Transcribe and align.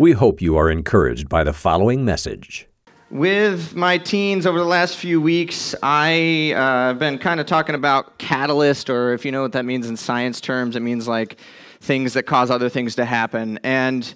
We 0.00 0.12
hope 0.12 0.40
you 0.40 0.56
are 0.56 0.70
encouraged 0.70 1.28
by 1.28 1.44
the 1.44 1.52
following 1.52 2.06
message. 2.06 2.66
With 3.10 3.76
my 3.76 3.98
teens 3.98 4.46
over 4.46 4.58
the 4.58 4.64
last 4.64 4.96
few 4.96 5.20
weeks, 5.20 5.74
I've 5.82 6.56
uh, 6.56 6.94
been 6.94 7.18
kind 7.18 7.38
of 7.38 7.44
talking 7.44 7.74
about 7.74 8.16
catalyst, 8.16 8.88
or 8.88 9.12
if 9.12 9.26
you 9.26 9.30
know 9.30 9.42
what 9.42 9.52
that 9.52 9.66
means 9.66 9.86
in 9.90 9.98
science 9.98 10.40
terms, 10.40 10.74
it 10.74 10.80
means 10.80 11.06
like 11.06 11.38
things 11.82 12.14
that 12.14 12.22
cause 12.22 12.50
other 12.50 12.70
things 12.70 12.94
to 12.94 13.04
happen. 13.04 13.60
And 13.62 14.14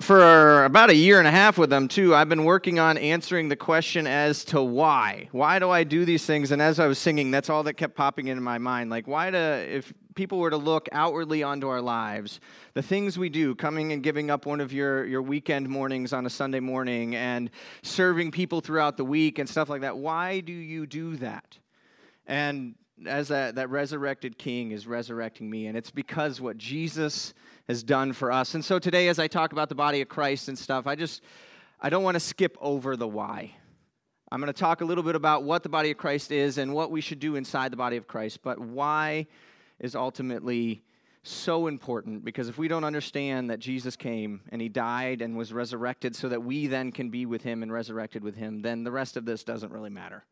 for 0.00 0.64
about 0.64 0.88
a 0.88 0.96
year 0.96 1.18
and 1.18 1.28
a 1.28 1.30
half 1.30 1.58
with 1.58 1.68
them 1.68 1.86
too 1.86 2.14
i've 2.14 2.30
been 2.30 2.44
working 2.44 2.78
on 2.78 2.96
answering 2.96 3.50
the 3.50 3.56
question 3.56 4.06
as 4.06 4.46
to 4.46 4.62
why 4.62 5.28
why 5.30 5.58
do 5.58 5.68
i 5.68 5.84
do 5.84 6.06
these 6.06 6.24
things 6.24 6.50
and 6.50 6.62
as 6.62 6.80
i 6.80 6.86
was 6.86 6.98
singing 6.98 7.30
that's 7.30 7.50
all 7.50 7.62
that 7.62 7.74
kept 7.74 7.94
popping 7.94 8.28
into 8.28 8.40
my 8.40 8.56
mind 8.56 8.88
like 8.88 9.06
why 9.06 9.30
do 9.30 9.36
if 9.36 9.92
people 10.14 10.38
were 10.38 10.50
to 10.50 10.56
look 10.56 10.88
outwardly 10.92 11.42
onto 11.42 11.68
our 11.68 11.80
lives 11.80 12.40
the 12.74 12.82
things 12.82 13.18
we 13.18 13.28
do 13.28 13.54
coming 13.54 13.92
and 13.92 14.02
giving 14.02 14.30
up 14.30 14.46
one 14.46 14.60
of 14.60 14.72
your, 14.72 15.04
your 15.04 15.22
weekend 15.22 15.68
mornings 15.68 16.12
on 16.12 16.26
a 16.26 16.30
sunday 16.30 16.60
morning 16.60 17.14
and 17.14 17.50
serving 17.82 18.30
people 18.30 18.60
throughout 18.60 18.96
the 18.96 19.04
week 19.04 19.38
and 19.38 19.48
stuff 19.48 19.68
like 19.68 19.82
that 19.82 19.96
why 19.96 20.40
do 20.40 20.52
you 20.52 20.86
do 20.86 21.16
that 21.16 21.58
and 22.26 22.74
as 23.06 23.28
that, 23.28 23.54
that 23.54 23.70
resurrected 23.70 24.36
king 24.36 24.72
is 24.72 24.86
resurrecting 24.86 25.48
me 25.48 25.66
and 25.66 25.76
it's 25.76 25.90
because 25.90 26.40
what 26.40 26.58
jesus 26.58 27.34
has 27.70 27.82
done 27.84 28.12
for 28.12 28.32
us. 28.32 28.54
And 28.54 28.64
so 28.64 28.78
today, 28.78 29.08
as 29.08 29.18
I 29.18 29.28
talk 29.28 29.52
about 29.52 29.68
the 29.68 29.74
body 29.74 30.00
of 30.00 30.08
Christ 30.08 30.48
and 30.48 30.58
stuff, 30.58 30.86
I 30.86 30.96
just, 30.96 31.22
I 31.80 31.88
don't 31.88 32.02
want 32.02 32.16
to 32.16 32.20
skip 32.20 32.58
over 32.60 32.96
the 32.96 33.06
why. 33.08 33.52
I'm 34.30 34.40
going 34.40 34.52
to 34.52 34.58
talk 34.58 34.80
a 34.80 34.84
little 34.84 35.04
bit 35.04 35.14
about 35.14 35.44
what 35.44 35.62
the 35.62 35.68
body 35.68 35.92
of 35.92 35.96
Christ 35.96 36.32
is 36.32 36.58
and 36.58 36.74
what 36.74 36.90
we 36.90 37.00
should 37.00 37.20
do 37.20 37.36
inside 37.36 37.72
the 37.72 37.76
body 37.76 37.96
of 37.96 38.06
Christ, 38.06 38.40
but 38.42 38.58
why 38.58 39.28
is 39.80 39.96
ultimately 39.96 40.82
so 41.22 41.66
important 41.66 42.24
because 42.24 42.48
if 42.48 42.56
we 42.56 42.68
don't 42.68 42.84
understand 42.84 43.50
that 43.50 43.58
Jesus 43.58 43.96
came 43.96 44.40
and 44.50 44.62
he 44.62 44.68
died 44.68 45.20
and 45.20 45.36
was 45.36 45.52
resurrected 45.52 46.16
so 46.16 46.28
that 46.28 46.42
we 46.42 46.66
then 46.66 46.92
can 46.92 47.10
be 47.10 47.26
with 47.26 47.42
him 47.42 47.62
and 47.62 47.72
resurrected 47.72 48.24
with 48.24 48.36
him, 48.36 48.62
then 48.62 48.84
the 48.84 48.90
rest 48.90 49.16
of 49.16 49.24
this 49.24 49.44
doesn't 49.44 49.72
really 49.72 49.90
matter. 49.90 50.24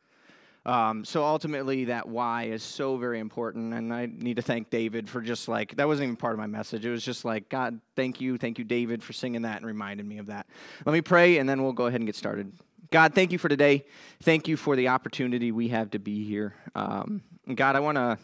Um, 0.66 1.04
so 1.04 1.24
ultimately, 1.24 1.86
that 1.86 2.08
why 2.08 2.44
is 2.44 2.62
so 2.62 2.96
very 2.96 3.20
important. 3.20 3.72
And 3.72 3.92
I 3.92 4.06
need 4.06 4.36
to 4.36 4.42
thank 4.42 4.68
David 4.68 5.08
for 5.08 5.22
just 5.22 5.48
like, 5.48 5.76
that 5.76 5.86
wasn't 5.86 6.04
even 6.04 6.16
part 6.16 6.34
of 6.34 6.38
my 6.38 6.46
message. 6.46 6.84
It 6.84 6.90
was 6.90 7.04
just 7.04 7.24
like, 7.24 7.48
God, 7.48 7.80
thank 7.96 8.20
you. 8.20 8.36
Thank 8.36 8.58
you, 8.58 8.64
David, 8.64 9.02
for 9.02 9.14
singing 9.14 9.42
that 9.42 9.58
and 9.58 9.66
reminding 9.66 10.06
me 10.06 10.18
of 10.18 10.26
that. 10.26 10.46
Let 10.84 10.92
me 10.92 11.00
pray, 11.00 11.38
and 11.38 11.48
then 11.48 11.62
we'll 11.62 11.72
go 11.72 11.86
ahead 11.86 12.00
and 12.00 12.06
get 12.06 12.16
started. 12.16 12.52
God, 12.90 13.14
thank 13.14 13.32
you 13.32 13.38
for 13.38 13.48
today. 13.48 13.84
Thank 14.22 14.48
you 14.48 14.56
for 14.56 14.76
the 14.76 14.88
opportunity 14.88 15.52
we 15.52 15.68
have 15.68 15.90
to 15.92 15.98
be 15.98 16.24
here. 16.24 16.54
Um, 16.74 17.22
God, 17.54 17.76
I 17.76 17.80
want 17.80 17.96
to 17.96 18.18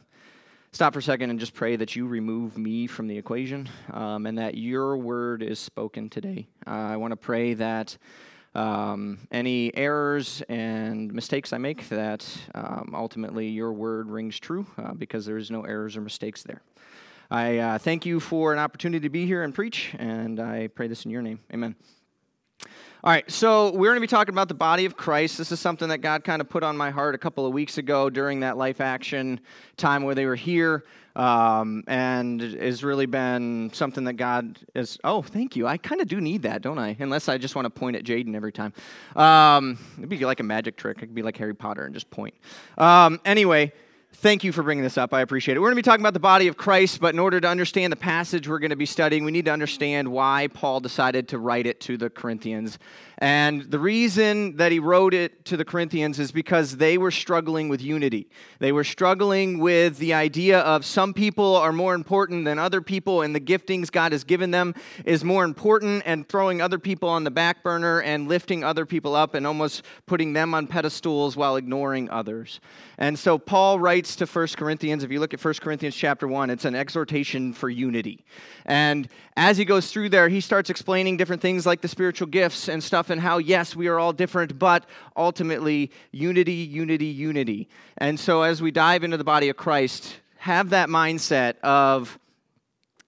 stop 0.74 0.92
for 0.92 0.98
a 0.98 1.02
second 1.02 1.30
and 1.30 1.38
just 1.38 1.54
pray 1.54 1.76
that 1.76 1.94
you 1.94 2.04
remove 2.04 2.58
me 2.58 2.88
from 2.88 3.06
the 3.06 3.16
equation 3.16 3.68
um, 3.92 4.26
and 4.26 4.38
that 4.38 4.56
your 4.56 4.96
word 4.96 5.40
is 5.40 5.60
spoken 5.60 6.10
today. 6.10 6.48
Uh, 6.66 6.70
I 6.70 6.96
want 6.96 7.12
to 7.12 7.16
pray 7.16 7.54
that 7.54 7.96
um, 8.56 9.20
any 9.30 9.74
errors 9.76 10.42
and 10.48 11.12
mistakes 11.14 11.52
I 11.52 11.58
make, 11.58 11.88
that 11.90 12.26
um, 12.56 12.92
ultimately 12.92 13.46
your 13.46 13.72
word 13.72 14.10
rings 14.10 14.40
true 14.40 14.66
uh, 14.76 14.94
because 14.94 15.24
there 15.24 15.38
is 15.38 15.48
no 15.48 15.62
errors 15.62 15.96
or 15.96 16.00
mistakes 16.00 16.42
there. 16.42 16.60
I 17.30 17.58
uh, 17.58 17.78
thank 17.78 18.04
you 18.04 18.18
for 18.18 18.52
an 18.52 18.58
opportunity 18.58 19.06
to 19.06 19.10
be 19.10 19.26
here 19.26 19.44
and 19.44 19.54
preach, 19.54 19.94
and 19.96 20.40
I 20.40 20.66
pray 20.66 20.88
this 20.88 21.04
in 21.04 21.12
your 21.12 21.22
name. 21.22 21.38
Amen. 21.52 21.76
All 23.04 23.10
right, 23.10 23.30
so 23.30 23.70
we're 23.70 23.90
going 23.90 23.96
to 23.96 24.00
be 24.00 24.06
talking 24.06 24.34
about 24.34 24.48
the 24.48 24.54
body 24.54 24.86
of 24.86 24.96
Christ. 24.96 25.36
This 25.36 25.52
is 25.52 25.60
something 25.60 25.90
that 25.90 25.98
God 25.98 26.24
kind 26.24 26.40
of 26.40 26.48
put 26.48 26.62
on 26.62 26.74
my 26.74 26.88
heart 26.88 27.14
a 27.14 27.18
couple 27.18 27.44
of 27.44 27.52
weeks 27.52 27.76
ago 27.76 28.08
during 28.08 28.40
that 28.40 28.56
life 28.56 28.80
action 28.80 29.40
time 29.76 30.04
where 30.04 30.14
they 30.14 30.24
were 30.24 30.34
here 30.34 30.84
um, 31.14 31.84
and 31.86 32.40
has 32.40 32.82
really 32.82 33.04
been 33.04 33.70
something 33.74 34.04
that 34.04 34.14
God 34.14 34.58
is. 34.74 34.98
Oh, 35.04 35.20
thank 35.20 35.54
you. 35.54 35.66
I 35.66 35.76
kind 35.76 36.00
of 36.00 36.08
do 36.08 36.18
need 36.18 36.44
that, 36.44 36.62
don't 36.62 36.78
I? 36.78 36.96
Unless 36.98 37.28
I 37.28 37.36
just 37.36 37.54
want 37.54 37.66
to 37.66 37.70
point 37.70 37.94
at 37.94 38.04
Jaden 38.04 38.34
every 38.34 38.52
time. 38.52 38.72
Um, 39.14 39.78
it'd 39.98 40.08
be 40.08 40.24
like 40.24 40.40
a 40.40 40.44
magic 40.44 40.78
trick. 40.78 40.96
It 40.96 41.00
could 41.00 41.14
be 41.14 41.20
like 41.20 41.36
Harry 41.36 41.54
Potter 41.54 41.84
and 41.84 41.92
just 41.92 42.08
point. 42.08 42.32
Um, 42.78 43.20
anyway, 43.26 43.74
Thank 44.18 44.44
you 44.44 44.52
for 44.52 44.62
bringing 44.62 44.84
this 44.84 44.96
up. 44.96 45.12
I 45.12 45.20
appreciate 45.22 45.56
it. 45.56 45.60
We're 45.60 45.66
going 45.66 45.76
to 45.76 45.82
be 45.82 45.82
talking 45.82 46.02
about 46.02 46.14
the 46.14 46.20
body 46.20 46.46
of 46.46 46.56
Christ, 46.56 47.00
but 47.00 47.14
in 47.14 47.18
order 47.18 47.40
to 47.40 47.48
understand 47.48 47.92
the 47.92 47.96
passage 47.96 48.48
we're 48.48 48.60
going 48.60 48.70
to 48.70 48.76
be 48.76 48.86
studying, 48.86 49.24
we 49.24 49.32
need 49.32 49.44
to 49.46 49.50
understand 49.50 50.08
why 50.08 50.48
Paul 50.54 50.80
decided 50.80 51.28
to 51.28 51.38
write 51.38 51.66
it 51.66 51.80
to 51.80 51.96
the 51.96 52.08
Corinthians. 52.08 52.78
And 53.24 53.62
the 53.70 53.78
reason 53.78 54.56
that 54.56 54.70
he 54.70 54.78
wrote 54.78 55.14
it 55.14 55.46
to 55.46 55.56
the 55.56 55.64
Corinthians 55.64 56.18
is 56.18 56.30
because 56.30 56.76
they 56.76 56.98
were 56.98 57.10
struggling 57.10 57.70
with 57.70 57.80
unity. 57.80 58.28
They 58.58 58.70
were 58.70 58.84
struggling 58.84 59.60
with 59.60 59.96
the 59.96 60.12
idea 60.12 60.60
of 60.60 60.84
some 60.84 61.14
people 61.14 61.56
are 61.56 61.72
more 61.72 61.94
important 61.94 62.44
than 62.44 62.58
other 62.58 62.82
people, 62.82 63.22
and 63.22 63.34
the 63.34 63.40
giftings 63.40 63.90
God 63.90 64.12
has 64.12 64.24
given 64.24 64.50
them 64.50 64.74
is 65.06 65.24
more 65.24 65.44
important, 65.44 66.02
and 66.04 66.28
throwing 66.28 66.60
other 66.60 66.78
people 66.78 67.08
on 67.08 67.24
the 67.24 67.30
back 67.30 67.62
burner 67.62 68.02
and 68.02 68.28
lifting 68.28 68.62
other 68.62 68.84
people 68.84 69.14
up 69.14 69.32
and 69.32 69.46
almost 69.46 69.86
putting 70.04 70.34
them 70.34 70.52
on 70.52 70.66
pedestals 70.66 71.34
while 71.34 71.56
ignoring 71.56 72.10
others. 72.10 72.60
And 72.98 73.18
so 73.18 73.38
Paul 73.38 73.80
writes 73.80 74.16
to 74.16 74.26
1 74.26 74.48
Corinthians, 74.48 75.02
if 75.02 75.10
you 75.10 75.18
look 75.18 75.32
at 75.32 75.42
1 75.42 75.54
Corinthians 75.62 75.96
chapter 75.96 76.28
1, 76.28 76.50
it's 76.50 76.66
an 76.66 76.74
exhortation 76.74 77.54
for 77.54 77.70
unity. 77.70 78.22
And 78.66 79.08
as 79.34 79.56
he 79.56 79.64
goes 79.64 79.90
through 79.90 80.10
there, 80.10 80.28
he 80.28 80.42
starts 80.42 80.68
explaining 80.68 81.16
different 81.16 81.40
things 81.40 81.64
like 81.64 81.80
the 81.80 81.88
spiritual 81.88 82.28
gifts 82.28 82.68
and 82.68 82.84
stuff 82.84 83.10
and 83.14 83.20
how, 83.22 83.38
yes, 83.38 83.76
we 83.76 83.86
are 83.86 83.96
all 83.96 84.12
different, 84.12 84.58
but 84.58 84.84
ultimately, 85.16 85.92
unity, 86.10 86.52
unity, 86.52 87.06
unity. 87.06 87.68
And 87.96 88.18
so 88.18 88.42
as 88.42 88.60
we 88.60 88.72
dive 88.72 89.04
into 89.04 89.16
the 89.16 89.24
body 89.24 89.48
of 89.48 89.56
Christ, 89.56 90.16
have 90.38 90.70
that 90.70 90.88
mindset 90.88 91.60
of, 91.60 92.18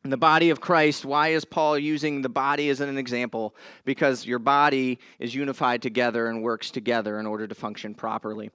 the 0.05 0.17
body 0.17 0.51
of 0.51 0.61
Christ, 0.61 1.05
why 1.05 1.29
is 1.31 1.45
Paul 1.45 1.77
using 1.77 2.23
the 2.23 2.29
body 2.29 2.69
as 2.69 2.81
an 2.81 2.97
example? 2.97 3.57
Because 3.85 4.25
your 4.25 4.39
body 4.39 5.01
is 5.19 5.35
unified 5.35 5.83
together 5.83 6.29
and 6.29 6.45
works 6.45 6.71
together 6.71 7.19
in 7.19 7.27
order 7.27 7.49
to 7.49 7.55
function 7.57 7.93
properly. 7.93 8.53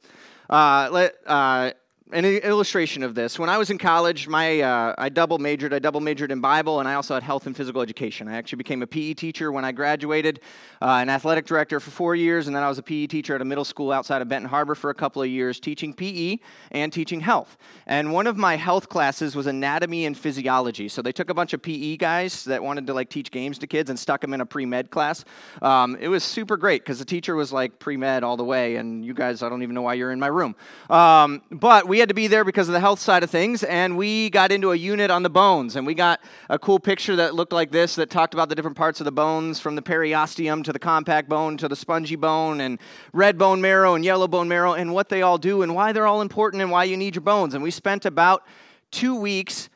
Uh, 0.50 0.88
let, 0.90 1.16
uh, 1.25 1.72
an 2.13 2.25
illustration 2.25 3.03
of 3.03 3.16
this. 3.16 3.39
When 3.39 3.49
I 3.49 3.57
was 3.57 3.69
in 3.69 3.77
college, 3.77 4.27
my 4.27 4.59
uh, 4.61 4.95
I 4.97 5.09
double 5.09 5.38
majored. 5.38 5.73
I 5.73 5.79
double 5.79 6.01
majored 6.01 6.31
in 6.31 6.41
Bible, 6.41 6.79
and 6.79 6.88
I 6.88 6.95
also 6.95 7.13
had 7.13 7.23
health 7.23 7.45
and 7.45 7.55
physical 7.55 7.81
education. 7.81 8.27
I 8.27 8.35
actually 8.35 8.57
became 8.57 8.81
a 8.81 8.88
PE 8.88 9.13
teacher 9.13 9.51
when 9.51 9.63
I 9.63 9.72
graduated, 9.72 10.41
uh, 10.81 10.99
an 11.01 11.09
athletic 11.09 11.45
director 11.45 11.79
for 11.79 11.91
four 11.91 12.16
years, 12.16 12.47
and 12.47 12.55
then 12.55 12.63
I 12.63 12.69
was 12.69 12.77
a 12.77 12.83
PE 12.83 13.07
teacher 13.07 13.35
at 13.35 13.41
a 13.41 13.45
middle 13.45 13.63
school 13.63 13.91
outside 13.91 14.22
of 14.22 14.27
Benton 14.27 14.49
Harbor 14.49 14.75
for 14.75 14.89
a 14.89 14.94
couple 14.94 15.22
of 15.22 15.29
years, 15.29 15.59
teaching 15.59 15.94
PE 15.94 16.38
and 16.72 16.91
teaching 16.91 17.22
health. 17.22 17.57
And 17.88 18.11
one 18.11 18.28
of 18.28 18.35
my 18.35 18.57
health 18.57 18.89
classes 18.89 19.35
was 19.35 19.47
anatomy 19.47 20.05
and 20.05 20.17
physiology. 20.17 20.89
So 20.89 21.01
they 21.01 21.13
took 21.13 21.29
a 21.29 21.33
bunch 21.33 21.53
of 21.53 21.61
PE 21.61 21.97
guys 21.97 22.43
that 22.45 22.61
wanted 22.61 22.88
to 22.88 22.93
like 22.93 23.09
teach 23.09 23.31
games 23.31 23.57
to 23.59 23.67
kids 23.67 23.89
and 23.89 23.97
stuck 23.97 24.22
them 24.22 24.33
in 24.33 24.41
a 24.41 24.45
pre 24.45 24.66
med 24.66 24.91
class. 24.91 25.23
Um, 25.61 25.97
it 25.99 26.09
was 26.09 26.23
super 26.25 26.57
great 26.57 26.81
because 26.81 26.99
the 26.99 27.05
teacher 27.05 27.35
was 27.35 27.53
like 27.53 27.79
pre 27.79 27.95
med 27.95 28.23
all 28.23 28.35
the 28.35 28.43
way, 28.43 28.75
and 28.75 29.05
you 29.05 29.13
guys, 29.13 29.41
I 29.43 29.49
don't 29.49 29.63
even 29.63 29.75
know 29.75 29.83
why 29.83 29.93
you're 29.93 30.11
in 30.11 30.19
my 30.19 30.28
room. 30.28 30.55
Um, 30.89 31.41
but 31.49 31.88
we 31.88 32.00
had 32.01 32.09
to 32.09 32.16
be 32.16 32.28
there 32.28 32.44
because 32.44 32.67
of 32.67 32.73
the 32.73 32.79
health 32.79 33.00
side 33.00 33.23
of 33.23 33.29
things, 33.29 33.63
and 33.63 33.95
we 33.95 34.29
got 34.29 34.51
into 34.51 34.72
a 34.72 34.75
unit 34.75 35.09
on 35.12 35.23
the 35.23 35.29
bones, 35.29 35.75
and 35.75 35.85
we 35.85 35.94
got 35.94 36.19
a 36.50 36.57
cool 36.57 36.79
picture 36.79 37.16
that 37.16 37.35
looked 37.35 37.53
like 37.53 37.72
this 37.72 37.95
that 37.95 38.09
talked 38.09 38.34
about 38.34 38.50
the 38.50 38.56
different 38.56 38.75
parts 38.75 39.00
of 39.00 39.06
the 39.06 39.12
bones 39.12 39.59
from 39.59 39.75
the 39.75 39.81
periosteum 39.81 40.63
to 40.63 40.73
the 40.73 40.79
compact 40.79 41.29
bone 41.29 41.57
to 41.57 41.67
the 41.67 41.75
spongy 41.75 42.16
bone 42.16 42.59
and 42.59 42.79
red 43.13 43.38
bone 43.38 43.61
marrow 43.61 43.94
and 43.94 44.03
yellow 44.03 44.28
bone 44.28 44.47
marrow 44.47 44.73
and 44.73 44.94
what 44.94 45.09
they 45.09 45.22
all 45.22 45.38
do 45.38 45.61
and 45.61 45.75
why 45.75 45.94
they're 45.94 46.07
all 46.07 46.22
important 46.22 46.61
and 46.61 46.72
why 46.72 46.84
you 46.84 46.97
need 46.97 47.16
your 47.16 47.22
bones. 47.22 47.53
And 47.53 47.63
we 47.63 47.72
spent 47.72 48.06
about 48.06 48.44
two 48.90 49.16
weeks 49.16 49.69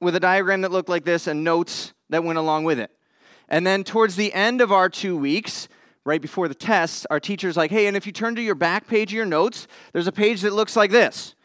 with 0.00 0.16
a 0.16 0.20
diagram 0.20 0.62
that 0.62 0.72
looked 0.72 0.88
like 0.88 1.04
this 1.04 1.28
and 1.28 1.44
notes 1.44 1.94
that 2.08 2.24
went 2.24 2.38
along 2.38 2.64
with 2.64 2.80
it. 2.80 2.90
And 3.48 3.64
then 3.64 3.84
towards 3.84 4.16
the 4.16 4.32
end 4.34 4.60
of 4.60 4.72
our 4.72 4.88
two 4.88 5.16
weeks, 5.16 5.68
right 6.04 6.20
before 6.20 6.48
the 6.48 6.54
test, 6.54 7.06
our 7.10 7.20
teacher's 7.20 7.56
like, 7.56 7.70
hey, 7.70 7.86
and 7.86 7.96
if 7.96 8.06
you 8.06 8.12
turn 8.12 8.34
to 8.34 8.42
your 8.42 8.56
back 8.56 8.88
page 8.88 9.12
of 9.12 9.16
your 9.16 9.24
notes, 9.24 9.68
there's 9.92 10.08
a 10.08 10.12
page 10.12 10.40
that 10.40 10.52
looks 10.52 10.74
like 10.74 10.90
this 10.90 11.36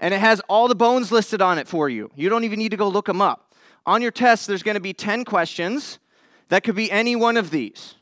and 0.00 0.14
it 0.14 0.20
has 0.20 0.40
all 0.48 0.66
the 0.66 0.74
bones 0.74 1.12
listed 1.12 1.42
on 1.42 1.58
it 1.58 1.68
for 1.68 1.88
you. 1.88 2.10
You 2.16 2.28
don't 2.28 2.44
even 2.44 2.58
need 2.58 2.70
to 2.70 2.76
go 2.76 2.88
look 2.88 3.06
them 3.06 3.20
up. 3.20 3.54
On 3.86 4.02
your 4.02 4.10
test, 4.10 4.46
there's 4.46 4.62
going 4.62 4.74
to 4.74 4.80
be 4.80 4.92
10 4.92 5.24
questions 5.24 5.98
that 6.48 6.64
could 6.64 6.74
be 6.74 6.90
any 6.90 7.14
one 7.14 7.36
of 7.36 7.50
these. 7.50 7.94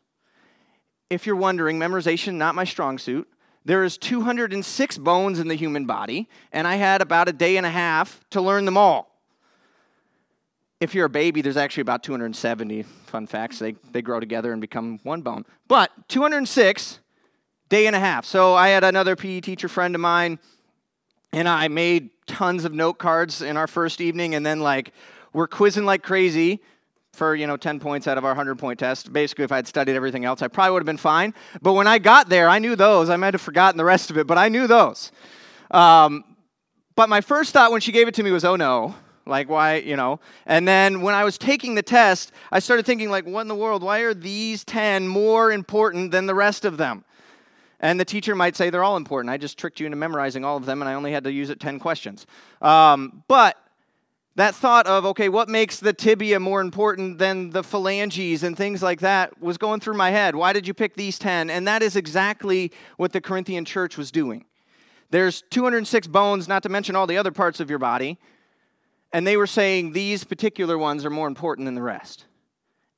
If 1.11 1.27
you're 1.27 1.37
wondering, 1.37 1.79
memorization, 1.79 2.35
not 2.35 2.55
my 2.55 2.65
strong 2.65 2.99
suit. 2.99 3.29
There 3.65 3.85
is 3.85 3.99
206 3.99 4.99
bones 4.99 5.39
in 5.39 5.49
the 5.49 5.55
human 5.55 5.85
body, 5.85 6.29
and 6.53 6.67
I 6.67 6.77
had 6.77 7.03
about 7.03 7.29
a 7.29 7.33
day 7.33 7.57
and 7.57 7.67
a 7.67 7.71
half 7.71 8.21
to 8.31 8.41
learn 8.41 8.65
them 8.65 8.77
all. 8.77 9.21
If 10.81 10.95
you're 10.95 11.07
a 11.07 11.11
baby, 11.11 11.43
there's 11.43 11.57
actually 11.57 11.81
about 11.83 12.03
270. 12.05 12.85
Fun 13.07 13.27
facts, 13.27 13.59
they, 13.59 13.73
they 13.91 14.01
grow 14.01 14.21
together 14.21 14.53
and 14.53 14.61
become 14.61 15.01
one 15.03 15.23
bone. 15.23 15.45
But 15.67 15.91
206, 16.09 17.01
day 17.69 17.87
and 17.87 17.97
a 17.97 18.01
half. 18.01 18.25
So 18.25 18.55
I 18.55 18.69
had 18.69 18.85
another 18.85 19.17
PE 19.17 19.41
teacher 19.41 19.69
friend 19.69 19.95
of 19.95 20.01
mine 20.01 20.39
and 21.33 21.49
I 21.49 21.69
made 21.69 22.11
tons 22.27 22.65
of 22.65 22.73
note 22.73 22.99
cards 22.99 23.43
in 23.43 23.57
our 23.57 23.67
first 23.67 24.01
evening, 24.01 24.35
and 24.35 24.45
then 24.45 24.61
like 24.61 24.93
we're 25.33 25.49
quizzing 25.49 25.85
like 25.85 26.03
crazy 26.03 26.61
for 27.13 27.35
you 27.35 27.47
know 27.47 27.57
10 27.57 27.81
points 27.81 28.07
out 28.07 28.17
of 28.17 28.25
our 28.25 28.31
100 28.31 28.59
point 28.59 28.79
test 28.79 29.13
basically 29.13 29.43
if 29.43 29.51
i 29.51 29.57
had 29.57 29.67
studied 29.67 29.97
everything 29.97 30.25
else 30.25 30.41
i 30.41 30.47
probably 30.47 30.73
would 30.73 30.83
have 30.83 30.87
been 30.87 30.97
fine 30.97 31.35
but 31.61 31.73
when 31.73 31.89
i 31.89 31.99
got 31.99 32.29
there 32.29 32.49
i 32.49 32.61
knew 32.61 32.77
those 32.77 33.11
i 33.11 33.17
might 33.17 33.35
have 33.35 33.41
forgotten 33.41 33.77
the 33.77 33.85
rest 33.85 34.09
of 34.09 34.17
it 34.17 34.25
but 34.29 34.39
i 34.39 34.49
knew 34.49 34.69
those 34.69 35.11
um, 35.73 36.23
but 36.95 37.09
my 37.09 37.21
first 37.21 37.53
thought 37.53 37.73
when 37.73 37.81
she 37.81 37.91
gave 37.91 38.07
it 38.07 38.15
to 38.15 38.23
me 38.23 38.31
was 38.31 38.45
oh 38.45 38.55
no 38.55 38.95
Like, 39.29 39.49
why, 39.51 39.77
you 39.77 39.95
know? 39.95 40.21
And 40.47 40.67
then 40.67 41.03
when 41.03 41.15
I 41.15 41.23
was 41.23 41.37
taking 41.37 41.75
the 41.75 41.83
test, 41.83 42.33
I 42.51 42.61
started 42.61 42.87
thinking, 42.87 43.11
like, 43.11 43.27
what 43.27 43.43
in 43.43 43.49
the 43.49 43.55
world? 43.55 43.83
Why 43.83 44.01
are 44.01 44.15
these 44.15 44.65
10 44.65 45.07
more 45.07 45.53
important 45.53 46.11
than 46.11 46.27
the 46.27 46.35
rest 46.35 46.65
of 46.65 46.79
them? 46.79 47.05
And 47.81 48.01
the 48.01 48.05
teacher 48.05 48.35
might 48.35 48.57
say 48.57 48.71
they're 48.71 48.85
all 48.85 48.97
important. 48.97 49.31
I 49.31 49.37
just 49.37 49.57
tricked 49.57 49.79
you 49.79 49.87
into 49.87 49.97
memorizing 49.97 50.45
all 50.45 50.57
of 50.57 50.67
them, 50.67 50.83
and 50.83 50.89
I 50.89 50.95
only 50.95 51.13
had 51.13 51.25
to 51.25 51.33
use 51.33 51.49
it 51.51 51.61
10 51.61 51.79
questions. 51.79 52.27
Um, 52.61 53.23
but 53.29 53.57
that 54.39 54.55
thought 54.55 54.87
of, 54.87 55.05
okay, 55.07 55.29
what 55.29 55.49
makes 55.49 55.81
the 55.81 55.93
tibia 55.93 56.39
more 56.39 56.61
important 56.61 57.19
than 57.19 57.51
the 57.51 57.63
phalanges 57.63 58.45
and 58.45 58.57
things 58.57 58.83
like 58.83 59.01
that 59.01 59.41
was 59.43 59.59
going 59.59 59.81
through 59.81 59.95
my 59.95 60.11
head. 60.11 60.37
Why 60.37 60.53
did 60.53 60.67
you 60.67 60.75
pick 60.75 60.95
these 60.95 61.19
10? 61.19 61.51
And 61.51 61.67
that 61.67 61.83
is 61.83 61.97
exactly 61.97 62.71
what 62.97 63.13
the 63.13 63.21
Corinthian 63.21 63.65
church 63.65 63.97
was 63.97 64.13
doing. 64.13 64.45
There's 65.11 65.43
206 65.51 66.07
bones, 66.07 66.47
not 66.47 66.63
to 66.65 66.69
mention 66.69 66.95
all 66.95 67.07
the 67.07 67.19
other 67.19 67.33
parts 67.33 67.59
of 67.61 67.69
your 67.69 67.81
body. 67.81 68.19
And 69.13 69.27
they 69.27 69.37
were 69.37 69.47
saying 69.47 69.93
these 69.93 70.23
particular 70.23 70.79
ones 70.79 71.05
are 71.05 71.11
more 71.11 71.27
important 71.27 71.65
than 71.65 71.75
the 71.75 71.83
rest. 71.83 72.27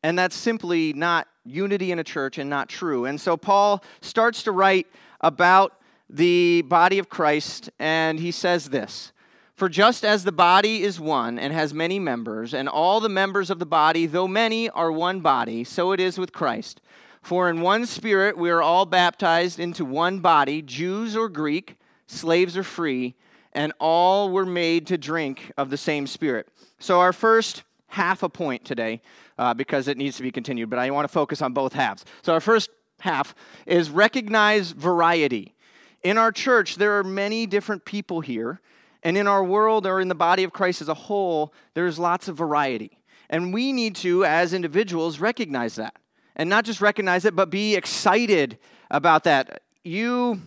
And 0.02 0.18
that's 0.18 0.36
simply 0.36 0.92
not 0.92 1.26
unity 1.44 1.92
in 1.92 1.98
a 1.98 2.04
church 2.04 2.38
and 2.38 2.50
not 2.50 2.68
true. 2.68 3.04
And 3.04 3.20
so 3.20 3.36
Paul 3.36 3.82
starts 4.00 4.42
to 4.44 4.52
write 4.52 4.86
about 5.20 5.80
the 6.08 6.62
body 6.62 6.98
of 6.98 7.08
Christ, 7.08 7.70
and 7.78 8.18
he 8.18 8.30
says 8.30 8.70
this 8.70 9.12
For 9.54 9.68
just 9.68 10.04
as 10.04 10.24
the 10.24 10.32
body 10.32 10.82
is 10.82 10.98
one 10.98 11.38
and 11.38 11.52
has 11.52 11.72
many 11.72 11.98
members, 11.98 12.52
and 12.52 12.68
all 12.68 13.00
the 13.00 13.08
members 13.08 13.50
of 13.50 13.58
the 13.58 13.66
body, 13.66 14.06
though 14.06 14.28
many, 14.28 14.68
are 14.70 14.90
one 14.90 15.20
body, 15.20 15.64
so 15.64 15.92
it 15.92 16.00
is 16.00 16.18
with 16.18 16.32
Christ. 16.32 16.80
For 17.22 17.50
in 17.50 17.60
one 17.60 17.86
spirit 17.86 18.36
we 18.38 18.50
are 18.50 18.62
all 18.62 18.86
baptized 18.86 19.60
into 19.60 19.84
one 19.84 20.20
body, 20.20 20.62
Jews 20.62 21.14
or 21.14 21.28
Greek, 21.28 21.76
slaves 22.06 22.56
or 22.56 22.62
free, 22.62 23.14
and 23.52 23.72
all 23.78 24.30
were 24.30 24.46
made 24.46 24.86
to 24.88 24.98
drink 24.98 25.52
of 25.56 25.70
the 25.70 25.76
same 25.76 26.06
spirit. 26.06 26.48
So, 26.78 27.00
our 27.00 27.12
first 27.12 27.62
half 27.88 28.22
a 28.22 28.28
point 28.28 28.64
today 28.64 29.02
uh, 29.40 29.54
because 29.54 29.88
it 29.88 29.96
needs 29.96 30.18
to 30.18 30.22
be 30.22 30.30
continued, 30.30 30.68
but 30.68 30.78
I 30.78 30.90
want 30.90 31.04
to 31.04 31.12
focus 31.12 31.40
on 31.40 31.54
both 31.54 31.72
halves. 31.72 32.04
So, 32.20 32.34
our 32.34 32.42
first 32.42 32.68
half 33.00 33.34
is 33.66 33.88
recognize 33.88 34.72
variety. 34.72 35.54
In 36.02 36.18
our 36.18 36.30
church, 36.30 36.76
there 36.76 36.98
are 36.98 37.04
many 37.04 37.46
different 37.46 37.86
people 37.86 38.20
here, 38.20 38.60
and 39.02 39.16
in 39.16 39.26
our 39.26 39.42
world 39.42 39.86
or 39.86 39.98
in 39.98 40.08
the 40.08 40.14
body 40.14 40.44
of 40.44 40.52
Christ 40.52 40.82
as 40.82 40.90
a 40.90 40.94
whole, 40.94 41.54
there's 41.72 41.98
lots 41.98 42.28
of 42.28 42.36
variety. 42.36 42.98
And 43.30 43.54
we 43.54 43.72
need 43.72 43.96
to, 43.96 44.26
as 44.26 44.52
individuals, 44.52 45.20
recognize 45.20 45.76
that. 45.76 45.96
And 46.36 46.50
not 46.50 46.66
just 46.66 46.82
recognize 46.82 47.24
it, 47.24 47.34
but 47.34 47.48
be 47.48 47.76
excited 47.76 48.58
about 48.90 49.24
that. 49.24 49.62
You, 49.84 50.42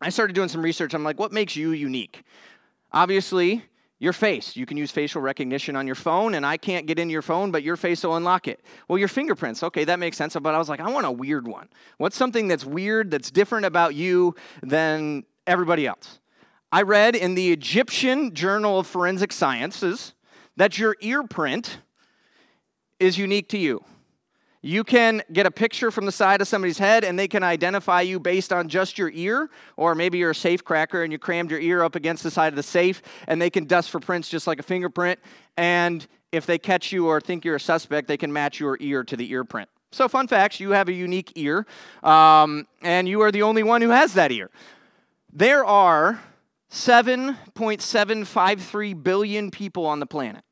I 0.00 0.10
started 0.10 0.32
doing 0.34 0.48
some 0.48 0.62
research. 0.62 0.92
I'm 0.92 1.04
like, 1.04 1.20
what 1.20 1.32
makes 1.32 1.54
you 1.54 1.70
unique? 1.70 2.24
Obviously, 2.92 3.64
your 3.98 4.12
face. 4.12 4.56
You 4.56 4.64
can 4.64 4.76
use 4.76 4.90
facial 4.90 5.20
recognition 5.20 5.74
on 5.74 5.86
your 5.86 5.96
phone, 5.96 6.34
and 6.34 6.46
I 6.46 6.56
can't 6.56 6.86
get 6.86 6.98
into 6.98 7.12
your 7.12 7.22
phone, 7.22 7.50
but 7.50 7.62
your 7.62 7.76
face 7.76 8.04
will 8.04 8.16
unlock 8.16 8.46
it. 8.46 8.60
Well, 8.86 8.98
your 8.98 9.08
fingerprints. 9.08 9.62
Okay, 9.62 9.84
that 9.84 9.98
makes 9.98 10.16
sense. 10.16 10.36
But 10.40 10.54
I 10.54 10.58
was 10.58 10.68
like, 10.68 10.80
I 10.80 10.88
want 10.90 11.06
a 11.06 11.10
weird 11.10 11.48
one. 11.48 11.68
What's 11.96 12.16
something 12.16 12.48
that's 12.48 12.64
weird, 12.64 13.10
that's 13.10 13.30
different 13.30 13.66
about 13.66 13.94
you 13.94 14.34
than 14.62 15.24
everybody 15.46 15.86
else? 15.86 16.20
I 16.70 16.82
read 16.82 17.16
in 17.16 17.34
the 17.34 17.50
Egyptian 17.50 18.34
Journal 18.34 18.78
of 18.78 18.86
Forensic 18.86 19.32
Sciences 19.32 20.14
that 20.56 20.78
your 20.78 20.96
ear 21.00 21.22
print 21.22 21.78
is 23.00 23.16
unique 23.18 23.48
to 23.48 23.58
you. 23.58 23.82
You 24.60 24.82
can 24.82 25.22
get 25.32 25.46
a 25.46 25.52
picture 25.52 25.92
from 25.92 26.04
the 26.04 26.12
side 26.12 26.40
of 26.40 26.48
somebody's 26.48 26.78
head 26.78 27.04
and 27.04 27.16
they 27.16 27.28
can 27.28 27.44
identify 27.44 28.00
you 28.00 28.18
based 28.18 28.52
on 28.52 28.68
just 28.68 28.98
your 28.98 29.10
ear, 29.14 29.48
or 29.76 29.94
maybe 29.94 30.18
you're 30.18 30.32
a 30.32 30.34
safe 30.34 30.64
cracker 30.64 31.04
and 31.04 31.12
you 31.12 31.18
crammed 31.18 31.50
your 31.50 31.60
ear 31.60 31.84
up 31.84 31.94
against 31.94 32.24
the 32.24 32.30
side 32.30 32.52
of 32.52 32.56
the 32.56 32.62
safe 32.62 33.00
and 33.28 33.40
they 33.40 33.50
can 33.50 33.66
dust 33.66 33.90
for 33.90 34.00
prints 34.00 34.28
just 34.28 34.48
like 34.48 34.58
a 34.58 34.64
fingerprint. 34.64 35.20
And 35.56 36.06
if 36.32 36.44
they 36.44 36.58
catch 36.58 36.90
you 36.90 37.06
or 37.06 37.20
think 37.20 37.44
you're 37.44 37.56
a 37.56 37.60
suspect, 37.60 38.08
they 38.08 38.16
can 38.16 38.32
match 38.32 38.58
your 38.58 38.76
ear 38.80 39.04
to 39.04 39.16
the 39.16 39.30
ear 39.30 39.44
print. 39.44 39.68
So, 39.90 40.06
fun 40.08 40.28
facts 40.28 40.60
you 40.60 40.72
have 40.72 40.88
a 40.88 40.92
unique 40.92 41.32
ear, 41.36 41.66
um, 42.02 42.66
and 42.82 43.08
you 43.08 43.22
are 43.22 43.32
the 43.32 43.40
only 43.42 43.62
one 43.62 43.80
who 43.80 43.88
has 43.88 44.12
that 44.14 44.30
ear. 44.30 44.50
There 45.32 45.64
are 45.64 46.20
7.753 46.70 49.02
billion 49.02 49.50
people 49.50 49.86
on 49.86 50.00
the 50.00 50.06
planet. 50.06 50.44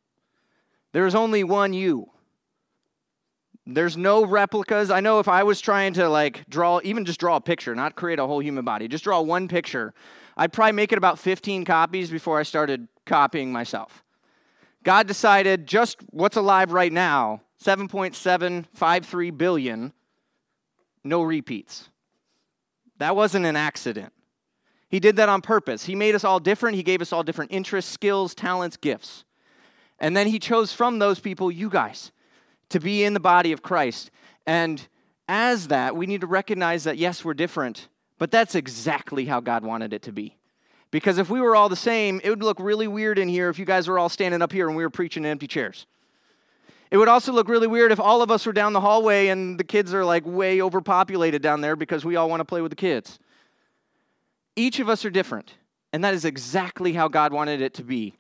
There's 0.93 1.15
only 1.15 1.45
one 1.45 1.75
you. 1.75 2.09
There's 3.67 3.97
no 3.97 4.25
replicas. 4.25 4.93
I 4.93 5.01
know 5.01 5.19
if 5.19 5.27
I 5.27 5.43
was 5.43 5.61
trying 5.61 5.95
to 5.95 6.09
like 6.09 6.49
draw, 6.49 6.81
even 6.85 7.05
just 7.05 7.19
draw 7.19 7.37
a 7.37 7.41
picture, 7.41 7.75
not 7.75 7.97
create 7.97 8.21
a 8.21 8.27
whole 8.27 8.41
human 8.41 8.65
body, 8.65 8.87
just 8.87 9.03
draw 9.05 9.21
one 9.21 9.49
picture, 9.49 9.93
I'd 10.37 10.53
probably 10.53 10.73
make 10.73 10.93
it 10.93 10.99
about 10.99 11.19
15 11.19 11.65
copies 11.65 12.11
before 12.11 12.39
I 12.39 12.45
started 12.45 12.87
copying 13.07 13.53
myself. 13.53 14.05
God 14.85 15.09
decided 15.09 15.67
just 15.67 15.99
what's 16.11 16.37
alive 16.37 16.73
right 16.73 16.93
now 16.93 17.43
7.753 17.63 19.37
billion, 19.37 19.93
no 21.03 21.23
repeats. 21.23 21.89
That 22.99 23.17
wasn't 23.17 23.47
an 23.47 23.57
accident. 23.57 24.13
He 24.89 25.01
did 25.01 25.17
that 25.17 25.29
on 25.29 25.43
purpose. 25.43 25.87
He 25.87 25.97
made 25.97 26.15
us 26.15 26.23
all 26.23 26.39
different. 26.39 26.77
He 26.77 26.85
gave 26.85 27.03
us 27.03 27.13
all 27.13 27.25
different 27.25 27.51
interests, 27.51 27.91
skills, 27.91 28.35
talents, 28.35 28.77
gifts. 28.77 29.25
And 29.99 30.17
then 30.17 30.29
he 30.29 30.39
chose 30.39 30.73
from 30.73 31.01
those 31.01 31.19
people 31.19 31.51
you 31.51 31.69
guys 31.69 32.13
to 32.71 32.81
be 32.81 33.05
in 33.05 33.15
the 33.15 33.21
body 33.21 33.53
of 33.53 33.63
Christ. 33.63 34.11
And 34.47 34.87
as 35.29 35.69
that, 35.69 35.97
we 35.97 36.07
need 36.07 36.21
to 36.21 36.27
recognize 36.27 36.85
that, 36.85 36.99
yes, 36.99 37.25
we're 37.25 37.35
different, 37.35 37.89
but 38.19 38.31
that's 38.31 38.55
exactly 38.55 39.27
how 39.27 39.41
God 39.41 39.65
wanted 39.65 39.93
it 39.93 40.03
to 40.03 40.13
be. 40.13 40.37
Because 40.91 41.19
if 41.19 41.29
we 41.29 41.41
were 41.41 41.57
all 41.57 41.69
the 41.69 41.77
same, 41.77 42.21
it 42.23 42.31
would 42.31 42.43
look 42.43 42.61
really 42.61 42.87
weird 42.87 43.19
in 43.19 43.29
here 43.29 43.49
if 43.49 43.59
you 43.59 43.65
guys 43.65 43.89
were 43.89 43.99
all 43.99 44.09
standing 44.09 44.41
up 44.41 44.53
here 44.53 44.69
and 44.69 44.77
we 44.77 44.83
were 44.83 44.91
preaching 44.91 45.25
in 45.25 45.31
empty 45.31 45.47
chairs. 45.47 45.87
It 46.91 46.99
would 46.99 47.09
also 47.09 47.33
look 47.33 47.49
really 47.49 47.67
weird 47.67 47.91
if 47.91 47.99
all 47.99 48.23
of 48.23 48.31
us 48.31 48.47
were 48.47 48.53
down 48.53 48.73
the 48.73 48.81
hallway 48.81 49.29
and 49.29 49.59
the 49.59 49.65
kids 49.65 49.93
are 49.93 50.05
like 50.05 50.25
way 50.25 50.63
overpopulated 50.63 51.43
down 51.43 51.61
there 51.61 51.75
because 51.75 52.05
we 52.05 52.15
all 52.15 52.31
want 52.31 52.41
to 52.41 52.45
play 52.45 52.61
with 52.61 52.71
the 52.71 52.77
kids. 52.77 53.19
Each 54.55 54.79
of 54.79 54.89
us 54.89 55.05
are 55.05 55.11
different, 55.11 55.55
and 55.93 56.05
that 56.05 56.15
is 56.15 56.25
exactly 56.25 56.93
how 56.93 57.09
God 57.09 57.33
wanted 57.33 57.61
it 57.61 57.75
to 57.75 57.83
be. 57.85 58.15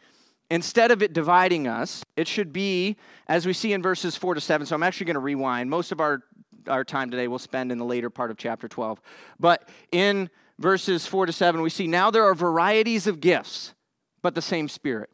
Instead 0.50 0.90
of 0.90 1.02
it 1.02 1.12
dividing 1.12 1.66
us, 1.66 2.04
it 2.16 2.28
should 2.28 2.52
be, 2.52 2.96
as 3.26 3.46
we 3.46 3.52
see 3.52 3.72
in 3.72 3.82
verses 3.82 4.16
4 4.16 4.34
to 4.34 4.40
7. 4.40 4.66
So 4.66 4.74
I'm 4.74 4.82
actually 4.82 5.06
going 5.06 5.14
to 5.14 5.20
rewind. 5.20 5.68
Most 5.70 5.90
of 5.90 6.00
our, 6.00 6.22
our 6.68 6.84
time 6.84 7.10
today 7.10 7.26
we'll 7.26 7.38
spend 7.38 7.72
in 7.72 7.78
the 7.78 7.84
later 7.84 8.10
part 8.10 8.30
of 8.30 8.36
chapter 8.36 8.68
12. 8.68 9.00
But 9.40 9.68
in 9.90 10.30
verses 10.58 11.06
4 11.06 11.26
to 11.26 11.32
7, 11.32 11.60
we 11.60 11.70
see 11.70 11.88
now 11.88 12.10
there 12.10 12.24
are 12.24 12.34
varieties 12.34 13.06
of 13.08 13.20
gifts, 13.20 13.74
but 14.22 14.34
the 14.34 14.42
same 14.42 14.68
Spirit. 14.68 15.10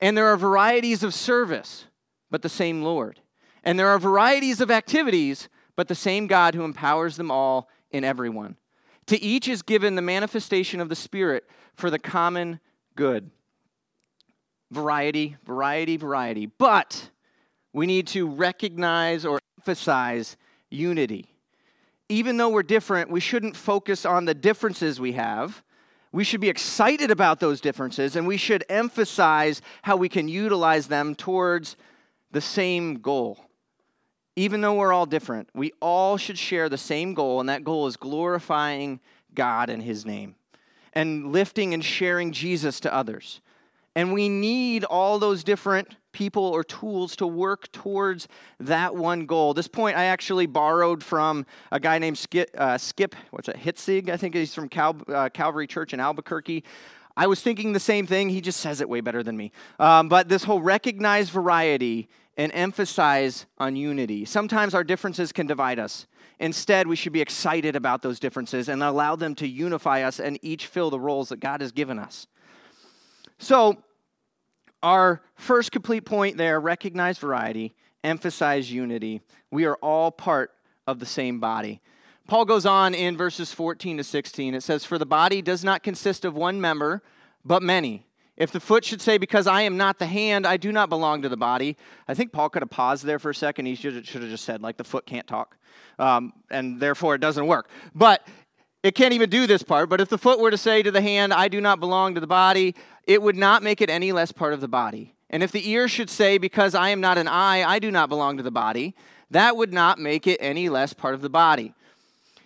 And 0.00 0.16
there 0.16 0.26
are 0.26 0.36
varieties 0.36 1.02
of 1.04 1.14
service, 1.14 1.84
but 2.30 2.42
the 2.42 2.48
same 2.48 2.82
Lord. 2.82 3.20
And 3.62 3.78
there 3.78 3.88
are 3.88 3.98
varieties 3.98 4.60
of 4.60 4.70
activities, 4.70 5.48
but 5.76 5.86
the 5.86 5.94
same 5.94 6.26
God 6.26 6.54
who 6.54 6.64
empowers 6.64 7.16
them 7.16 7.30
all 7.30 7.68
in 7.90 8.02
everyone. 8.02 8.56
To 9.06 9.20
each 9.22 9.46
is 9.46 9.62
given 9.62 9.94
the 9.94 10.02
manifestation 10.02 10.80
of 10.80 10.88
the 10.88 10.96
Spirit 10.96 11.48
for 11.74 11.90
the 11.90 11.98
common 11.98 12.60
good 12.96 13.30
variety, 14.70 15.36
variety, 15.44 15.96
variety. 15.96 16.46
But 16.46 17.10
we 17.72 17.86
need 17.86 18.06
to 18.08 18.28
recognize 18.28 19.24
or 19.24 19.38
emphasize 19.58 20.36
unity. 20.70 21.34
Even 22.08 22.36
though 22.36 22.48
we're 22.48 22.62
different, 22.62 23.10
we 23.10 23.20
shouldn't 23.20 23.56
focus 23.56 24.04
on 24.04 24.24
the 24.24 24.34
differences 24.34 24.98
we 24.98 25.12
have. 25.12 25.62
We 26.12 26.24
should 26.24 26.40
be 26.40 26.48
excited 26.48 27.10
about 27.10 27.38
those 27.38 27.60
differences 27.60 28.16
and 28.16 28.26
we 28.26 28.36
should 28.36 28.64
emphasize 28.68 29.62
how 29.82 29.96
we 29.96 30.08
can 30.08 30.28
utilize 30.28 30.88
them 30.88 31.14
towards 31.14 31.76
the 32.32 32.40
same 32.40 32.96
goal. 32.96 33.38
Even 34.34 34.60
though 34.60 34.74
we're 34.74 34.92
all 34.92 35.06
different, 35.06 35.48
we 35.54 35.72
all 35.80 36.16
should 36.16 36.38
share 36.38 36.68
the 36.68 36.78
same 36.78 37.14
goal, 37.14 37.40
and 37.40 37.48
that 37.48 37.64
goal 37.64 37.86
is 37.86 37.96
glorifying 37.96 39.00
God 39.34 39.68
and 39.68 39.82
His 39.82 40.06
name 40.06 40.36
and 40.92 41.32
lifting 41.32 41.74
and 41.74 41.84
sharing 41.84 42.32
Jesus 42.32 42.80
to 42.80 42.94
others. 42.94 43.40
And 43.96 44.12
we 44.12 44.28
need 44.28 44.84
all 44.84 45.18
those 45.18 45.42
different 45.42 45.96
people 46.12 46.44
or 46.44 46.62
tools 46.64 47.16
to 47.16 47.26
work 47.26 47.70
towards 47.72 48.28
that 48.58 48.94
one 48.94 49.26
goal. 49.26 49.54
This 49.54 49.68
point 49.68 49.96
I 49.96 50.04
actually 50.04 50.46
borrowed 50.46 51.02
from 51.02 51.46
a 51.72 51.80
guy 51.80 51.98
named 51.98 52.18
Skip, 52.18 52.50
uh, 52.56 52.78
Skip 52.78 53.14
what's 53.30 53.46
that, 53.46 53.56
Heitzig? 53.56 54.08
I 54.08 54.16
think 54.16 54.34
he's 54.34 54.54
from 54.54 54.68
Cal, 54.68 54.96
uh, 55.08 55.28
Calvary 55.28 55.66
Church 55.66 55.92
in 55.92 56.00
Albuquerque. 56.00 56.64
I 57.16 57.26
was 57.26 57.42
thinking 57.42 57.72
the 57.72 57.80
same 57.80 58.06
thing. 58.06 58.30
He 58.30 58.40
just 58.40 58.60
says 58.60 58.80
it 58.80 58.88
way 58.88 59.00
better 59.00 59.22
than 59.22 59.36
me. 59.36 59.52
Um, 59.78 60.08
but 60.08 60.28
this 60.28 60.44
whole 60.44 60.60
recognize 60.62 61.30
variety 61.30 62.08
and 62.36 62.52
emphasize 62.52 63.46
on 63.58 63.76
unity. 63.76 64.24
Sometimes 64.24 64.74
our 64.74 64.84
differences 64.84 65.32
can 65.32 65.46
divide 65.46 65.78
us. 65.78 66.06
Instead, 66.38 66.86
we 66.86 66.96
should 66.96 67.12
be 67.12 67.20
excited 67.20 67.76
about 67.76 68.00
those 68.00 68.18
differences 68.18 68.68
and 68.68 68.82
allow 68.82 69.14
them 69.14 69.34
to 69.34 69.46
unify 69.46 70.02
us 70.02 70.18
and 70.18 70.38
each 70.40 70.66
fill 70.66 70.88
the 70.88 70.98
roles 70.98 71.28
that 71.28 71.40
God 71.40 71.60
has 71.60 71.72
given 71.72 71.98
us. 71.98 72.26
So, 73.40 73.82
our 74.82 75.22
first 75.34 75.72
complete 75.72 76.04
point 76.04 76.36
there 76.36 76.60
recognize 76.60 77.18
variety, 77.18 77.74
emphasize 78.04 78.70
unity. 78.70 79.22
We 79.50 79.64
are 79.64 79.76
all 79.76 80.10
part 80.10 80.52
of 80.86 80.98
the 80.98 81.06
same 81.06 81.40
body. 81.40 81.80
Paul 82.26 82.44
goes 82.44 82.66
on 82.66 82.94
in 82.94 83.16
verses 83.16 83.50
14 83.50 83.96
to 83.96 84.04
16. 84.04 84.54
It 84.54 84.62
says, 84.62 84.84
For 84.84 84.98
the 84.98 85.06
body 85.06 85.40
does 85.40 85.64
not 85.64 85.82
consist 85.82 86.26
of 86.26 86.34
one 86.34 86.60
member, 86.60 87.02
but 87.42 87.62
many. 87.62 88.06
If 88.36 88.52
the 88.52 88.60
foot 88.60 88.84
should 88.84 89.00
say, 89.00 89.16
Because 89.16 89.46
I 89.46 89.62
am 89.62 89.78
not 89.78 89.98
the 89.98 90.06
hand, 90.06 90.46
I 90.46 90.58
do 90.58 90.70
not 90.70 90.90
belong 90.90 91.22
to 91.22 91.30
the 91.30 91.36
body, 91.38 91.78
I 92.06 92.12
think 92.12 92.32
Paul 92.32 92.50
could 92.50 92.60
have 92.60 92.70
paused 92.70 93.06
there 93.06 93.18
for 93.18 93.30
a 93.30 93.34
second. 93.34 93.64
He 93.64 93.74
should 93.74 93.94
have, 93.94 94.06
have 94.06 94.28
just 94.28 94.44
said, 94.44 94.60
like, 94.60 94.76
the 94.76 94.84
foot 94.84 95.06
can't 95.06 95.26
talk, 95.26 95.56
um, 95.98 96.34
and 96.50 96.78
therefore 96.78 97.14
it 97.14 97.22
doesn't 97.22 97.46
work. 97.46 97.70
But 97.94 98.22
it 98.82 98.94
can't 98.94 99.12
even 99.12 99.28
do 99.28 99.46
this 99.46 99.62
part. 99.62 99.90
But 99.90 100.00
if 100.00 100.08
the 100.08 100.18
foot 100.18 100.38
were 100.38 100.50
to 100.50 100.56
say 100.56 100.82
to 100.82 100.90
the 100.90 101.02
hand, 101.02 101.34
I 101.34 101.48
do 101.48 101.60
not 101.60 101.80
belong 101.80 102.14
to 102.14 102.20
the 102.20 102.26
body, 102.26 102.74
it 103.06 103.22
would 103.22 103.36
not 103.36 103.62
make 103.62 103.80
it 103.80 103.90
any 103.90 104.12
less 104.12 104.32
part 104.32 104.52
of 104.52 104.60
the 104.60 104.68
body. 104.68 105.14
And 105.28 105.42
if 105.42 105.52
the 105.52 105.68
ear 105.70 105.88
should 105.88 106.10
say, 106.10 106.38
Because 106.38 106.74
I 106.74 106.90
am 106.90 107.00
not 107.00 107.18
an 107.18 107.28
eye, 107.28 107.62
I 107.62 107.78
do 107.78 107.90
not 107.90 108.08
belong 108.08 108.36
to 108.36 108.42
the 108.42 108.50
body, 108.50 108.94
that 109.30 109.56
would 109.56 109.72
not 109.72 109.98
make 109.98 110.26
it 110.26 110.38
any 110.40 110.68
less 110.68 110.92
part 110.92 111.14
of 111.14 111.22
the 111.22 111.30
body. 111.30 111.72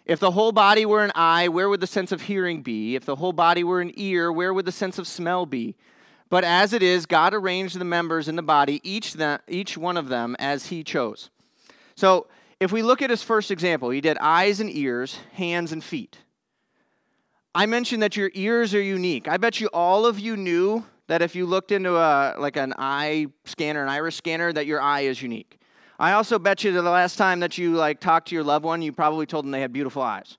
If 0.04 0.20
the 0.20 0.32
whole 0.32 0.52
body 0.52 0.84
were 0.84 1.02
an 1.02 1.12
eye, 1.14 1.48
where 1.48 1.68
would 1.68 1.80
the 1.80 1.86
sense 1.86 2.12
of 2.12 2.22
hearing 2.22 2.62
be? 2.62 2.94
If 2.94 3.06
the 3.06 3.16
whole 3.16 3.32
body 3.32 3.64
were 3.64 3.80
an 3.80 3.92
ear, 3.96 4.30
where 4.30 4.52
would 4.52 4.66
the 4.66 4.72
sense 4.72 4.98
of 4.98 5.06
smell 5.06 5.46
be? 5.46 5.76
But 6.28 6.44
as 6.44 6.74
it 6.74 6.82
is, 6.82 7.06
God 7.06 7.32
arranged 7.32 7.78
the 7.78 7.86
members 7.86 8.28
in 8.28 8.36
the 8.36 8.42
body, 8.42 8.80
each, 8.82 9.14
the, 9.14 9.40
each 9.48 9.78
one 9.78 9.96
of 9.96 10.08
them, 10.08 10.36
as 10.38 10.66
He 10.66 10.84
chose. 10.84 11.30
So 11.94 12.26
if 12.60 12.70
we 12.70 12.82
look 12.82 13.00
at 13.00 13.08
His 13.08 13.22
first 13.22 13.50
example, 13.50 13.90
He 13.90 14.02
did 14.02 14.18
eyes 14.18 14.60
and 14.60 14.70
ears, 14.70 15.18
hands 15.32 15.72
and 15.72 15.82
feet. 15.82 16.18
I 17.54 17.66
mentioned 17.66 18.02
that 18.02 18.16
your 18.16 18.30
ears 18.34 18.74
are 18.74 18.82
unique. 18.82 19.28
I 19.28 19.36
bet 19.36 19.60
you 19.60 19.68
all 19.72 20.06
of 20.06 20.18
you 20.18 20.36
knew 20.36 20.84
that 21.06 21.22
if 21.22 21.36
you 21.36 21.46
looked 21.46 21.70
into 21.70 21.96
a 21.96 22.34
like 22.38 22.56
an 22.56 22.74
eye 22.78 23.26
scanner, 23.44 23.82
an 23.82 23.88
iris 23.88 24.16
scanner, 24.16 24.52
that 24.52 24.66
your 24.66 24.80
eye 24.80 25.02
is 25.02 25.22
unique. 25.22 25.58
I 25.98 26.12
also 26.12 26.40
bet 26.40 26.64
you 26.64 26.72
that 26.72 26.82
the 26.82 26.90
last 26.90 27.16
time 27.16 27.40
that 27.40 27.56
you 27.56 27.74
like 27.74 28.00
talked 28.00 28.28
to 28.28 28.34
your 28.34 28.42
loved 28.42 28.64
one, 28.64 28.82
you 28.82 28.92
probably 28.92 29.26
told 29.26 29.44
them 29.44 29.52
they 29.52 29.60
had 29.60 29.72
beautiful 29.72 30.02
eyes. 30.02 30.36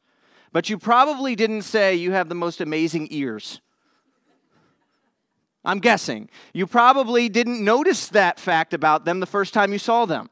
But 0.52 0.70
you 0.70 0.78
probably 0.78 1.36
didn't 1.36 1.62
say 1.62 1.96
you 1.96 2.12
have 2.12 2.28
the 2.28 2.36
most 2.36 2.60
amazing 2.60 3.08
ears. 3.12 3.62
I'm 5.64 5.80
guessing. 5.80 6.30
You 6.54 6.68
probably 6.68 7.30
didn't 7.30 7.64
notice 7.64 8.10
that 8.10 8.40
fact 8.40 8.74
about 8.74 9.06
them 9.06 9.20
the 9.20 9.26
first 9.26 9.54
time 9.54 9.72
you 9.72 9.80
saw 9.80 10.06
them. 10.06 10.30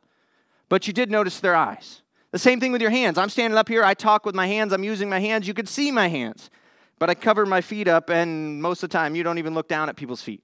But 0.69 0.87
you 0.87 0.93
did 0.93 1.09
notice 1.09 1.39
their 1.39 1.55
eyes. 1.55 2.01
The 2.31 2.39
same 2.39 2.59
thing 2.59 2.71
with 2.71 2.81
your 2.81 2.91
hands. 2.91 3.17
I'm 3.17 3.29
standing 3.29 3.57
up 3.57 3.67
here, 3.67 3.83
I 3.83 3.93
talk 3.93 4.25
with 4.25 4.35
my 4.35 4.47
hands, 4.47 4.73
I'm 4.73 4.83
using 4.83 5.09
my 5.09 5.19
hands. 5.19 5.47
You 5.47 5.53
could 5.53 5.69
see 5.69 5.91
my 5.91 6.07
hands. 6.07 6.49
But 7.03 7.09
I 7.09 7.15
cover 7.15 7.45
my 7.45 7.59
feet 7.59 7.89
up, 7.89 8.09
and 8.09 8.61
most 8.61 8.81
of 8.81 8.89
the 8.89 8.97
time, 8.97 9.13
you 9.13 9.23
don't 9.23 9.37
even 9.37 9.53
look 9.53 9.67
down 9.67 9.89
at 9.89 9.97
people's 9.97 10.21
feet. 10.21 10.41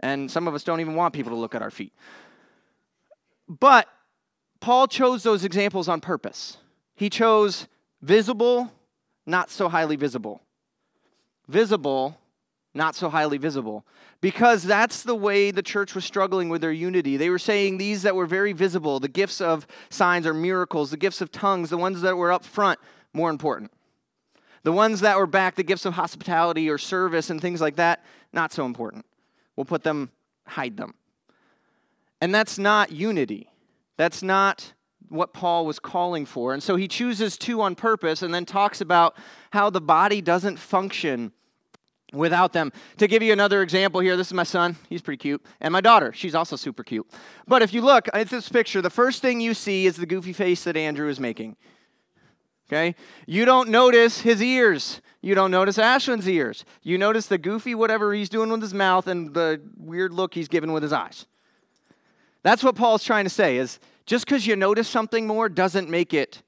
And 0.00 0.30
some 0.30 0.48
of 0.48 0.54
us 0.54 0.64
don't 0.64 0.80
even 0.80 0.94
want 0.94 1.12
people 1.12 1.32
to 1.32 1.36
look 1.36 1.54
at 1.54 1.60
our 1.60 1.70
feet. 1.70 1.92
But 3.50 3.86
Paul 4.60 4.86
chose 4.88 5.24
those 5.24 5.44
examples 5.44 5.86
on 5.86 6.00
purpose. 6.00 6.56
He 6.94 7.10
chose 7.10 7.68
visible, 8.00 8.72
not 9.26 9.50
so 9.50 9.68
highly 9.68 9.96
visible. 9.96 10.40
Visible, 11.48 12.18
not 12.72 12.94
so 12.94 13.10
highly 13.10 13.36
visible. 13.36 13.84
Because 14.22 14.62
that's 14.62 15.02
the 15.02 15.14
way 15.14 15.50
the 15.50 15.62
church 15.62 15.94
was 15.94 16.06
struggling 16.06 16.48
with 16.48 16.62
their 16.62 16.72
unity. 16.72 17.18
They 17.18 17.28
were 17.28 17.38
saying 17.38 17.76
these 17.76 18.00
that 18.04 18.16
were 18.16 18.24
very 18.24 18.54
visible, 18.54 19.00
the 19.00 19.08
gifts 19.08 19.38
of 19.38 19.66
signs 19.90 20.26
or 20.26 20.32
miracles, 20.32 20.92
the 20.92 20.96
gifts 20.96 21.20
of 21.20 21.30
tongues, 21.30 21.68
the 21.68 21.76
ones 21.76 22.00
that 22.00 22.16
were 22.16 22.32
up 22.32 22.42
front, 22.42 22.80
more 23.12 23.28
important. 23.28 23.70
The 24.64 24.72
ones 24.72 25.00
that 25.00 25.16
were 25.16 25.26
back, 25.26 25.54
the 25.54 25.62
gifts 25.62 25.84
of 25.84 25.94
hospitality 25.94 26.68
or 26.68 26.78
service 26.78 27.30
and 27.30 27.40
things 27.40 27.60
like 27.60 27.76
that, 27.76 28.04
not 28.32 28.52
so 28.52 28.64
important. 28.64 29.06
We'll 29.56 29.66
put 29.66 29.84
them, 29.84 30.10
hide 30.46 30.76
them. 30.76 30.94
And 32.20 32.34
that's 32.34 32.58
not 32.58 32.90
unity. 32.90 33.50
That's 33.96 34.22
not 34.22 34.72
what 35.08 35.32
Paul 35.32 35.66
was 35.66 35.78
calling 35.78 36.26
for. 36.26 36.54
And 36.54 36.62
so 36.62 36.76
he 36.76 36.88
chooses 36.88 37.36
two 37.36 37.60
on 37.60 37.74
purpose 37.74 38.22
and 38.22 38.34
then 38.34 38.44
talks 38.46 38.80
about 38.80 39.16
how 39.52 39.70
the 39.70 39.80
body 39.80 40.20
doesn't 40.20 40.58
function 40.58 41.32
without 42.12 42.52
them. 42.52 42.72
To 42.98 43.06
give 43.06 43.22
you 43.22 43.32
another 43.32 43.62
example 43.62 44.00
here, 44.00 44.16
this 44.16 44.28
is 44.28 44.34
my 44.34 44.44
son. 44.44 44.76
He's 44.88 45.02
pretty 45.02 45.18
cute. 45.18 45.44
And 45.60 45.72
my 45.72 45.80
daughter, 45.80 46.12
she's 46.14 46.34
also 46.34 46.56
super 46.56 46.82
cute. 46.82 47.06
But 47.46 47.62
if 47.62 47.74
you 47.74 47.82
look 47.82 48.08
at 48.14 48.30
this 48.30 48.48
picture, 48.48 48.80
the 48.80 48.90
first 48.90 49.20
thing 49.20 49.40
you 49.40 49.52
see 49.52 49.86
is 49.86 49.96
the 49.96 50.06
goofy 50.06 50.32
face 50.32 50.64
that 50.64 50.76
Andrew 50.76 51.08
is 51.08 51.20
making. 51.20 51.56
Okay? 52.74 52.96
You 53.26 53.44
don't 53.44 53.68
notice 53.68 54.20
his 54.20 54.42
ears. 54.42 55.00
You 55.22 55.36
don't 55.36 55.52
notice 55.52 55.78
Ashwin's 55.78 56.28
ears. 56.28 56.64
You 56.82 56.98
notice 56.98 57.26
the 57.26 57.38
goofy 57.38 57.74
whatever 57.74 58.12
he's 58.12 58.28
doing 58.28 58.50
with 58.50 58.62
his 58.62 58.74
mouth 58.74 59.06
and 59.06 59.32
the 59.32 59.62
weird 59.76 60.12
look 60.12 60.34
he's 60.34 60.48
giving 60.48 60.72
with 60.72 60.82
his 60.82 60.92
eyes. 60.92 61.26
That's 62.42 62.64
what 62.64 62.74
Paul's 62.74 63.04
trying 63.04 63.24
to 63.24 63.30
say 63.30 63.56
is 63.56 63.78
just 64.06 64.26
because 64.26 64.46
you 64.46 64.56
notice 64.56 64.88
something 64.88 65.26
more 65.26 65.48
doesn't 65.48 65.88
make 65.88 66.12
it 66.12 66.42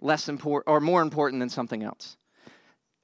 less 0.00 0.28
important 0.28 0.64
or 0.66 0.80
more 0.80 1.02
important 1.02 1.40
than 1.40 1.50
something 1.50 1.82
else. 1.82 2.16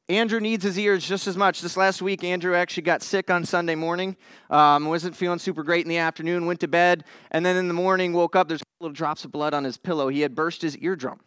Andrew 0.08 0.40
needs 0.40 0.64
his 0.64 0.78
ears 0.78 1.06
just 1.06 1.26
as 1.26 1.36
much. 1.36 1.60
This 1.60 1.76
last 1.76 2.02
week, 2.02 2.24
Andrew 2.24 2.54
actually 2.54 2.82
got 2.82 3.02
sick 3.02 3.30
on 3.30 3.44
Sunday 3.44 3.74
morning. 3.74 4.16
Um, 4.50 4.86
wasn't 4.86 5.14
feeling 5.14 5.38
super 5.38 5.62
great 5.62 5.84
in 5.84 5.88
the 5.88 5.98
afternoon. 5.98 6.46
Went 6.46 6.60
to 6.60 6.68
bed, 6.68 7.04
and 7.30 7.46
then 7.46 7.56
in 7.56 7.68
the 7.68 7.74
morning 7.74 8.12
woke 8.12 8.34
up. 8.34 8.48
There's 8.48 8.62
little 8.80 8.92
drops 8.92 9.24
of 9.24 9.30
blood 9.30 9.54
on 9.54 9.62
his 9.62 9.76
pillow. 9.76 10.08
He 10.08 10.22
had 10.22 10.34
burst 10.34 10.62
his 10.62 10.76
eardrum. 10.78 11.20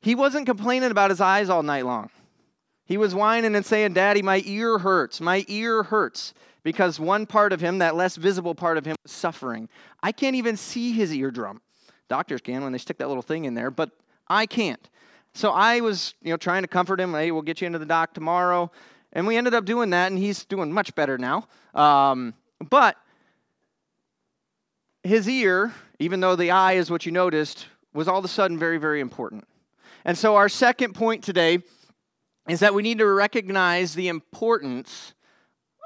He 0.00 0.14
wasn't 0.14 0.46
complaining 0.46 0.90
about 0.90 1.10
his 1.10 1.20
eyes 1.20 1.48
all 1.50 1.62
night 1.62 1.84
long. 1.84 2.10
He 2.84 2.96
was 2.96 3.14
whining 3.14 3.54
and 3.54 3.64
saying, 3.64 3.92
"Daddy, 3.92 4.22
my 4.22 4.42
ear 4.44 4.78
hurts. 4.78 5.20
My 5.20 5.44
ear 5.48 5.84
hurts." 5.84 6.34
because 6.62 7.00
one 7.00 7.26
part 7.26 7.52
of 7.52 7.60
him, 7.60 7.78
that 7.78 7.96
less 7.96 8.16
visible 8.16 8.54
part 8.54 8.76
of 8.76 8.84
him, 8.84 8.96
was 9.02 9.12
suffering. 9.12 9.68
I 10.02 10.12
can't 10.12 10.36
even 10.36 10.56
see 10.56 10.92
his 10.92 11.12
eardrum. 11.12 11.60
Doctors 12.08 12.40
can 12.40 12.62
when 12.62 12.72
they 12.72 12.78
stick 12.78 12.98
that 12.98 13.08
little 13.08 13.22
thing 13.22 13.44
in 13.44 13.54
there, 13.54 13.70
but 13.70 13.90
I 14.28 14.46
can't. 14.46 14.88
So 15.32 15.50
I 15.50 15.80
was, 15.80 16.14
you 16.22 16.30
know, 16.30 16.36
trying 16.36 16.62
to 16.62 16.68
comfort 16.68 17.00
him. 17.00 17.12
Hey, 17.12 17.30
we'll 17.30 17.42
get 17.42 17.60
you 17.60 17.66
into 17.66 17.78
the 17.78 17.86
doc 17.86 18.14
tomorrow, 18.14 18.70
and 19.12 19.26
we 19.26 19.36
ended 19.36 19.54
up 19.54 19.64
doing 19.64 19.90
that, 19.90 20.10
and 20.10 20.18
he's 20.18 20.44
doing 20.44 20.72
much 20.72 20.94
better 20.94 21.18
now. 21.18 21.46
Um, 21.74 22.34
but 22.68 22.96
his 25.02 25.28
ear, 25.28 25.72
even 25.98 26.20
though 26.20 26.36
the 26.36 26.50
eye 26.50 26.72
is 26.72 26.90
what 26.90 27.06
you 27.06 27.12
noticed, 27.12 27.66
was 27.94 28.08
all 28.08 28.18
of 28.18 28.24
a 28.24 28.28
sudden 28.28 28.58
very, 28.58 28.78
very 28.78 29.00
important. 29.00 29.46
And 30.04 30.16
so 30.16 30.36
our 30.36 30.48
second 30.48 30.94
point 30.94 31.22
today 31.22 31.58
is 32.48 32.60
that 32.60 32.74
we 32.74 32.82
need 32.82 32.98
to 32.98 33.06
recognize 33.06 33.94
the 33.94 34.08
importance 34.08 35.14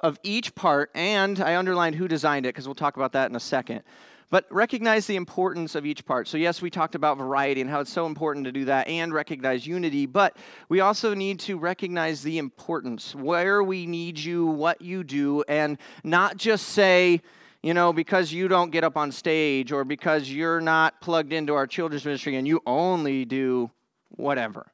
of 0.02 0.18
each 0.22 0.54
part, 0.54 0.90
and 0.94 1.40
I 1.40 1.56
underlined 1.56 1.96
who 1.96 2.06
designed 2.06 2.46
it 2.46 2.50
because 2.50 2.66
we'll 2.66 2.74
talk 2.74 2.96
about 2.96 3.12
that 3.12 3.30
in 3.30 3.36
a 3.36 3.40
second. 3.40 3.82
But 4.30 4.46
recognize 4.50 5.06
the 5.06 5.16
importance 5.16 5.74
of 5.74 5.86
each 5.86 6.04
part. 6.04 6.28
So, 6.28 6.36
yes, 6.36 6.60
we 6.60 6.70
talked 6.70 6.94
about 6.94 7.18
variety 7.18 7.60
and 7.60 7.70
how 7.70 7.80
it's 7.80 7.92
so 7.92 8.06
important 8.06 8.46
to 8.46 8.52
do 8.52 8.64
that 8.64 8.88
and 8.88 9.12
recognize 9.12 9.66
unity, 9.66 10.06
but 10.06 10.36
we 10.68 10.80
also 10.80 11.14
need 11.14 11.40
to 11.40 11.58
recognize 11.58 12.22
the 12.22 12.38
importance, 12.38 13.14
where 13.14 13.62
we 13.62 13.86
need 13.86 14.18
you, 14.18 14.46
what 14.46 14.80
you 14.80 15.04
do, 15.04 15.42
and 15.48 15.78
not 16.02 16.36
just 16.36 16.68
say, 16.68 17.20
you 17.62 17.74
know, 17.74 17.92
because 17.92 18.32
you 18.32 18.48
don't 18.48 18.70
get 18.70 18.84
up 18.84 18.96
on 18.96 19.12
stage 19.12 19.72
or 19.72 19.84
because 19.84 20.30
you're 20.30 20.60
not 20.60 21.00
plugged 21.00 21.32
into 21.32 21.54
our 21.54 21.66
children's 21.66 22.04
ministry 22.04 22.36
and 22.36 22.46
you 22.46 22.60
only 22.66 23.24
do 23.24 23.70
whatever, 24.16 24.72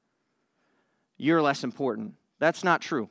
you're 1.17 1.43
less 1.43 1.65
important. 1.65 2.15
That's 2.39 2.65
not 2.65 2.81
true 2.81 3.11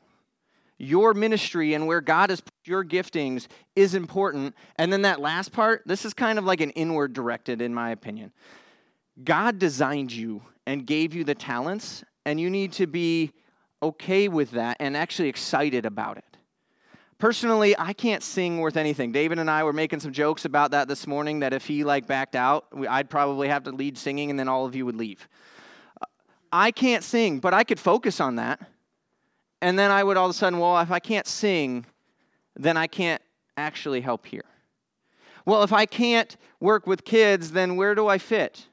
your 0.79 1.13
ministry 1.13 1.74
and 1.74 1.86
where 1.86 2.01
God 2.01 2.29
has 2.29 2.39
put 2.41 2.53
your 2.63 2.83
giftings 2.83 3.48
is 3.75 3.93
important. 3.93 4.55
And 4.77 4.91
then 4.91 5.03
that 5.03 5.19
last 5.19 5.51
part, 5.51 5.83
this 5.86 6.05
is 6.05 6.13
kind 6.13 6.39
of 6.39 6.45
like 6.45 6.62
an 6.62 6.71
inward 6.71 7.13
directed, 7.13 7.62
in 7.62 7.74
my 7.74 7.91
opinion. 7.91 8.31
God 9.21 9.59
designed 9.59 10.12
you 10.13 10.41
and 10.65 10.88
gave 10.88 11.13
you 11.13 11.25
the 11.25 11.36
talents, 11.36 12.03
and 12.25 12.39
you 12.39 12.50
need 12.50 12.71
to 12.74 12.88
be 12.88 13.33
okay 13.83 14.29
with 14.29 14.51
that 14.51 14.77
and 14.79 14.95
actually 14.95 15.27
excited 15.27 15.86
about 15.86 16.17
it. 16.17 16.24
Personally, 17.17 17.75
I 17.77 17.91
can't 17.91 18.24
sing 18.24 18.59
worth 18.59 18.77
anything. 18.77 19.12
David 19.12 19.39
and 19.39 19.51
I 19.51 19.65
were 19.65 19.74
making 19.74 20.00
some 20.00 20.13
jokes 20.13 20.45
about 20.45 20.71
that 20.71 20.88
this 20.88 21.05
morning 21.05 21.41
that 21.41 21.51
if 21.51 21.65
he 21.65 21.83
like 21.83 22.07
backed 22.07 22.36
out, 22.36 22.67
I'd 22.89 23.09
probably 23.09 23.50
have 23.50 23.63
to 23.63 23.71
lead 23.71 23.98
singing 23.98 24.29
and 24.29 24.39
then 24.39 24.48
all 24.48 24.65
of 24.65 24.74
you 24.74 24.86
would 24.86 24.95
leave. 24.95 25.27
I 26.51 26.72
can't 26.72 27.03
sing, 27.03 27.39
but 27.39 27.53
I 27.53 27.63
could 27.63 27.79
focus 27.79 28.20
on 28.20 28.36
that. 28.36 28.60
And 29.62 29.77
then 29.77 29.91
I 29.91 30.03
would 30.03 30.18
all 30.18 30.25
of 30.25 30.32
a 30.32 30.34
sudden, 30.34 30.60
well, 30.60 30.79
if 30.79 30.91
I 30.91 31.00
can't 31.00 31.27
sing, 31.27 31.86
then 32.56 32.77
I 32.77 32.88
can't 32.88 33.22
actually 33.58 34.01
help 34.01 34.25
here. 34.25 34.46
Well, 35.46 35.63
if 35.63 35.74
I 35.74 35.86
can't 35.86 36.36
work 36.60 36.88
with 36.88 37.06
kids, 37.06 37.51
then 37.51 37.75
where 37.75 37.96
do 37.96 38.08
I 38.08 38.18
fit? 38.18 38.68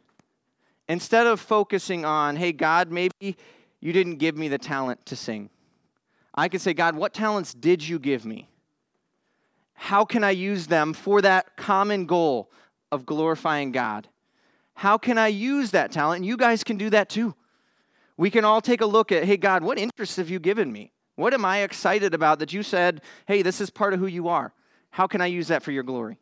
Instead 0.88 1.26
of 1.26 1.40
focusing 1.40 2.04
on, 2.04 2.36
hey, 2.36 2.52
God, 2.52 2.92
maybe 2.92 3.36
you 3.80 3.92
didn't 3.92 4.16
give 4.16 4.36
me 4.36 4.48
the 4.48 4.58
talent 4.58 5.04
to 5.06 5.16
sing, 5.16 5.50
I 6.34 6.48
could 6.48 6.60
say, 6.60 6.74
God, 6.74 6.96
what 6.96 7.14
talents 7.14 7.54
did 7.54 7.86
you 7.86 7.98
give 7.98 8.24
me? 8.24 8.48
How 9.74 10.04
can 10.04 10.22
I 10.22 10.30
use 10.30 10.66
them 10.66 10.92
for 10.92 11.20
that 11.22 11.56
common 11.56 12.06
goal 12.06 12.50
of 12.92 13.06
glorifying 13.06 13.72
God? 13.72 14.08
How 14.74 14.98
can 14.98 15.18
I 15.18 15.28
use 15.28 15.70
that 15.70 15.90
talent? 15.90 16.18
And 16.18 16.26
you 16.26 16.36
guys 16.36 16.62
can 16.62 16.76
do 16.76 16.90
that 16.90 17.08
too 17.08 17.34
we 18.16 18.30
can 18.30 18.44
all 18.44 18.60
take 18.60 18.80
a 18.80 18.86
look 18.86 19.12
at, 19.12 19.24
hey, 19.24 19.36
God, 19.36 19.62
what 19.62 19.78
interests 19.78 20.16
have 20.16 20.30
you 20.30 20.38
given 20.38 20.72
me? 20.72 20.92
What 21.16 21.34
am 21.34 21.44
I 21.44 21.58
excited 21.58 22.14
about 22.14 22.38
that 22.38 22.52
you 22.52 22.62
said, 22.62 23.02
hey, 23.26 23.42
this 23.42 23.60
is 23.60 23.70
part 23.70 23.94
of 23.94 24.00
who 24.00 24.06
you 24.06 24.28
are? 24.28 24.52
How 24.90 25.06
can 25.06 25.20
I 25.20 25.26
use 25.26 25.48
that 25.48 25.62
for 25.62 25.72
your 25.72 25.82
glory? 25.82 26.18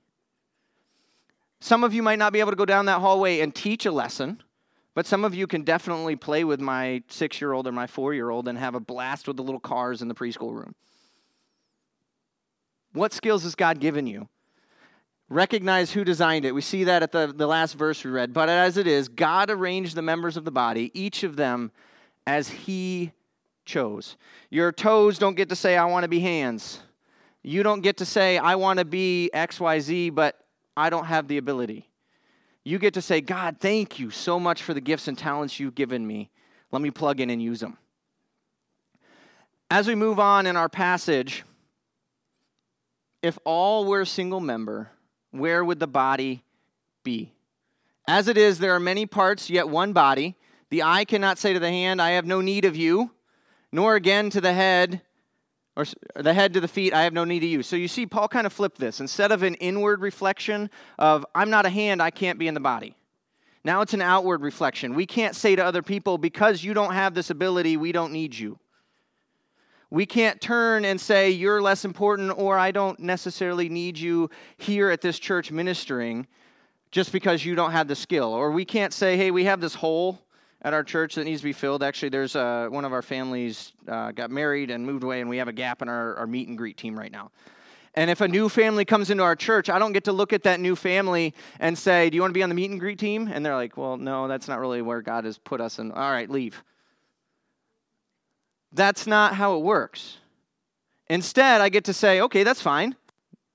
Some 1.60 1.84
of 1.84 1.94
you 1.94 2.02
might 2.02 2.18
not 2.18 2.32
be 2.32 2.40
able 2.40 2.50
to 2.50 2.56
go 2.56 2.64
down 2.64 2.86
that 2.86 3.00
hallway 3.00 3.40
and 3.40 3.54
teach 3.54 3.86
a 3.86 3.92
lesson, 3.92 4.42
but 4.94 5.06
some 5.06 5.24
of 5.24 5.34
you 5.34 5.46
can 5.46 5.62
definitely 5.62 6.14
play 6.14 6.44
with 6.44 6.60
my 6.60 7.02
six 7.08 7.40
year 7.40 7.52
old 7.52 7.66
or 7.66 7.72
my 7.72 7.86
four 7.86 8.14
year 8.14 8.30
old 8.30 8.48
and 8.48 8.58
have 8.58 8.74
a 8.74 8.80
blast 8.80 9.26
with 9.26 9.36
the 9.36 9.42
little 9.42 9.60
cars 9.60 10.02
in 10.02 10.08
the 10.08 10.14
preschool 10.14 10.52
room. 10.52 10.74
What 12.92 13.12
skills 13.12 13.42
has 13.42 13.54
God 13.54 13.80
given 13.80 14.06
you? 14.06 14.28
Recognize 15.28 15.92
who 15.92 16.04
designed 16.04 16.44
it. 16.44 16.52
We 16.52 16.60
see 16.60 16.84
that 16.84 17.02
at 17.02 17.12
the, 17.12 17.32
the 17.34 17.46
last 17.46 17.74
verse 17.74 18.04
we 18.04 18.10
read. 18.10 18.32
But 18.32 18.48
as 18.48 18.76
it 18.76 18.86
is, 18.86 19.08
God 19.08 19.50
arranged 19.50 19.94
the 19.94 20.02
members 20.02 20.36
of 20.36 20.44
the 20.44 20.50
body, 20.50 20.90
each 20.94 21.22
of 21.22 21.36
them 21.36 21.72
as 22.26 22.48
He 22.48 23.12
chose. 23.64 24.16
Your 24.50 24.70
toes 24.70 25.18
don't 25.18 25.34
get 25.34 25.48
to 25.48 25.56
say, 25.56 25.76
I 25.76 25.86
want 25.86 26.04
to 26.04 26.08
be 26.08 26.20
hands. 26.20 26.80
You 27.42 27.62
don't 27.62 27.80
get 27.80 27.98
to 27.98 28.04
say, 28.04 28.38
I 28.38 28.54
want 28.56 28.78
to 28.78 28.84
be 28.84 29.30
XYZ, 29.34 30.14
but 30.14 30.38
I 30.76 30.90
don't 30.90 31.06
have 31.06 31.28
the 31.28 31.38
ability. 31.38 31.88
You 32.64 32.78
get 32.78 32.94
to 32.94 33.02
say, 33.02 33.20
God, 33.20 33.56
thank 33.60 33.98
you 33.98 34.10
so 34.10 34.40
much 34.40 34.62
for 34.62 34.72
the 34.72 34.80
gifts 34.80 35.08
and 35.08 35.16
talents 35.16 35.60
you've 35.60 35.74
given 35.74 36.06
me. 36.06 36.30
Let 36.72 36.80
me 36.82 36.90
plug 36.90 37.20
in 37.20 37.30
and 37.30 37.42
use 37.42 37.60
them. 37.60 37.76
As 39.70 39.86
we 39.86 39.94
move 39.94 40.18
on 40.18 40.46
in 40.46 40.56
our 40.56 40.68
passage, 40.68 41.44
if 43.22 43.38
all 43.44 43.84
were 43.84 44.02
a 44.02 44.06
single 44.06 44.40
member, 44.40 44.90
where 45.34 45.64
would 45.64 45.80
the 45.80 45.86
body 45.86 46.44
be? 47.02 47.32
As 48.06 48.28
it 48.28 48.38
is, 48.38 48.58
there 48.58 48.74
are 48.74 48.80
many 48.80 49.04
parts, 49.04 49.50
yet 49.50 49.68
one 49.68 49.92
body. 49.92 50.36
The 50.70 50.82
eye 50.82 51.04
cannot 51.04 51.38
say 51.38 51.52
to 51.52 51.58
the 51.58 51.70
hand, 51.70 52.00
I 52.00 52.10
have 52.10 52.24
no 52.24 52.40
need 52.40 52.64
of 52.64 52.76
you, 52.76 53.10
nor 53.72 53.96
again 53.96 54.30
to 54.30 54.40
the 54.40 54.52
head, 54.52 55.02
or 55.74 55.84
the 56.14 56.34
head 56.34 56.54
to 56.54 56.60
the 56.60 56.68
feet, 56.68 56.94
I 56.94 57.02
have 57.02 57.12
no 57.12 57.24
need 57.24 57.42
of 57.42 57.48
you. 57.48 57.62
So 57.64 57.74
you 57.74 57.88
see, 57.88 58.06
Paul 58.06 58.28
kind 58.28 58.46
of 58.46 58.52
flipped 58.52 58.78
this. 58.78 59.00
Instead 59.00 59.32
of 59.32 59.42
an 59.42 59.56
inward 59.56 60.00
reflection 60.00 60.70
of, 60.98 61.26
I'm 61.34 61.50
not 61.50 61.66
a 61.66 61.70
hand, 61.70 62.00
I 62.00 62.10
can't 62.10 62.38
be 62.38 62.46
in 62.46 62.54
the 62.54 62.60
body. 62.60 62.94
Now 63.64 63.80
it's 63.80 63.94
an 63.94 64.02
outward 64.02 64.42
reflection. 64.42 64.94
We 64.94 65.06
can't 65.06 65.34
say 65.34 65.56
to 65.56 65.64
other 65.64 65.82
people, 65.82 66.16
because 66.16 66.62
you 66.62 66.74
don't 66.74 66.92
have 66.92 67.14
this 67.14 67.30
ability, 67.30 67.76
we 67.76 67.90
don't 67.90 68.12
need 68.12 68.36
you. 68.36 68.58
We 69.94 70.06
can't 70.06 70.40
turn 70.40 70.84
and 70.84 71.00
say, 71.00 71.30
You're 71.30 71.62
less 71.62 71.84
important, 71.84 72.36
or 72.36 72.58
I 72.58 72.72
don't 72.72 72.98
necessarily 72.98 73.68
need 73.68 73.96
you 73.96 74.28
here 74.56 74.90
at 74.90 75.00
this 75.00 75.20
church 75.20 75.52
ministering 75.52 76.26
just 76.90 77.12
because 77.12 77.44
you 77.44 77.54
don't 77.54 77.70
have 77.70 77.86
the 77.86 77.94
skill. 77.94 78.32
Or 78.32 78.50
we 78.50 78.64
can't 78.64 78.92
say, 78.92 79.16
Hey, 79.16 79.30
we 79.30 79.44
have 79.44 79.60
this 79.60 79.76
hole 79.76 80.18
at 80.62 80.74
our 80.74 80.82
church 80.82 81.14
that 81.14 81.22
needs 81.22 81.42
to 81.42 81.44
be 81.44 81.52
filled. 81.52 81.84
Actually, 81.84 82.08
there's 82.08 82.34
uh, 82.34 82.66
one 82.70 82.84
of 82.84 82.92
our 82.92 83.02
families 83.02 83.72
uh, 83.86 84.10
got 84.10 84.32
married 84.32 84.72
and 84.72 84.84
moved 84.84 85.04
away, 85.04 85.20
and 85.20 85.30
we 85.30 85.36
have 85.36 85.46
a 85.46 85.52
gap 85.52 85.80
in 85.80 85.88
our, 85.88 86.16
our 86.16 86.26
meet 86.26 86.48
and 86.48 86.58
greet 86.58 86.76
team 86.76 86.98
right 86.98 87.12
now. 87.12 87.30
And 87.94 88.10
if 88.10 88.20
a 88.20 88.26
new 88.26 88.48
family 88.48 88.84
comes 88.84 89.10
into 89.10 89.22
our 89.22 89.36
church, 89.36 89.70
I 89.70 89.78
don't 89.78 89.92
get 89.92 90.02
to 90.04 90.12
look 90.12 90.32
at 90.32 90.42
that 90.42 90.58
new 90.58 90.74
family 90.74 91.34
and 91.60 91.78
say, 91.78 92.10
Do 92.10 92.16
you 92.16 92.20
want 92.20 92.32
to 92.32 92.36
be 92.36 92.42
on 92.42 92.48
the 92.48 92.56
meet 92.56 92.72
and 92.72 92.80
greet 92.80 92.98
team? 92.98 93.30
And 93.32 93.46
they're 93.46 93.54
like, 93.54 93.76
Well, 93.76 93.96
no, 93.96 94.26
that's 94.26 94.48
not 94.48 94.58
really 94.58 94.82
where 94.82 95.02
God 95.02 95.24
has 95.24 95.38
put 95.38 95.60
us. 95.60 95.78
And 95.78 95.92
all 95.92 96.10
right, 96.10 96.28
leave. 96.28 96.64
That's 98.74 99.06
not 99.06 99.36
how 99.36 99.56
it 99.56 99.62
works. 99.62 100.18
Instead, 101.08 101.60
I 101.60 101.68
get 101.68 101.84
to 101.84 101.92
say, 101.92 102.20
okay, 102.22 102.42
that's 102.42 102.60
fine. 102.60 102.96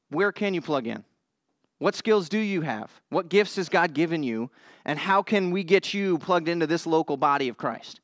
Where 0.10 0.32
can 0.32 0.54
you 0.54 0.62
plug 0.62 0.88
in? 0.88 1.04
What 1.78 1.94
skills 1.94 2.30
do 2.30 2.40
you 2.40 2.62
have? 2.62 2.90
What 3.10 3.30
gifts 3.30 3.58
has 3.58 3.70
God 3.70 3.94
given 3.94 4.24
you? 4.24 4.50
And 4.86 4.98
how 4.98 5.22
can 5.22 5.52
we 5.52 5.64
get 5.64 5.94
you 5.94 6.18
plugged 6.20 6.48
into 6.48 6.66
this 6.66 6.88
local 6.88 7.18
body 7.18 7.50
of 7.50 7.58
Christ? 7.58 8.00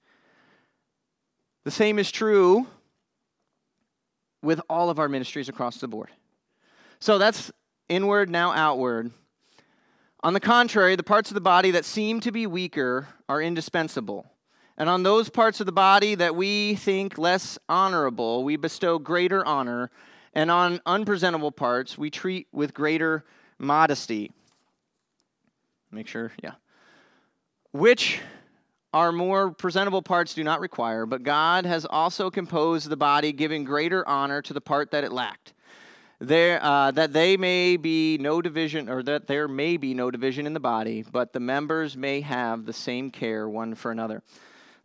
The 1.63 1.71
same 1.71 1.99
is 1.99 2.11
true 2.11 2.67
with 4.41 4.61
all 4.69 4.89
of 4.89 4.99
our 4.99 5.09
ministries 5.09 5.49
across 5.49 5.77
the 5.77 5.87
board. 5.87 6.09
So 6.99 7.17
that's 7.17 7.51
inward, 7.89 8.29
now 8.29 8.51
outward. 8.51 9.11
On 10.21 10.33
the 10.33 10.39
contrary, 10.39 10.95
the 10.95 11.03
parts 11.03 11.29
of 11.31 11.35
the 11.35 11.41
body 11.41 11.71
that 11.71 11.85
seem 11.85 12.19
to 12.21 12.31
be 12.31 12.45
weaker 12.45 13.07
are 13.29 13.41
indispensable. 13.41 14.25
And 14.77 14.89
on 14.89 15.03
those 15.03 15.29
parts 15.29 15.59
of 15.59 15.65
the 15.65 15.71
body 15.71 16.15
that 16.15 16.35
we 16.35 16.75
think 16.75 17.17
less 17.17 17.57
honorable, 17.69 18.43
we 18.43 18.57
bestow 18.57 18.99
greater 18.99 19.45
honor. 19.45 19.89
And 20.33 20.51
on 20.51 20.81
unpresentable 20.85 21.51
parts, 21.51 21.97
we 21.97 22.09
treat 22.09 22.47
with 22.51 22.73
greater 22.73 23.23
modesty. 23.57 24.31
Make 25.91 26.07
sure, 26.07 26.33
yeah. 26.43 26.55
Which 27.71 28.19
our 28.93 29.11
more 29.11 29.51
presentable 29.51 30.01
parts 30.01 30.33
do 30.33 30.43
not 30.43 30.59
require, 30.59 31.05
but 31.05 31.23
God 31.23 31.65
has 31.65 31.85
also 31.85 32.29
composed 32.29 32.89
the 32.89 32.97
body, 32.97 33.31
giving 33.31 33.63
greater 33.63 34.07
honor 34.07 34.41
to 34.41 34.53
the 34.53 34.61
part 34.61 34.91
that 34.91 35.03
it 35.03 35.11
lacked. 35.11 35.53
There, 36.19 36.63
uh, 36.63 36.91
that 36.91 37.11
they 37.11 37.35
may 37.35 37.75
be 37.75 38.17
no 38.17 38.41
division, 38.41 38.89
or 38.89 39.03
that 39.03 39.27
there 39.27 39.49
may 39.49 39.75
be 39.75 39.93
no 39.93 40.11
division 40.11 40.47
in 40.47 40.53
the 40.53 40.61
body, 40.61 41.03
but 41.09 41.33
the 41.33 41.41
members 41.41 41.97
may 41.97 42.21
have 42.21 42.65
the 42.65 42.71
same 42.73 43.11
care 43.11 43.49
one 43.49 43.75
for 43.75 43.91
another. 43.91 44.23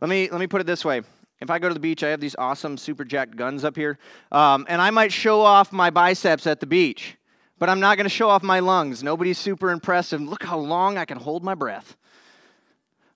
Let 0.01 0.09
me, 0.09 0.29
let 0.31 0.39
me 0.39 0.47
put 0.47 0.61
it 0.61 0.67
this 0.67 0.83
way. 0.83 1.03
If 1.41 1.51
I 1.51 1.59
go 1.59 1.67
to 1.67 1.75
the 1.75 1.79
beach, 1.79 2.03
I 2.03 2.09
have 2.09 2.19
these 2.19 2.35
awesome 2.35 2.75
super 2.75 3.05
jacked 3.05 3.35
guns 3.35 3.63
up 3.63 3.75
here, 3.75 3.99
um, 4.31 4.65
and 4.67 4.81
I 4.81 4.89
might 4.89 5.11
show 5.11 5.41
off 5.41 5.71
my 5.71 5.91
biceps 5.91 6.47
at 6.47 6.59
the 6.59 6.65
beach, 6.65 7.17
but 7.59 7.69
I'm 7.69 7.79
not 7.79 7.97
going 7.97 8.05
to 8.05 8.09
show 8.09 8.27
off 8.27 8.41
my 8.41 8.61
lungs. 8.61 9.03
Nobody's 9.03 9.37
super 9.37 9.69
impressed. 9.69 10.11
And 10.11 10.27
look 10.27 10.43
how 10.43 10.57
long 10.57 10.97
I 10.97 11.05
can 11.05 11.19
hold 11.19 11.43
my 11.43 11.53
breath. 11.53 11.95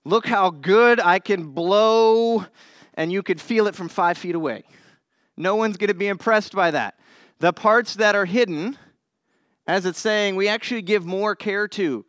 Look 0.04 0.26
how 0.26 0.50
good 0.50 1.00
I 1.00 1.18
can 1.18 1.48
blow, 1.50 2.46
and 2.94 3.10
you 3.10 3.24
could 3.24 3.40
feel 3.40 3.66
it 3.66 3.74
from 3.74 3.88
five 3.88 4.16
feet 4.16 4.36
away. 4.36 4.62
No 5.36 5.56
one's 5.56 5.76
going 5.76 5.88
to 5.88 5.94
be 5.94 6.06
impressed 6.06 6.54
by 6.54 6.70
that. 6.70 7.00
The 7.40 7.52
parts 7.52 7.94
that 7.96 8.14
are 8.14 8.26
hidden, 8.26 8.78
as 9.66 9.86
it's 9.86 9.98
saying, 9.98 10.36
we 10.36 10.46
actually 10.46 10.82
give 10.82 11.04
more 11.04 11.34
care 11.34 11.66
to. 11.66 12.06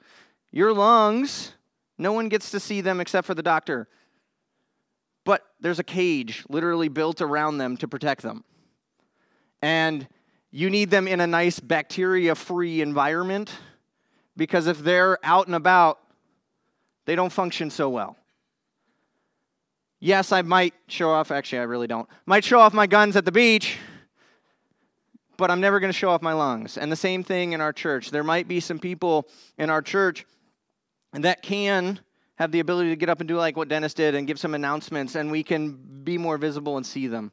Your 0.51 0.71
lungs, 0.71 1.53
no 1.97 2.11
one 2.11 2.29
gets 2.29 2.51
to 2.51 2.59
see 2.59 2.81
them 2.81 3.01
except 3.01 3.25
for 3.25 3.33
the 3.33 3.41
doctor 3.41 3.87
there's 5.59 5.79
a 5.79 5.83
cage 5.83 6.45
literally 6.49 6.87
built 6.87 7.21
around 7.21 7.57
them 7.57 7.77
to 7.77 7.87
protect 7.87 8.21
them. 8.21 8.43
And 9.61 10.07
you 10.51 10.69
need 10.69 10.89
them 10.89 11.07
in 11.07 11.19
a 11.19 11.27
nice 11.27 11.59
bacteria 11.59 12.35
free 12.35 12.81
environment 12.81 13.51
because 14.35 14.67
if 14.67 14.79
they're 14.79 15.17
out 15.23 15.47
and 15.47 15.55
about, 15.55 15.99
they 17.05 17.15
don't 17.15 17.31
function 17.31 17.69
so 17.69 17.89
well. 17.89 18.15
Yes, 19.99 20.31
I 20.31 20.43
might 20.43 20.75
show 20.87 21.09
off, 21.09 21.31
actually, 21.31 21.59
I 21.59 21.63
really 21.63 21.87
don't. 21.87 22.07
Might 22.27 22.43
show 22.43 22.59
off 22.59 22.73
my 22.73 22.85
guns 22.85 23.15
at 23.15 23.25
the 23.25 23.31
beach, 23.31 23.77
but 25.37 25.49
I'm 25.49 25.59
never 25.59 25.79
going 25.79 25.91
to 25.91 25.97
show 25.97 26.09
off 26.09 26.21
my 26.21 26.33
lungs. 26.33 26.77
And 26.77 26.91
the 26.91 26.95
same 26.95 27.23
thing 27.23 27.53
in 27.53 27.61
our 27.61 27.73
church. 27.73 28.11
There 28.11 28.23
might 28.23 28.47
be 28.47 28.59
some 28.59 28.77
people 28.77 29.27
in 29.57 29.71
our 29.71 29.81
church 29.81 30.25
that 31.13 31.41
can 31.41 31.99
have 32.37 32.51
the 32.51 32.59
ability 32.59 32.89
to 32.89 32.95
get 32.95 33.09
up 33.09 33.19
and 33.19 33.27
do 33.27 33.35
like 33.35 33.57
what 33.57 33.67
Dennis 33.67 33.93
did 33.93 34.15
and 34.15 34.25
give 34.25 34.39
some 34.39 34.53
announcements, 34.53 35.15
and 35.15 35.31
we 35.31 35.43
can 35.43 35.71
be 36.03 36.17
more 36.17 36.37
visible 36.37 36.77
and 36.77 36.85
see 36.85 37.07
them. 37.07 37.31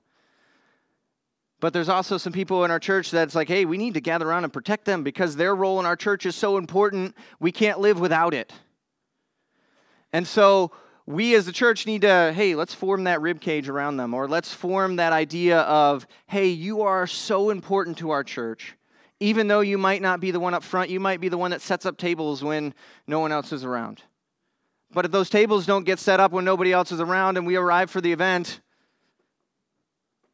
But 1.60 1.72
there's 1.72 1.88
also 1.88 2.18
some 2.18 2.32
people 2.32 2.64
in 2.64 2.70
our 2.70 2.80
church 2.80 3.10
that's 3.10 3.34
like, 3.34 3.48
hey, 3.48 3.64
we 3.64 3.78
need 3.78 3.94
to 3.94 4.00
gather 4.00 4.28
around 4.28 4.44
and 4.44 4.52
protect 4.52 4.84
them 4.84 5.02
because 5.02 5.36
their 5.36 5.54
role 5.54 5.80
in 5.80 5.86
our 5.86 5.96
church 5.96 6.26
is 6.26 6.34
so 6.34 6.58
important, 6.58 7.14
we 7.38 7.52
can't 7.52 7.80
live 7.80 8.00
without 8.00 8.34
it. 8.34 8.52
And 10.12 10.26
so 10.26 10.72
we 11.06 11.34
as 11.34 11.46
the 11.46 11.52
church 11.52 11.86
need 11.86 12.02
to, 12.02 12.32
hey, 12.34 12.54
let's 12.54 12.72
form 12.74 13.04
that 13.04 13.20
rib 13.20 13.40
cage 13.40 13.68
around 13.68 13.98
them, 13.98 14.14
or 14.14 14.26
let's 14.26 14.52
form 14.52 14.96
that 14.96 15.12
idea 15.12 15.60
of, 15.60 16.06
hey, 16.26 16.48
you 16.48 16.82
are 16.82 17.06
so 17.06 17.50
important 17.50 17.98
to 17.98 18.10
our 18.10 18.24
church. 18.24 18.74
Even 19.20 19.48
though 19.48 19.60
you 19.60 19.78
might 19.78 20.02
not 20.02 20.20
be 20.20 20.30
the 20.30 20.40
one 20.40 20.54
up 20.54 20.62
front, 20.62 20.90
you 20.90 21.00
might 21.00 21.20
be 21.20 21.28
the 21.28 21.38
one 21.38 21.50
that 21.50 21.60
sets 21.60 21.86
up 21.86 21.98
tables 21.98 22.42
when 22.42 22.74
no 23.06 23.20
one 23.20 23.32
else 23.32 23.52
is 23.52 23.64
around. 23.64 24.02
But 24.94 25.04
if 25.04 25.10
those 25.10 25.28
tables 25.28 25.66
don't 25.66 25.84
get 25.84 25.98
set 25.98 26.20
up 26.20 26.30
when 26.30 26.44
nobody 26.44 26.72
else 26.72 26.92
is 26.92 27.00
around 27.00 27.36
and 27.36 27.46
we 27.46 27.56
arrive 27.56 27.90
for 27.90 28.00
the 28.00 28.12
event, 28.12 28.60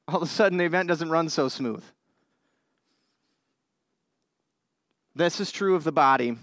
all 0.06 0.16
of 0.16 0.22
a 0.22 0.26
sudden 0.26 0.58
the 0.58 0.64
event 0.64 0.86
doesn't 0.86 1.08
run 1.08 1.30
so 1.30 1.48
smooth. 1.48 1.82
This 5.16 5.40
is 5.40 5.50
true 5.50 5.74
of 5.74 5.84
the 5.84 5.92
body. 5.92 6.36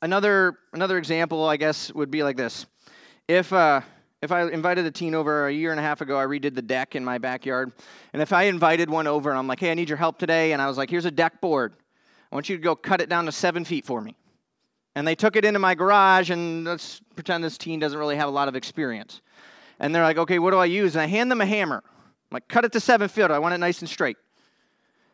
Another, 0.00 0.58
another 0.72 0.96
example, 0.96 1.44
I 1.44 1.56
guess, 1.56 1.92
would 1.92 2.10
be 2.10 2.22
like 2.22 2.36
this. 2.36 2.66
If, 3.26 3.52
uh, 3.52 3.82
if 4.22 4.32
I 4.32 4.48
invited 4.48 4.86
a 4.86 4.90
teen 4.90 5.14
over 5.14 5.48
a 5.48 5.52
year 5.52 5.70
and 5.70 5.78
a 5.78 5.82
half 5.82 6.00
ago, 6.00 6.18
I 6.18 6.24
redid 6.24 6.54
the 6.54 6.62
deck 6.62 6.96
in 6.96 7.04
my 7.04 7.18
backyard. 7.18 7.72
And 8.12 8.22
if 8.22 8.32
I 8.32 8.44
invited 8.44 8.88
one 8.90 9.06
over 9.06 9.30
and 9.30 9.38
I'm 9.38 9.46
like, 9.46 9.60
hey, 9.60 9.70
I 9.70 9.74
need 9.74 9.88
your 9.88 9.98
help 9.98 10.18
today, 10.18 10.52
and 10.52 10.62
I 10.62 10.66
was 10.66 10.76
like, 10.76 10.88
here's 10.90 11.04
a 11.04 11.10
deck 11.10 11.40
board. 11.40 11.74
I 12.32 12.36
want 12.36 12.48
you 12.48 12.56
to 12.56 12.62
go 12.62 12.74
cut 12.74 13.00
it 13.00 13.08
down 13.08 13.26
to 13.26 13.32
seven 13.32 13.64
feet 13.64 13.84
for 13.84 14.00
me. 14.00 14.16
And 14.98 15.06
they 15.06 15.14
took 15.14 15.36
it 15.36 15.44
into 15.44 15.60
my 15.60 15.76
garage, 15.76 16.28
and 16.28 16.64
let's 16.64 17.00
pretend 17.14 17.44
this 17.44 17.56
teen 17.56 17.78
doesn't 17.78 18.00
really 18.00 18.16
have 18.16 18.26
a 18.26 18.32
lot 18.32 18.48
of 18.48 18.56
experience. 18.56 19.20
And 19.78 19.94
they're 19.94 20.02
like, 20.02 20.18
okay, 20.18 20.40
what 20.40 20.50
do 20.50 20.56
I 20.56 20.64
use? 20.64 20.96
And 20.96 21.02
I 21.02 21.06
hand 21.06 21.30
them 21.30 21.40
a 21.40 21.46
hammer. 21.46 21.84
I'm 21.86 22.32
like, 22.32 22.48
cut 22.48 22.64
it 22.64 22.72
to 22.72 22.80
seven 22.80 23.08
feet. 23.08 23.30
I 23.30 23.38
want 23.38 23.54
it 23.54 23.58
nice 23.58 23.78
and 23.78 23.88
straight. 23.88 24.16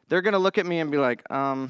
They're 0.09 0.23
going 0.23 0.33
to 0.33 0.39
look 0.39 0.57
at 0.57 0.65
me 0.65 0.79
and 0.79 0.91
be 0.91 0.97
like, 0.97 1.31
um, 1.31 1.69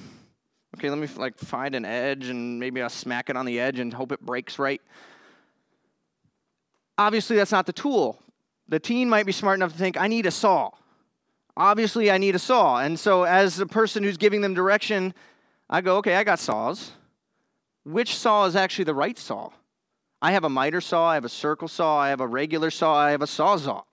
okay, 0.76 0.90
let 0.90 0.98
me 1.00 1.08
like 1.16 1.36
find 1.38 1.74
an 1.74 1.84
edge 1.84 2.28
and 2.28 2.60
maybe 2.60 2.80
I'll 2.80 2.88
smack 2.88 3.30
it 3.30 3.36
on 3.36 3.46
the 3.46 3.58
edge 3.58 3.80
and 3.80 3.92
hope 3.92 4.12
it 4.12 4.20
breaks 4.20 4.60
right. 4.60 4.80
Obviously, 6.96 7.34
that's 7.34 7.50
not 7.50 7.66
the 7.66 7.72
tool. 7.72 8.20
The 8.68 8.78
teen 8.78 9.08
might 9.08 9.26
be 9.26 9.32
smart 9.32 9.58
enough 9.58 9.72
to 9.72 9.78
think, 9.78 9.96
I 9.96 10.06
need 10.06 10.26
a 10.26 10.30
saw. 10.30 10.70
Obviously, 11.56 12.12
I 12.12 12.18
need 12.18 12.36
a 12.36 12.38
saw. 12.38 12.78
And 12.78 12.96
so, 12.96 13.24
as 13.24 13.56
the 13.56 13.66
person 13.66 14.04
who's 14.04 14.18
giving 14.18 14.40
them 14.40 14.54
direction, 14.54 15.14
I 15.68 15.80
go, 15.80 15.96
okay, 15.96 16.14
I 16.14 16.22
got 16.22 16.38
saws 16.38 16.92
which 17.84 18.16
saw 18.16 18.46
is 18.46 18.56
actually 18.56 18.84
the 18.84 18.94
right 18.94 19.16
saw. 19.16 19.50
I 20.20 20.32
have 20.32 20.44
a 20.44 20.48
miter 20.48 20.80
saw, 20.80 21.08
I 21.08 21.14
have 21.14 21.24
a 21.24 21.28
circle 21.28 21.68
saw, 21.68 21.98
I 21.98 22.08
have 22.08 22.20
a 22.20 22.26
regular 22.26 22.70
saw, 22.70 22.96
I 22.96 23.10
have 23.10 23.22
a 23.22 23.26
sawzall. 23.26 23.84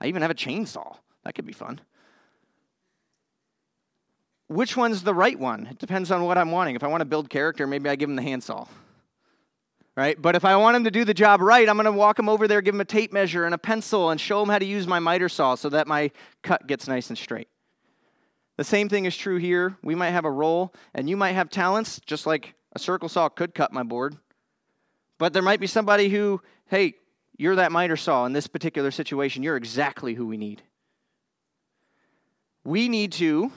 I 0.00 0.06
even 0.06 0.22
have 0.22 0.30
a 0.30 0.34
chainsaw. 0.34 0.96
That 1.24 1.34
could 1.34 1.46
be 1.46 1.52
fun. 1.52 1.80
which 4.48 4.76
one's 4.76 5.02
the 5.02 5.14
right 5.14 5.38
one? 5.38 5.66
It 5.66 5.78
depends 5.78 6.10
on 6.10 6.24
what 6.24 6.36
I'm 6.38 6.50
wanting. 6.50 6.76
If 6.76 6.84
I 6.84 6.88
want 6.88 7.00
to 7.00 7.06
build 7.06 7.30
character, 7.30 7.66
maybe 7.66 7.88
I 7.88 7.96
give 7.96 8.08
him 8.08 8.16
the 8.16 8.22
handsaw. 8.22 8.66
Right? 9.94 10.20
But 10.20 10.36
if 10.36 10.44
I 10.44 10.56
want 10.56 10.76
him 10.76 10.84
to 10.84 10.90
do 10.90 11.04
the 11.04 11.14
job 11.14 11.40
right, 11.40 11.68
I'm 11.68 11.76
going 11.76 11.84
to 11.84 11.92
walk 11.92 12.18
him 12.18 12.28
over 12.28 12.48
there, 12.48 12.62
give 12.62 12.74
him 12.74 12.80
a 12.80 12.84
tape 12.86 13.12
measure 13.12 13.44
and 13.44 13.54
a 13.54 13.58
pencil, 13.58 14.10
and 14.10 14.20
show 14.20 14.42
him 14.42 14.48
how 14.48 14.58
to 14.58 14.64
use 14.64 14.86
my 14.86 14.98
miter 14.98 15.28
saw 15.28 15.54
so 15.54 15.68
that 15.68 15.86
my 15.86 16.10
cut 16.42 16.66
gets 16.66 16.88
nice 16.88 17.10
and 17.10 17.18
straight. 17.18 17.48
The 18.56 18.64
same 18.64 18.88
thing 18.88 19.04
is 19.04 19.16
true 19.16 19.36
here. 19.36 19.76
We 19.82 19.94
might 19.94 20.10
have 20.10 20.24
a 20.24 20.30
role, 20.30 20.72
and 20.94 21.10
you 21.10 21.16
might 21.16 21.32
have 21.32 21.50
talents, 21.50 22.00
just 22.06 22.26
like 22.26 22.54
a 22.72 22.78
circle 22.78 23.08
saw 23.08 23.28
could 23.28 23.54
cut 23.54 23.72
my 23.72 23.82
board. 23.82 24.16
But 25.18 25.32
there 25.32 25.42
might 25.42 25.60
be 25.60 25.66
somebody 25.66 26.08
who, 26.08 26.40
hey, 26.66 26.94
you're 27.36 27.56
that 27.56 27.72
miter 27.72 27.96
saw 27.96 28.24
in 28.26 28.32
this 28.32 28.46
particular 28.46 28.90
situation. 28.90 29.42
You're 29.42 29.56
exactly 29.56 30.14
who 30.14 30.26
we 30.26 30.36
need. 30.36 30.62
We 32.64 32.88
need 32.88 33.12
to 33.12 33.52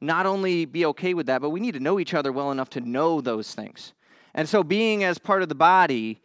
not 0.00 0.26
only 0.26 0.64
be 0.64 0.84
okay 0.86 1.14
with 1.14 1.26
that, 1.26 1.40
but 1.40 1.50
we 1.50 1.60
need 1.60 1.74
to 1.74 1.80
know 1.80 2.00
each 2.00 2.14
other 2.14 2.32
well 2.32 2.50
enough 2.50 2.70
to 2.70 2.80
know 2.80 3.20
those 3.20 3.54
things. 3.54 3.92
And 4.34 4.48
so, 4.48 4.62
being 4.62 5.04
as 5.04 5.18
part 5.18 5.42
of 5.42 5.48
the 5.48 5.54
body, 5.54 6.20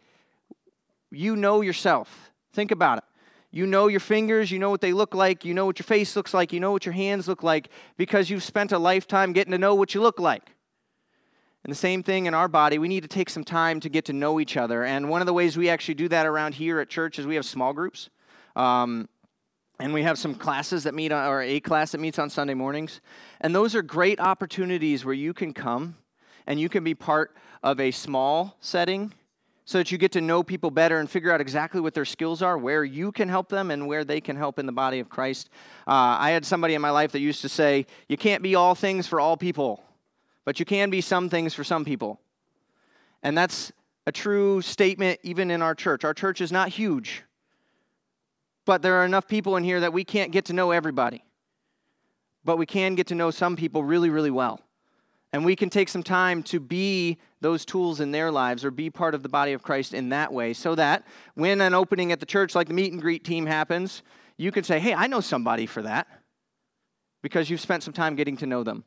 you 1.10 1.36
know 1.36 1.60
yourself. 1.60 2.30
Think 2.52 2.70
about 2.70 2.98
it. 2.98 3.04
You 3.50 3.66
know 3.66 3.86
your 3.86 4.00
fingers, 4.00 4.50
you 4.50 4.58
know 4.58 4.68
what 4.68 4.82
they 4.82 4.92
look 4.92 5.14
like, 5.14 5.44
you 5.44 5.54
know 5.54 5.64
what 5.64 5.78
your 5.78 5.84
face 5.84 6.14
looks 6.16 6.34
like, 6.34 6.52
you 6.52 6.60
know 6.60 6.72
what 6.72 6.84
your 6.84 6.92
hands 6.92 7.28
look 7.28 7.42
like 7.42 7.70
because 7.96 8.28
you've 8.28 8.42
spent 8.42 8.72
a 8.72 8.78
lifetime 8.78 9.32
getting 9.32 9.52
to 9.52 9.58
know 9.58 9.74
what 9.74 9.94
you 9.94 10.02
look 10.02 10.20
like. 10.20 10.54
And 11.64 11.70
the 11.70 11.76
same 11.76 12.02
thing 12.02 12.26
in 12.26 12.34
our 12.34 12.48
body, 12.48 12.78
we 12.78 12.88
need 12.88 13.02
to 13.02 13.08
take 13.08 13.28
some 13.28 13.44
time 13.44 13.80
to 13.80 13.88
get 13.88 14.04
to 14.06 14.12
know 14.12 14.40
each 14.40 14.56
other. 14.56 14.84
And 14.84 15.10
one 15.10 15.20
of 15.20 15.26
the 15.26 15.32
ways 15.32 15.56
we 15.56 15.68
actually 15.68 15.94
do 15.94 16.08
that 16.08 16.24
around 16.24 16.54
here 16.54 16.80
at 16.80 16.88
church 16.88 17.18
is 17.18 17.26
we 17.26 17.34
have 17.34 17.44
small 17.44 17.72
groups. 17.72 18.10
Um, 18.56 19.08
and 19.80 19.92
we 19.92 20.02
have 20.02 20.18
some 20.18 20.34
classes 20.34 20.84
that 20.84 20.94
meet, 20.94 21.12
or 21.12 21.42
a 21.42 21.60
class 21.60 21.92
that 21.92 21.98
meets 21.98 22.18
on 22.18 22.30
Sunday 22.30 22.54
mornings. 22.54 23.00
And 23.40 23.54
those 23.54 23.74
are 23.74 23.82
great 23.82 24.18
opportunities 24.18 25.04
where 25.04 25.14
you 25.14 25.32
can 25.32 25.52
come 25.52 25.96
and 26.46 26.58
you 26.58 26.68
can 26.68 26.82
be 26.82 26.94
part 26.94 27.36
of 27.62 27.78
a 27.78 27.90
small 27.90 28.56
setting 28.60 29.12
so 29.64 29.78
that 29.78 29.92
you 29.92 29.98
get 29.98 30.12
to 30.12 30.20
know 30.22 30.42
people 30.42 30.70
better 30.70 30.98
and 30.98 31.10
figure 31.10 31.30
out 31.30 31.42
exactly 31.42 31.80
what 31.80 31.92
their 31.92 32.06
skills 32.06 32.40
are, 32.40 32.56
where 32.56 32.82
you 32.84 33.12
can 33.12 33.28
help 33.28 33.50
them, 33.50 33.70
and 33.70 33.86
where 33.86 34.02
they 34.02 34.18
can 34.18 34.34
help 34.34 34.58
in 34.58 34.64
the 34.64 34.72
body 34.72 34.98
of 34.98 35.10
Christ. 35.10 35.50
Uh, 35.86 36.16
I 36.18 36.30
had 36.30 36.46
somebody 36.46 36.74
in 36.74 36.80
my 36.80 36.90
life 36.90 37.12
that 37.12 37.20
used 37.20 37.42
to 37.42 37.50
say, 37.50 37.86
You 38.08 38.16
can't 38.16 38.42
be 38.42 38.54
all 38.54 38.74
things 38.74 39.06
for 39.06 39.20
all 39.20 39.36
people, 39.36 39.84
but 40.48 40.58
you 40.58 40.64
can 40.64 40.88
be 40.88 41.02
some 41.02 41.28
things 41.28 41.52
for 41.52 41.62
some 41.62 41.84
people. 41.84 42.18
And 43.22 43.36
that's 43.36 43.70
a 44.06 44.12
true 44.12 44.62
statement 44.62 45.20
even 45.22 45.50
in 45.50 45.60
our 45.60 45.74
church. 45.74 46.04
Our 46.04 46.14
church 46.14 46.40
is 46.40 46.50
not 46.50 46.70
huge, 46.70 47.22
but 48.64 48.80
there 48.80 48.94
are 48.94 49.04
enough 49.04 49.28
people 49.28 49.56
in 49.56 49.62
here 49.62 49.80
that 49.80 49.92
we 49.92 50.04
can't 50.04 50.32
get 50.32 50.46
to 50.46 50.54
know 50.54 50.70
everybody. 50.70 51.22
But 52.46 52.56
we 52.56 52.64
can 52.64 52.94
get 52.94 53.08
to 53.08 53.14
know 53.14 53.30
some 53.30 53.56
people 53.56 53.84
really, 53.84 54.08
really 54.08 54.30
well. 54.30 54.62
And 55.34 55.44
we 55.44 55.54
can 55.54 55.68
take 55.68 55.90
some 55.90 56.02
time 56.02 56.42
to 56.44 56.60
be 56.60 57.18
those 57.42 57.66
tools 57.66 58.00
in 58.00 58.12
their 58.12 58.32
lives 58.32 58.64
or 58.64 58.70
be 58.70 58.88
part 58.88 59.14
of 59.14 59.22
the 59.22 59.28
body 59.28 59.52
of 59.52 59.62
Christ 59.62 59.92
in 59.92 60.08
that 60.08 60.32
way 60.32 60.54
so 60.54 60.74
that 60.76 61.06
when 61.34 61.60
an 61.60 61.74
opening 61.74 62.10
at 62.10 62.20
the 62.20 62.26
church, 62.26 62.54
like 62.54 62.68
the 62.68 62.72
meet 62.72 62.90
and 62.90 63.02
greet 63.02 63.22
team, 63.22 63.44
happens, 63.44 64.02
you 64.38 64.50
can 64.50 64.64
say, 64.64 64.78
Hey, 64.78 64.94
I 64.94 65.08
know 65.08 65.20
somebody 65.20 65.66
for 65.66 65.82
that 65.82 66.06
because 67.20 67.50
you've 67.50 67.60
spent 67.60 67.82
some 67.82 67.92
time 67.92 68.16
getting 68.16 68.38
to 68.38 68.46
know 68.46 68.64
them. 68.64 68.84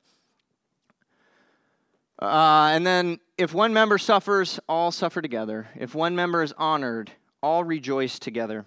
Uh, 2.22 2.70
and 2.72 2.86
then, 2.86 3.20
if 3.38 3.54
one 3.54 3.74
member 3.74 3.98
suffers, 3.98 4.60
all 4.70 4.92
suffer 4.92 5.22
together. 5.22 5.68
If 5.76 5.96
one 5.96 6.16
member 6.16 6.44
is 6.44 6.54
honored, 6.56 7.12
all 7.42 7.64
rejoice 7.64 8.20
together. 8.20 8.66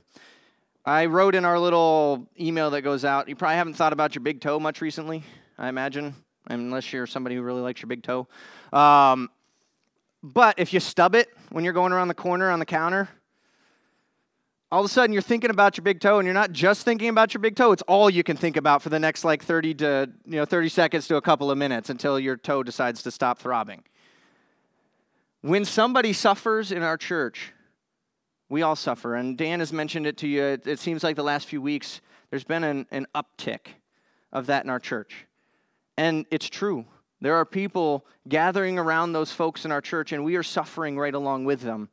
I 0.84 1.06
wrote 1.06 1.34
in 1.34 1.44
our 1.44 1.58
little 1.58 2.28
email 2.38 2.70
that 2.70 2.82
goes 2.82 3.04
out, 3.04 3.28
you 3.28 3.36
probably 3.36 3.56
haven't 3.56 3.74
thought 3.74 3.92
about 3.92 4.14
your 4.14 4.22
big 4.22 4.40
toe 4.40 4.58
much 4.58 4.80
recently, 4.80 5.22
I 5.56 5.68
imagine 5.68 6.14
unless 6.50 6.92
you're 6.92 7.06
somebody 7.06 7.36
who 7.36 7.42
really 7.42 7.62
likes 7.62 7.80
your 7.80 7.86
big 7.86 8.02
toe. 8.02 8.26
Um, 8.72 9.30
but 10.22 10.58
if 10.58 10.72
you 10.72 10.80
stub 10.80 11.14
it 11.14 11.28
when 11.50 11.64
you're 11.64 11.72
going 11.72 11.92
around 11.92 12.08
the 12.08 12.14
corner 12.14 12.50
on 12.50 12.58
the 12.58 12.66
counter, 12.66 13.08
all 14.74 14.80
of 14.80 14.86
a 14.86 14.88
sudden 14.88 15.12
you're 15.12 15.22
thinking 15.22 15.50
about 15.50 15.76
your 15.76 15.82
big 15.82 16.00
toe 16.00 16.18
and 16.18 16.26
you're 16.26 16.34
not 16.34 16.50
just 16.50 16.84
thinking 16.84 17.08
about 17.08 17.32
your 17.32 17.40
big 17.40 17.54
toe. 17.54 17.70
It's 17.70 17.82
all 17.82 18.10
you 18.10 18.24
can 18.24 18.36
think 18.36 18.56
about 18.56 18.82
for 18.82 18.88
the 18.88 18.98
next 18.98 19.24
like 19.24 19.44
30 19.44 19.74
to 19.74 20.10
you 20.26 20.36
know 20.36 20.44
30 20.44 20.68
seconds 20.68 21.06
to 21.08 21.16
a 21.16 21.22
couple 21.22 21.48
of 21.50 21.56
minutes 21.56 21.90
until 21.90 22.18
your 22.18 22.36
toe 22.36 22.64
decides 22.64 23.00
to 23.04 23.12
stop 23.12 23.38
throbbing. 23.38 23.84
When 25.42 25.64
somebody 25.64 26.12
suffers 26.12 26.72
in 26.72 26.82
our 26.82 26.96
church 26.96 27.52
we 28.48 28.62
all 28.62 28.76
suffer. 28.76 29.14
And 29.14 29.36
dan 29.36 29.60
has 29.60 29.72
mentioned 29.72 30.06
it 30.06 30.16
to 30.18 30.28
you. 30.28 30.42
It, 30.42 30.66
it 30.66 30.78
seems 30.78 31.02
like 31.02 31.16
the 31.16 31.22
last 31.22 31.46
few 31.46 31.62
weeks 31.62 32.00
there's 32.30 32.44
been 32.44 32.64
an, 32.64 32.86
an 32.90 33.06
uptick 33.14 33.66
of 34.32 34.46
that 34.46 34.64
in 34.64 34.70
our 34.70 34.80
church. 34.80 35.26
And 35.96 36.26
it's 36.30 36.48
true. 36.48 36.84
There 37.20 37.36
are 37.36 37.44
people 37.44 38.04
gathering 38.28 38.78
around 38.78 39.12
those 39.12 39.30
folks 39.30 39.64
in 39.64 39.72
our 39.72 39.80
church, 39.80 40.12
and 40.12 40.24
we 40.24 40.36
are 40.36 40.42
suffering 40.42 40.98
right 40.98 41.14
along 41.14 41.44
with 41.44 41.60
them. 41.60 41.88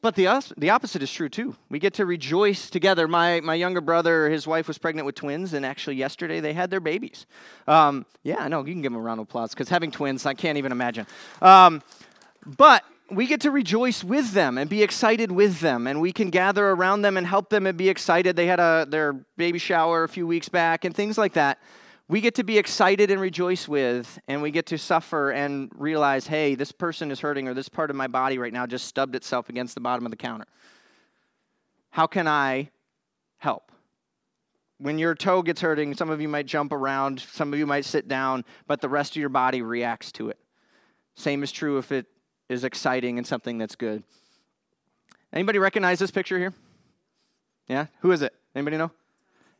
But 0.00 0.14
the, 0.14 0.54
the 0.56 0.70
opposite 0.70 1.02
is 1.02 1.12
true 1.12 1.28
too. 1.28 1.56
We 1.68 1.80
get 1.80 1.94
to 1.94 2.06
rejoice 2.06 2.70
together. 2.70 3.08
My, 3.08 3.40
my 3.40 3.54
younger 3.54 3.80
brother, 3.80 4.30
his 4.30 4.46
wife 4.46 4.68
was 4.68 4.78
pregnant 4.78 5.06
with 5.06 5.16
twins, 5.16 5.52
and 5.52 5.66
actually 5.66 5.96
yesterday 5.96 6.38
they 6.38 6.52
had 6.52 6.70
their 6.70 6.80
babies. 6.80 7.26
Um, 7.66 8.06
yeah, 8.22 8.36
I 8.38 8.48
know. 8.48 8.64
You 8.64 8.72
can 8.72 8.82
give 8.82 8.92
them 8.92 9.00
a 9.00 9.02
round 9.02 9.18
of 9.20 9.24
applause 9.24 9.50
because 9.50 9.68
having 9.68 9.90
twins, 9.90 10.24
I 10.24 10.34
can't 10.34 10.56
even 10.56 10.70
imagine. 10.70 11.06
Um, 11.42 11.82
but 12.46 12.84
we 13.10 13.26
get 13.26 13.40
to 13.40 13.50
rejoice 13.50 14.04
with 14.04 14.32
them 14.32 14.56
and 14.56 14.70
be 14.70 14.84
excited 14.84 15.32
with 15.32 15.60
them, 15.60 15.88
and 15.88 16.00
we 16.00 16.12
can 16.12 16.30
gather 16.30 16.68
around 16.68 17.02
them 17.02 17.16
and 17.16 17.26
help 17.26 17.50
them 17.50 17.66
and 17.66 17.76
be 17.76 17.88
excited. 17.88 18.36
They 18.36 18.46
had 18.46 18.60
a, 18.60 18.86
their 18.88 19.14
baby 19.36 19.58
shower 19.58 20.04
a 20.04 20.08
few 20.08 20.26
weeks 20.26 20.48
back 20.48 20.84
and 20.84 20.94
things 20.94 21.18
like 21.18 21.32
that 21.32 21.58
we 22.08 22.22
get 22.22 22.36
to 22.36 22.44
be 22.44 22.56
excited 22.56 23.10
and 23.10 23.20
rejoice 23.20 23.68
with, 23.68 24.18
and 24.28 24.40
we 24.40 24.50
get 24.50 24.66
to 24.66 24.78
suffer 24.78 25.30
and 25.30 25.70
realize, 25.74 26.26
hey, 26.26 26.54
this 26.54 26.72
person 26.72 27.10
is 27.10 27.20
hurting, 27.20 27.48
or 27.48 27.54
this 27.54 27.68
part 27.68 27.90
of 27.90 27.96
my 27.96 28.06
body 28.06 28.38
right 28.38 28.52
now 28.52 28.66
just 28.66 28.86
stubbed 28.86 29.14
itself 29.14 29.50
against 29.50 29.74
the 29.74 29.80
bottom 29.80 30.06
of 30.06 30.10
the 30.10 30.16
counter. 30.16 30.46
How 31.90 32.06
can 32.06 32.26
I 32.26 32.70
help? 33.36 33.72
When 34.78 34.98
your 34.98 35.14
toe 35.14 35.42
gets 35.42 35.60
hurting, 35.60 35.94
some 35.94 36.08
of 36.08 36.20
you 36.20 36.28
might 36.28 36.46
jump 36.46 36.72
around, 36.72 37.20
some 37.20 37.52
of 37.52 37.58
you 37.58 37.66
might 37.66 37.84
sit 37.84 38.08
down, 38.08 38.44
but 38.66 38.80
the 38.80 38.88
rest 38.88 39.12
of 39.12 39.16
your 39.16 39.28
body 39.28 39.60
reacts 39.60 40.12
to 40.12 40.30
it. 40.30 40.38
Same 41.14 41.42
is 41.42 41.52
true 41.52 41.78
if 41.78 41.92
it 41.92 42.06
is 42.48 42.64
exciting 42.64 43.18
and 43.18 43.26
something 43.26 43.58
that's 43.58 43.74
good. 43.74 44.02
Anybody 45.32 45.58
recognize 45.58 45.98
this 45.98 46.10
picture 46.10 46.38
here? 46.38 46.54
Yeah? 47.66 47.86
Who 48.00 48.12
is 48.12 48.22
it? 48.22 48.34
Anybody 48.54 48.78
know? 48.78 48.92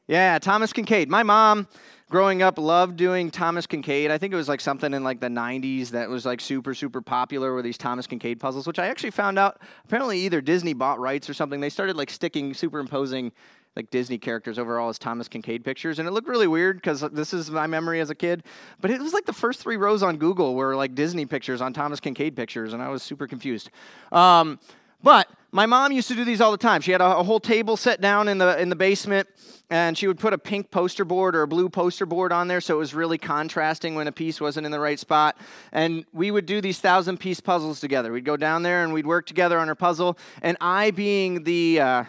Yeah, 0.06 0.38
Thomas 0.38 0.72
Kinkade. 0.72 1.08
My 1.08 1.22
mom, 1.22 1.68
growing 2.08 2.42
up, 2.42 2.58
loved 2.58 2.96
doing 2.96 3.30
Thomas 3.30 3.66
Kinkade. 3.66 4.10
I 4.10 4.18
think 4.18 4.32
it 4.32 4.36
was 4.36 4.48
like 4.48 4.60
something 4.60 4.94
in 4.94 5.04
like 5.04 5.20
the 5.20 5.28
90s 5.28 5.90
that 5.90 6.08
was 6.08 6.24
like 6.24 6.40
super, 6.40 6.74
super 6.74 7.00
popular 7.00 7.52
were 7.52 7.62
these 7.62 7.78
Thomas 7.78 8.06
Kinkade 8.06 8.38
puzzles, 8.38 8.66
which 8.66 8.78
I 8.78 8.86
actually 8.86 9.10
found 9.10 9.38
out 9.38 9.60
apparently 9.84 10.18
either 10.20 10.40
Disney 10.40 10.72
bought 10.72 10.98
rights 10.98 11.28
or 11.28 11.34
something. 11.34 11.60
They 11.60 11.70
started 11.70 11.96
like 11.96 12.10
sticking, 12.10 12.54
superimposing 12.54 13.32
like 13.76 13.90
Disney 13.90 14.18
characters 14.18 14.58
over 14.58 14.80
all 14.80 14.88
his 14.88 14.98
Thomas 14.98 15.28
Kinkade 15.28 15.64
pictures. 15.64 15.98
And 15.98 16.08
it 16.08 16.10
looked 16.10 16.28
really 16.28 16.48
weird 16.48 16.78
because 16.78 17.00
this 17.12 17.32
is 17.32 17.50
my 17.50 17.66
memory 17.66 18.00
as 18.00 18.10
a 18.10 18.14
kid. 18.14 18.42
But 18.80 18.90
it 18.90 19.00
was 19.00 19.12
like 19.12 19.26
the 19.26 19.32
first 19.32 19.60
three 19.60 19.76
rows 19.76 20.02
on 20.02 20.16
Google 20.16 20.54
were 20.54 20.74
like 20.74 20.94
Disney 20.94 21.26
pictures 21.26 21.60
on 21.60 21.72
Thomas 21.72 22.00
Kinkade 22.00 22.34
pictures, 22.34 22.72
and 22.72 22.82
I 22.82 22.88
was 22.88 23.02
super 23.02 23.26
confused. 23.26 23.70
Um, 24.10 24.58
but 25.02 25.28
my 25.50 25.66
mom 25.66 25.92
used 25.92 26.08
to 26.08 26.14
do 26.14 26.24
these 26.24 26.40
all 26.40 26.50
the 26.50 26.58
time. 26.58 26.80
She 26.80 26.92
had 26.92 27.00
a, 27.00 27.18
a, 27.18 27.22
whole 27.22 27.40
table 27.40 27.76
set 27.76 28.00
down 28.00 28.28
in 28.28 28.38
the 28.38 28.60
in 28.60 28.68
the 28.68 28.76
basement, 28.76 29.28
and 29.70 29.96
she 29.96 30.06
would 30.06 30.18
put 30.18 30.34
a 30.34 30.38
pink 30.38 30.70
poster 30.70 31.04
board 31.04 31.34
or 31.34 31.42
a 31.42 31.48
blue 31.48 31.70
poster 31.70 32.04
board 32.04 32.32
on 32.32 32.48
there, 32.48 32.60
so 32.60 32.74
it 32.74 32.78
was 32.78 32.94
really 32.94 33.16
contrasting 33.16 33.94
when 33.94 34.06
a 34.06 34.12
piece 34.12 34.40
wasn't 34.40 34.66
in 34.66 34.72
the 34.72 34.80
right 34.80 34.98
spot. 34.98 35.38
And 35.72 36.04
we 36.12 36.30
would 36.30 36.44
do 36.44 36.60
these 36.60 36.80
thousand 36.80 37.18
piece 37.18 37.40
puzzles 37.40 37.80
together. 37.80 38.12
We'd 38.12 38.26
go 38.26 38.36
down 38.36 38.62
there 38.62 38.84
and 38.84 38.92
we'd 38.92 39.06
work 39.06 39.26
together 39.26 39.58
on 39.58 39.68
her 39.68 39.74
puzzle. 39.74 40.18
And 40.42 40.56
I, 40.60 40.90
being 40.90 41.44
the 41.44 41.80
uh, 41.80 42.04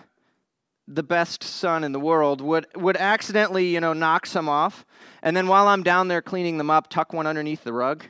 the 0.87 1.03
best 1.03 1.41
son 1.43 1.85
in 1.85 1.93
the 1.93 1.99
world, 1.99 2.41
would 2.41 2.67
would 2.75 2.97
accidentally 2.97 3.67
you 3.67 3.79
know 3.79 3.93
knock 3.93 4.25
some 4.25 4.49
off, 4.49 4.85
and 5.23 5.35
then 5.35 5.47
while 5.47 5.67
I'm 5.69 5.83
down 5.83 6.09
there 6.09 6.21
cleaning 6.21 6.57
them 6.57 6.69
up, 6.69 6.89
tuck 6.89 7.13
one 7.13 7.25
underneath 7.25 7.63
the 7.63 7.73
rug, 7.73 8.03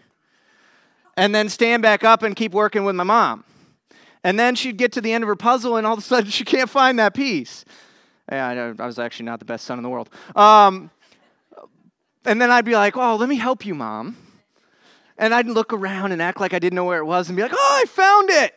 and 1.16 1.36
then 1.36 1.50
stand 1.50 1.84
back 1.84 2.04
up 2.04 2.24
and 2.24 2.36
keep 2.36 2.52
working 2.52 2.84
with 2.84 2.96
my 2.96 3.04
mom. 3.04 3.44
And 4.24 4.40
then 4.40 4.56
she'd 4.56 4.78
get 4.78 4.92
to 4.94 5.02
the 5.02 5.14
end 5.14 5.24
of 5.24 5.28
her 5.28 5.36
puzzle, 5.36 5.78
and 5.78 5.88
all 5.88 5.94
of 5.94 6.00
a 6.00 6.02
sudden 6.02 6.30
she 6.32 6.44
can't 6.44 6.70
find 6.70 7.00
that 7.00 7.14
piece. 7.14 7.66
Yeah, 8.32 8.74
I 8.78 8.86
was 8.86 9.00
actually 9.00 9.26
not 9.26 9.40
the 9.40 9.46
best 9.46 9.66
son 9.66 9.80
in 9.80 9.84
the 9.84 9.90
world. 9.90 10.10
Um, 10.36 10.92
and 12.26 12.42
then 12.42 12.52
I'd 12.52 12.66
be 12.66 12.76
like, 12.76 12.96
oh, 12.96 13.16
let 13.16 13.28
me 13.30 13.38
help 13.38 13.66
you, 13.66 13.74
mom. 13.74 14.18
And 15.18 15.34
I'd 15.34 15.48
look 15.48 15.74
around 15.74 16.12
and 16.12 16.22
act 16.22 16.40
like 16.40 16.54
I 16.54 16.60
didn't 16.60 16.76
know 16.76 16.86
where 16.86 17.00
it 17.00 17.06
was 17.06 17.28
and 17.28 17.36
be 17.36 17.42
like, 17.42 17.54
oh, 17.54 17.82
I 17.84 17.88
found 17.88 18.30
it. 18.30 18.54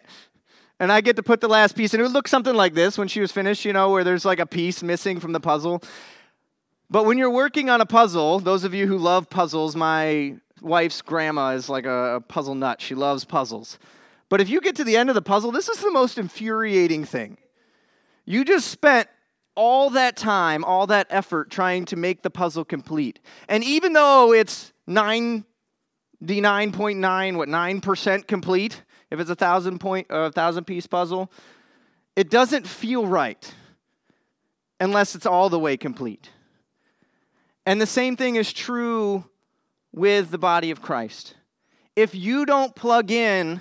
And 0.78 0.92
I 0.92 1.00
get 1.00 1.16
to 1.16 1.22
put 1.22 1.40
the 1.40 1.48
last 1.48 1.76
piece, 1.76 1.94
and 1.94 2.00
it 2.00 2.02
would 2.02 2.12
look 2.12 2.28
something 2.28 2.54
like 2.54 2.74
this 2.74 2.98
when 2.98 3.08
she 3.08 3.20
was 3.20 3.32
finished, 3.32 3.64
you 3.64 3.72
know, 3.72 3.90
where 3.90 4.04
there's 4.04 4.24
like 4.24 4.40
a 4.40 4.46
piece 4.46 4.82
missing 4.82 5.20
from 5.20 5.32
the 5.32 5.40
puzzle. 5.40 5.82
But 6.90 7.06
when 7.06 7.18
you're 7.18 7.30
working 7.30 7.70
on 7.70 7.80
a 7.80 7.86
puzzle, 7.86 8.40
those 8.40 8.64
of 8.64 8.74
you 8.74 8.86
who 8.86 8.98
love 8.98 9.30
puzzles, 9.30 9.74
my 9.74 10.34
wife's 10.60 11.00
grandma 11.00 11.50
is 11.50 11.68
like 11.68 11.86
a 11.86 12.22
puzzle 12.28 12.54
nut. 12.54 12.80
She 12.80 12.94
loves 12.94 13.24
puzzles. 13.24 13.78
But 14.32 14.40
if 14.40 14.48
you 14.48 14.62
get 14.62 14.76
to 14.76 14.84
the 14.84 14.96
end 14.96 15.10
of 15.10 15.14
the 15.14 15.20
puzzle, 15.20 15.52
this 15.52 15.68
is 15.68 15.80
the 15.80 15.90
most 15.90 16.16
infuriating 16.16 17.04
thing. 17.04 17.36
You 18.24 18.46
just 18.46 18.68
spent 18.68 19.10
all 19.54 19.90
that 19.90 20.16
time, 20.16 20.64
all 20.64 20.86
that 20.86 21.06
effort 21.10 21.50
trying 21.50 21.84
to 21.84 21.96
make 21.96 22.22
the 22.22 22.30
puzzle 22.30 22.64
complete. 22.64 23.20
And 23.46 23.62
even 23.62 23.92
though 23.92 24.32
it's 24.32 24.72
99.9, 24.88 27.36
what, 27.36 27.48
9% 27.50 28.26
complete, 28.26 28.82
if 29.10 29.20
it's 29.20 29.28
a 29.28 29.34
thousand 29.34 29.80
point, 29.80 30.06
a 30.08 30.32
thousand 30.32 30.64
piece 30.64 30.86
puzzle, 30.86 31.30
it 32.16 32.30
doesn't 32.30 32.66
feel 32.66 33.06
right 33.06 33.52
unless 34.80 35.14
it's 35.14 35.26
all 35.26 35.50
the 35.50 35.58
way 35.58 35.76
complete. 35.76 36.30
And 37.66 37.78
the 37.78 37.86
same 37.86 38.16
thing 38.16 38.36
is 38.36 38.54
true 38.54 39.26
with 39.92 40.30
the 40.30 40.38
body 40.38 40.70
of 40.70 40.80
Christ. 40.80 41.34
If 41.94 42.14
you 42.14 42.46
don't 42.46 42.74
plug 42.74 43.10
in 43.10 43.60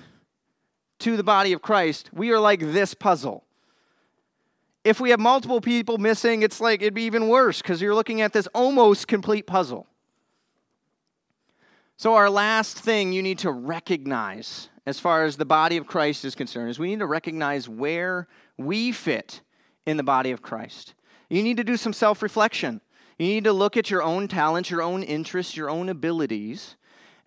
to 1.02 1.18
the 1.18 1.24
body 1.24 1.54
of 1.54 1.62
Christ, 1.62 2.10
we 2.14 2.32
are 2.32 2.40
like 2.40 2.60
this 2.60 2.94
puzzle. 2.94 3.44
If 4.84 5.00
we 5.00 5.12
have 5.12 5.20
multiple 5.20 5.62
people 5.62 5.98
missing, 5.98 6.42
it's 6.42 6.60
like 6.60 6.82
it'd 6.82 6.94
be 6.94 7.04
even 7.04 7.28
worse 7.28 7.62
because 7.62 7.82
you're 7.82 7.94
looking 7.94 8.22
at 8.22 8.34
this 8.34 8.48
almost 8.48 9.08
complete 9.08 9.46
puzzle. 9.46 9.88
So, 11.98 12.16
our 12.16 12.32
last 12.32 12.80
thing 12.80 13.14
you 13.14 13.22
need 13.22 13.38
to 13.40 13.52
recognize 13.52 14.70
as 14.88 15.00
far 15.00 15.24
as 15.24 15.38
the 15.38 15.46
body 15.46 15.78
of 15.78 15.86
Christ 15.86 16.26
is 16.26 16.34
concerned 16.34 16.72
is 16.72 16.80
we 16.80 16.90
need 16.90 17.00
to 17.00 17.06
recognize 17.06 17.70
where 17.70 18.28
we 18.58 18.92
fit 18.92 19.42
in 19.86 19.98
the 19.98 20.04
body 20.04 20.32
of 20.32 20.42
Christ. 20.42 20.96
You 21.30 21.44
need 21.44 21.58
to 21.58 21.64
do 21.64 21.78
some 21.78 21.94
self 21.94 22.24
reflection. 22.24 22.82
You 23.20 23.28
need 23.28 23.44
to 23.44 23.54
look 23.54 23.78
at 23.78 23.92
your 23.92 24.02
own 24.02 24.28
talents, 24.28 24.72
your 24.72 24.82
own 24.82 25.04
interests, 25.04 25.56
your 25.56 25.70
own 25.70 25.90
abilities, 25.90 26.76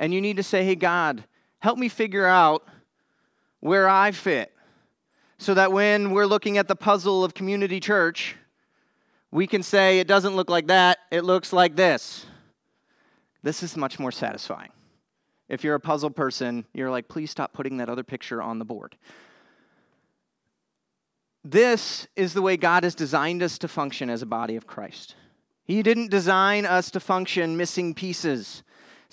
and 0.00 0.12
you 0.12 0.20
need 0.20 0.36
to 0.38 0.42
say, 0.42 0.64
hey, 0.64 0.74
God, 0.74 1.24
help 1.60 1.78
me 1.78 1.88
figure 1.88 2.26
out 2.26 2.66
where 3.64 3.88
I 3.88 4.10
fit 4.10 4.52
so 5.38 5.54
that 5.54 5.72
when 5.72 6.10
we're 6.10 6.26
looking 6.26 6.58
at 6.58 6.68
the 6.68 6.76
puzzle 6.76 7.24
of 7.24 7.32
community 7.32 7.80
church, 7.80 8.36
we 9.30 9.46
can 9.46 9.62
say, 9.62 10.00
it 10.00 10.06
doesn't 10.06 10.36
look 10.36 10.50
like 10.50 10.66
that, 10.66 10.98
it 11.10 11.24
looks 11.24 11.50
like 11.50 11.74
this. 11.74 12.26
This 13.42 13.62
is 13.62 13.74
much 13.74 13.98
more 13.98 14.12
satisfying. 14.12 14.68
If 15.48 15.64
you're 15.64 15.76
a 15.76 15.80
puzzle 15.80 16.10
person, 16.10 16.66
you're 16.74 16.90
like, 16.90 17.08
please 17.08 17.30
stop 17.30 17.54
putting 17.54 17.78
that 17.78 17.88
other 17.88 18.02
picture 18.02 18.42
on 18.42 18.58
the 18.58 18.66
board. 18.66 18.96
This 21.42 22.06
is 22.16 22.34
the 22.34 22.42
way 22.42 22.58
God 22.58 22.84
has 22.84 22.94
designed 22.94 23.42
us 23.42 23.56
to 23.58 23.68
function 23.68 24.10
as 24.10 24.20
a 24.20 24.26
body 24.26 24.56
of 24.56 24.66
Christ. 24.66 25.14
He 25.64 25.82
didn't 25.82 26.10
design 26.10 26.66
us 26.66 26.90
to 26.90 27.00
function 27.00 27.56
missing 27.56 27.94
pieces. 27.94 28.62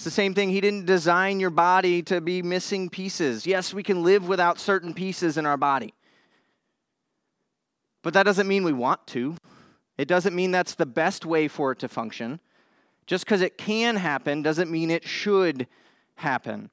It's 0.02 0.06
the 0.06 0.10
same 0.10 0.34
thing. 0.34 0.50
He 0.50 0.62
didn't 0.62 0.88
design 0.88 1.40
your 1.40 1.52
body 1.52 2.02
to 2.02 2.22
be 2.22 2.42
missing 2.42 2.90
pieces. 2.90 3.46
Yes, 3.46 3.72
we 3.72 3.84
can 3.84 4.02
live 4.02 4.28
without 4.28 4.58
certain 4.58 4.96
pieces 4.96 5.38
in 5.38 5.46
our 5.46 5.58
body. 5.58 5.94
But 8.02 8.16
that 8.16 8.24
doesn't 8.24 8.48
mean 8.48 8.64
we 8.64 8.74
want 8.74 9.06
to. 9.10 9.36
It 10.00 10.08
doesn't 10.08 10.36
mean 10.36 10.50
that's 10.50 10.74
the 10.74 10.88
best 10.88 11.24
way 11.24 11.48
for 11.48 11.72
it 11.72 11.78
to 11.78 11.88
function. 11.88 12.40
Just 13.06 13.26
because 13.26 13.42
it 13.42 13.60
can 13.60 13.96
happen 13.96 14.42
doesn't 14.42 14.72
mean 14.72 14.90
it 14.90 15.06
should 15.06 15.68
happen. 16.16 16.72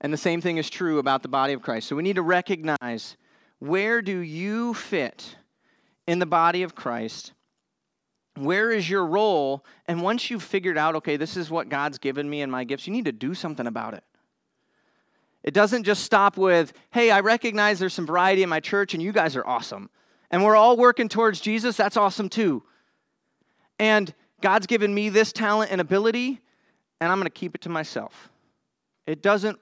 And 0.00 0.12
the 0.12 0.16
same 0.16 0.40
thing 0.40 0.56
is 0.56 0.68
true 0.68 0.98
about 0.98 1.22
the 1.22 1.28
body 1.28 1.52
of 1.52 1.62
Christ. 1.62 1.86
So 1.86 1.94
we 1.94 2.02
need 2.02 2.16
to 2.16 2.22
recognize 2.22 3.16
where 3.60 4.02
do 4.02 4.18
you 4.18 4.74
fit 4.74 5.36
in 6.08 6.18
the 6.18 6.26
body 6.26 6.64
of 6.64 6.74
Christ 6.74 7.34
where 8.38 8.70
is 8.70 8.88
your 8.88 9.04
role? 9.06 9.64
And 9.86 10.02
once 10.02 10.30
you've 10.30 10.42
figured 10.42 10.78
out, 10.78 10.94
okay, 10.96 11.16
this 11.16 11.36
is 11.36 11.50
what 11.50 11.68
God's 11.68 11.98
given 11.98 12.28
me 12.28 12.42
and 12.42 12.50
my 12.50 12.64
gifts, 12.64 12.86
you 12.86 12.92
need 12.92 13.04
to 13.04 13.12
do 13.12 13.34
something 13.34 13.66
about 13.66 13.94
it. 13.94 14.04
It 15.42 15.54
doesn't 15.54 15.84
just 15.84 16.02
stop 16.02 16.36
with, 16.36 16.72
hey, 16.90 17.10
I 17.10 17.20
recognize 17.20 17.78
there's 17.78 17.94
some 17.94 18.06
variety 18.06 18.42
in 18.42 18.48
my 18.48 18.60
church 18.60 18.94
and 18.94 19.02
you 19.02 19.12
guys 19.12 19.36
are 19.36 19.46
awesome. 19.46 19.88
And 20.30 20.44
we're 20.44 20.56
all 20.56 20.76
working 20.76 21.08
towards 21.08 21.40
Jesus, 21.40 21.76
that's 21.76 21.96
awesome 21.96 22.28
too. 22.28 22.62
And 23.78 24.12
God's 24.40 24.66
given 24.66 24.94
me 24.94 25.08
this 25.08 25.32
talent 25.32 25.70
and 25.70 25.80
ability, 25.80 26.40
and 27.00 27.10
I'm 27.10 27.18
going 27.18 27.24
to 27.24 27.30
keep 27.30 27.54
it 27.54 27.62
to 27.62 27.68
myself. 27.68 28.30
It 29.06 29.22
doesn't 29.22 29.58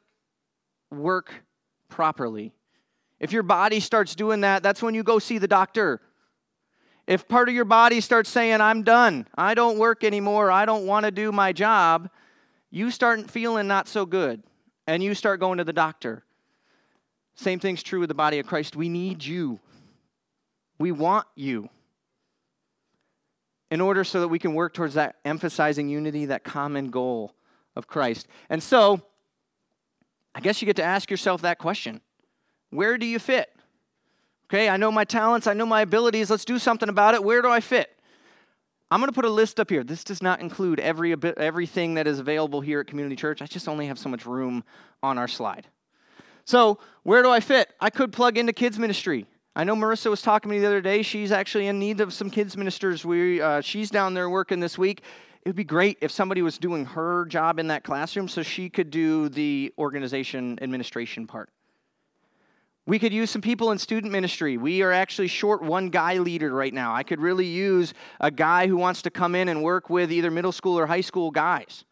work 0.90 1.44
properly. 1.88 2.52
If 3.20 3.32
your 3.32 3.42
body 3.42 3.80
starts 3.80 4.14
doing 4.14 4.40
that, 4.42 4.62
that's 4.62 4.82
when 4.82 4.94
you 4.94 5.02
go 5.02 5.18
see 5.18 5.38
the 5.38 5.48
doctor. 5.48 6.00
If 7.06 7.28
part 7.28 7.48
of 7.48 7.54
your 7.54 7.64
body 7.64 8.00
starts 8.00 8.30
saying, 8.30 8.60
I'm 8.60 8.82
done, 8.82 9.28
I 9.36 9.54
don't 9.54 9.78
work 9.78 10.02
anymore, 10.02 10.50
I 10.50 10.64
don't 10.64 10.86
want 10.86 11.04
to 11.04 11.12
do 11.12 11.30
my 11.30 11.52
job, 11.52 12.10
you 12.70 12.90
start 12.90 13.30
feeling 13.30 13.68
not 13.68 13.86
so 13.86 14.04
good 14.04 14.42
and 14.86 15.02
you 15.02 15.14
start 15.14 15.40
going 15.40 15.58
to 15.58 15.64
the 15.64 15.72
doctor. 15.72 16.24
Same 17.36 17.60
thing's 17.60 17.82
true 17.82 18.00
with 18.00 18.08
the 18.08 18.14
body 18.14 18.38
of 18.38 18.46
Christ. 18.46 18.74
We 18.74 18.88
need 18.88 19.24
you, 19.24 19.60
we 20.78 20.90
want 20.90 21.26
you 21.36 21.68
in 23.70 23.80
order 23.80 24.04
so 24.04 24.20
that 24.20 24.28
we 24.28 24.38
can 24.38 24.54
work 24.54 24.74
towards 24.74 24.94
that 24.94 25.16
emphasizing 25.24 25.88
unity, 25.88 26.26
that 26.26 26.44
common 26.44 26.90
goal 26.90 27.34
of 27.74 27.86
Christ. 27.86 28.26
And 28.48 28.62
so, 28.62 29.02
I 30.34 30.40
guess 30.40 30.60
you 30.60 30.66
get 30.66 30.76
to 30.76 30.84
ask 30.84 31.10
yourself 31.10 31.42
that 31.42 31.58
question 31.58 32.00
Where 32.70 32.98
do 32.98 33.06
you 33.06 33.18
fit? 33.18 33.55
Okay, 34.48 34.68
I 34.68 34.76
know 34.76 34.92
my 34.92 35.04
talents, 35.04 35.46
I 35.46 35.54
know 35.54 35.66
my 35.66 35.80
abilities. 35.80 36.30
Let's 36.30 36.44
do 36.44 36.58
something 36.58 36.88
about 36.88 37.14
it. 37.14 37.24
Where 37.24 37.42
do 37.42 37.48
I 37.48 37.60
fit? 37.60 37.90
I'm 38.90 39.00
going 39.00 39.10
to 39.10 39.14
put 39.14 39.24
a 39.24 39.30
list 39.30 39.58
up 39.58 39.68
here. 39.68 39.82
This 39.82 40.04
does 40.04 40.22
not 40.22 40.40
include 40.40 40.78
every 40.78 41.14
everything 41.36 41.94
that 41.94 42.06
is 42.06 42.20
available 42.20 42.60
here 42.60 42.80
at 42.80 42.86
Community 42.86 43.16
Church. 43.16 43.42
I 43.42 43.46
just 43.46 43.66
only 43.66 43.88
have 43.88 43.98
so 43.98 44.08
much 44.08 44.24
room 44.24 44.62
on 45.02 45.18
our 45.18 45.26
slide. 45.26 45.66
So, 46.44 46.78
where 47.02 47.24
do 47.24 47.30
I 47.30 47.40
fit? 47.40 47.74
I 47.80 47.90
could 47.90 48.12
plug 48.12 48.38
into 48.38 48.52
kids 48.52 48.78
ministry. 48.78 49.26
I 49.56 49.64
know 49.64 49.74
Marissa 49.74 50.10
was 50.10 50.22
talking 50.22 50.48
to 50.48 50.54
me 50.54 50.60
the 50.60 50.66
other 50.66 50.80
day. 50.80 51.02
She's 51.02 51.32
actually 51.32 51.66
in 51.66 51.80
need 51.80 52.00
of 52.00 52.12
some 52.12 52.30
kids 52.30 52.56
ministers. 52.56 53.04
We, 53.04 53.40
uh, 53.40 53.62
she's 53.62 53.90
down 53.90 54.14
there 54.14 54.30
working 54.30 54.60
this 54.60 54.78
week. 54.78 55.02
It 55.42 55.48
would 55.48 55.56
be 55.56 55.64
great 55.64 55.98
if 56.00 56.12
somebody 56.12 56.42
was 56.42 56.58
doing 56.58 56.84
her 56.84 57.24
job 57.24 57.58
in 57.58 57.66
that 57.68 57.82
classroom 57.82 58.28
so 58.28 58.42
she 58.42 58.68
could 58.68 58.90
do 58.90 59.28
the 59.28 59.72
organization 59.78 60.58
administration 60.62 61.26
part. 61.26 61.48
We 62.86 63.00
could 63.00 63.12
use 63.12 63.32
some 63.32 63.42
people 63.42 63.72
in 63.72 63.78
student 63.78 64.12
ministry. 64.12 64.56
We 64.56 64.80
are 64.82 64.92
actually 64.92 65.26
short 65.26 65.60
one 65.60 65.90
guy 65.90 66.18
leader 66.18 66.52
right 66.52 66.72
now. 66.72 66.94
I 66.94 67.02
could 67.02 67.20
really 67.20 67.46
use 67.46 67.92
a 68.20 68.30
guy 68.30 68.68
who 68.68 68.76
wants 68.76 69.02
to 69.02 69.10
come 69.10 69.34
in 69.34 69.48
and 69.48 69.60
work 69.60 69.90
with 69.90 70.12
either 70.12 70.30
middle 70.30 70.52
school 70.52 70.78
or 70.78 70.86
high 70.86 71.00
school 71.00 71.32
guys. 71.32 71.84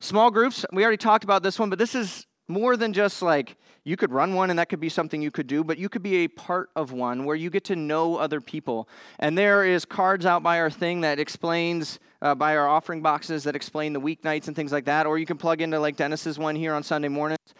Small 0.00 0.30
groups, 0.30 0.66
we 0.72 0.82
already 0.82 0.98
talked 0.98 1.24
about 1.24 1.42
this 1.42 1.58
one, 1.58 1.70
but 1.70 1.78
this 1.78 1.94
is 1.94 2.26
more 2.48 2.76
than 2.76 2.92
just 2.92 3.22
like 3.22 3.56
you 3.84 3.96
could 3.96 4.12
run 4.12 4.34
one 4.34 4.50
and 4.50 4.58
that 4.58 4.68
could 4.68 4.80
be 4.80 4.90
something 4.90 5.22
you 5.22 5.30
could 5.30 5.46
do, 5.46 5.64
but 5.64 5.78
you 5.78 5.88
could 5.88 6.02
be 6.02 6.16
a 6.16 6.28
part 6.28 6.68
of 6.76 6.92
one 6.92 7.24
where 7.24 7.36
you 7.36 7.48
get 7.48 7.64
to 7.64 7.76
know 7.76 8.16
other 8.16 8.42
people. 8.42 8.86
And 9.18 9.38
there 9.38 9.64
is 9.64 9.86
cards 9.86 10.26
out 10.26 10.42
by 10.42 10.60
our 10.60 10.70
thing 10.70 11.00
that 11.00 11.18
explains, 11.18 11.98
uh, 12.20 12.34
by 12.34 12.58
our 12.58 12.68
offering 12.68 13.00
boxes 13.00 13.44
that 13.44 13.56
explain 13.56 13.94
the 13.94 14.00
weeknights 14.00 14.48
and 14.48 14.54
things 14.54 14.72
like 14.72 14.84
that. 14.84 15.06
Or 15.06 15.16
you 15.16 15.24
can 15.24 15.38
plug 15.38 15.62
into 15.62 15.80
like 15.80 15.96
Dennis's 15.96 16.38
one 16.38 16.56
here 16.56 16.74
on 16.74 16.82
Sunday 16.82 17.08
mornings. 17.08 17.54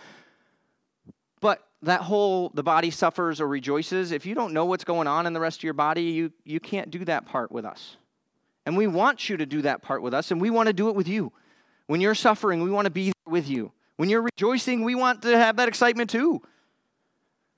That 1.85 2.01
whole 2.01 2.51
the 2.51 2.63
body 2.63 2.91
suffers 2.91 3.41
or 3.41 3.49
rejoices, 3.49 4.11
if 4.11 4.27
you 4.27 4.35
don't 4.35 4.53
know 4.53 4.65
what's 4.65 4.85
going 4.85 5.07
on 5.07 5.27
in 5.27 5.33
the 5.33 5.41
rest 5.41 5.59
of 5.61 5.65
your 5.65 5.75
body, 5.75 6.03
you, 6.03 6.33
you 6.45 6.61
can't 6.61 6.91
do 6.91 7.05
that 7.05 7.27
part 7.27 7.53
with 7.53 7.65
us. 7.65 7.97
And 8.67 8.77
we 8.77 8.87
want 8.87 9.29
you 9.29 9.37
to 9.37 9.45
do 9.45 9.63
that 9.63 9.83
part 9.83 10.01
with 10.03 10.15
us, 10.15 10.31
and 10.31 10.41
we 10.41 10.49
want 10.49 10.69
to 10.69 10.73
do 10.73 10.89
it 10.89 10.95
with 10.95 11.07
you. 11.07 11.33
When 11.87 12.01
you're 12.01 12.15
suffering, 12.15 12.63
we 12.63 12.71
want 12.71 12.87
to 12.87 12.91
be 12.91 13.13
with 13.27 13.49
you. 13.49 13.73
When 13.97 14.09
you're 14.09 14.23
rejoicing, 14.23 14.83
we 14.83 14.95
want 14.95 15.23
to 15.23 15.37
have 15.37 15.57
that 15.57 15.69
excitement 15.69 16.11
too. 16.11 16.43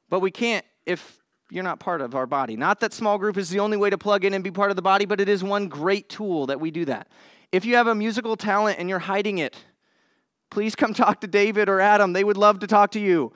But 0.09 0.21
we 0.21 0.31
can't 0.31 0.65
if 0.85 1.19
you're 1.51 1.65
not 1.65 1.79
part 1.79 2.01
of 2.01 2.15
our 2.15 2.27
body. 2.27 2.57
Not 2.57 2.81
that 2.81 2.93
small 2.93 3.19
group 3.19 3.37
is 3.37 3.51
the 3.51 3.61
only 3.61 3.77
way 3.77 3.91
to 3.91 3.99
plug 3.99 4.25
in 4.25 4.35
and 4.35 4.43
be 4.43 4.51
part 4.51 4.71
of 4.71 4.77
the 4.77 4.83
body, 4.83 5.05
but 5.05 5.21
it 5.21 5.29
is 5.29 5.45
one 5.45 5.69
great 5.69 6.09
tool 6.09 6.47
that 6.47 6.61
we 6.61 6.71
do 6.71 6.85
that. 6.87 7.09
If 7.53 7.65
you 7.65 7.77
have 7.77 7.87
a 7.87 7.95
musical 7.95 8.37
talent 8.37 8.79
and 8.81 8.89
you're 8.89 8.99
hiding 8.99 9.39
it, 9.39 9.57
please 10.51 10.75
come 10.75 10.93
talk 10.93 11.21
to 11.21 11.27
David 11.27 11.69
or 11.69 11.81
Adam. 11.81 12.13
They 12.13 12.25
would 12.25 12.37
love 12.37 12.59
to 12.61 12.67
talk 12.67 12.91
to 12.93 13.01
you. 13.01 13.33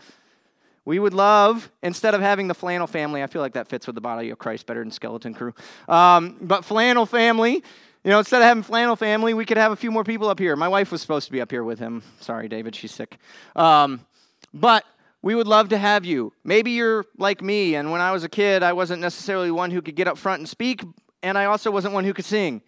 We 0.84 0.98
would 0.98 1.14
love, 1.14 1.70
instead 1.82 2.14
of 2.14 2.20
having 2.20 2.48
the 2.48 2.54
flannel 2.54 2.86
family, 2.86 3.22
I 3.22 3.26
feel 3.26 3.42
like 3.42 3.52
that 3.52 3.68
fits 3.68 3.86
with 3.86 3.94
the 3.94 4.00
body 4.00 4.30
of 4.30 4.38
Christ 4.38 4.66
better 4.66 4.80
than 4.80 4.90
skeleton 4.90 5.34
crew. 5.34 5.54
Um, 5.88 6.36
but 6.40 6.64
flannel 6.64 7.06
family, 7.06 7.62
you 8.02 8.10
know, 8.10 8.18
instead 8.18 8.40
of 8.40 8.48
having 8.48 8.62
flannel 8.62 8.96
family, 8.96 9.34
we 9.34 9.44
could 9.44 9.58
have 9.58 9.72
a 9.72 9.76
few 9.76 9.90
more 9.90 10.04
people 10.04 10.28
up 10.28 10.38
here. 10.38 10.56
My 10.56 10.68
wife 10.68 10.90
was 10.90 11.02
supposed 11.02 11.26
to 11.26 11.32
be 11.32 11.40
up 11.40 11.50
here 11.50 11.62
with 11.62 11.78
him. 11.78 12.02
Sorry, 12.20 12.48
David, 12.48 12.74
she's 12.74 12.92
sick. 12.92 13.18
Um, 13.54 14.06
but 14.54 14.84
we 15.22 15.34
would 15.34 15.46
love 15.46 15.68
to 15.68 15.78
have 15.78 16.06
you. 16.06 16.32
Maybe 16.44 16.70
you're 16.70 17.04
like 17.18 17.42
me, 17.42 17.74
and 17.74 17.90
when 17.92 18.00
I 18.00 18.12
was 18.12 18.24
a 18.24 18.28
kid, 18.28 18.62
I 18.62 18.72
wasn't 18.72 19.02
necessarily 19.02 19.50
one 19.50 19.70
who 19.70 19.82
could 19.82 19.96
get 19.96 20.08
up 20.08 20.16
front 20.16 20.40
and 20.40 20.48
speak, 20.48 20.82
and 21.22 21.36
I 21.36 21.44
also 21.44 21.70
wasn't 21.70 21.92
one 21.92 22.04
who 22.04 22.14
could 22.14 22.24
sing. 22.24 22.62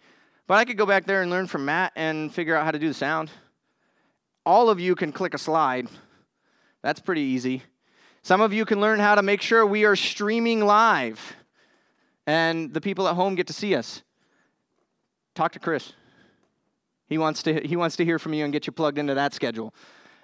But 0.45 0.55
I 0.59 0.65
could 0.65 0.77
go 0.77 0.85
back 0.85 1.05
there 1.05 1.23
and 1.23 1.31
learn 1.31 1.47
from 1.47 1.65
Matt 1.65 1.93
and 1.95 2.31
figure 2.31 2.55
out 2.55 2.63
how 2.63 2.71
to 2.71 2.79
do 2.79 2.89
the 2.89 2.93
sound. 2.93 3.31
All 4.45 4.69
of 4.69 4.79
you 4.79 4.93
can 4.93 5.11
click 5.11 5.33
a 5.33 5.37
slide. 5.37 5.87
That's 6.83 6.99
pretty 6.99 7.21
easy. 7.21 7.63
Some 8.23 8.39
of 8.39 8.53
you 8.53 8.63
can 8.63 8.79
learn 8.79 8.99
how 8.99 9.15
to 9.15 9.21
make 9.21 9.41
sure 9.41 9.65
we 9.65 9.83
are 9.83 9.97
streaming 9.97 10.65
live 10.65 11.35
and 12.25 12.73
the 12.73 12.79
people 12.79 13.09
at 13.09 13.15
home 13.15 13.35
get 13.35 13.47
to 13.47 13.53
see 13.53 13.75
us. 13.75 14.01
Talk 15.35 15.51
to 15.51 15.59
Chris. 15.59 15.91
He 17.09 17.17
wants 17.17 17.43
to, 17.43 17.59
he 17.67 17.75
wants 17.75 17.97
to 17.97 18.05
hear 18.05 18.17
from 18.17 18.33
you 18.33 18.45
and 18.45 18.53
get 18.53 18.65
you 18.65 18.71
plugged 18.71 18.97
into 18.97 19.13
that 19.13 19.33
schedule. 19.33 19.73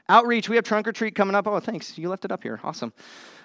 outreach, 0.07 0.47
we 0.47 0.55
have 0.55 0.63
trunk 0.63 0.87
or 0.87 0.93
treat 0.93 1.13
coming 1.13 1.35
up. 1.35 1.45
Oh, 1.45 1.59
thanks. 1.59 1.97
You 1.97 2.07
left 2.07 2.23
it 2.23 2.31
up 2.31 2.41
here. 2.41 2.61
Awesome. 2.63 2.93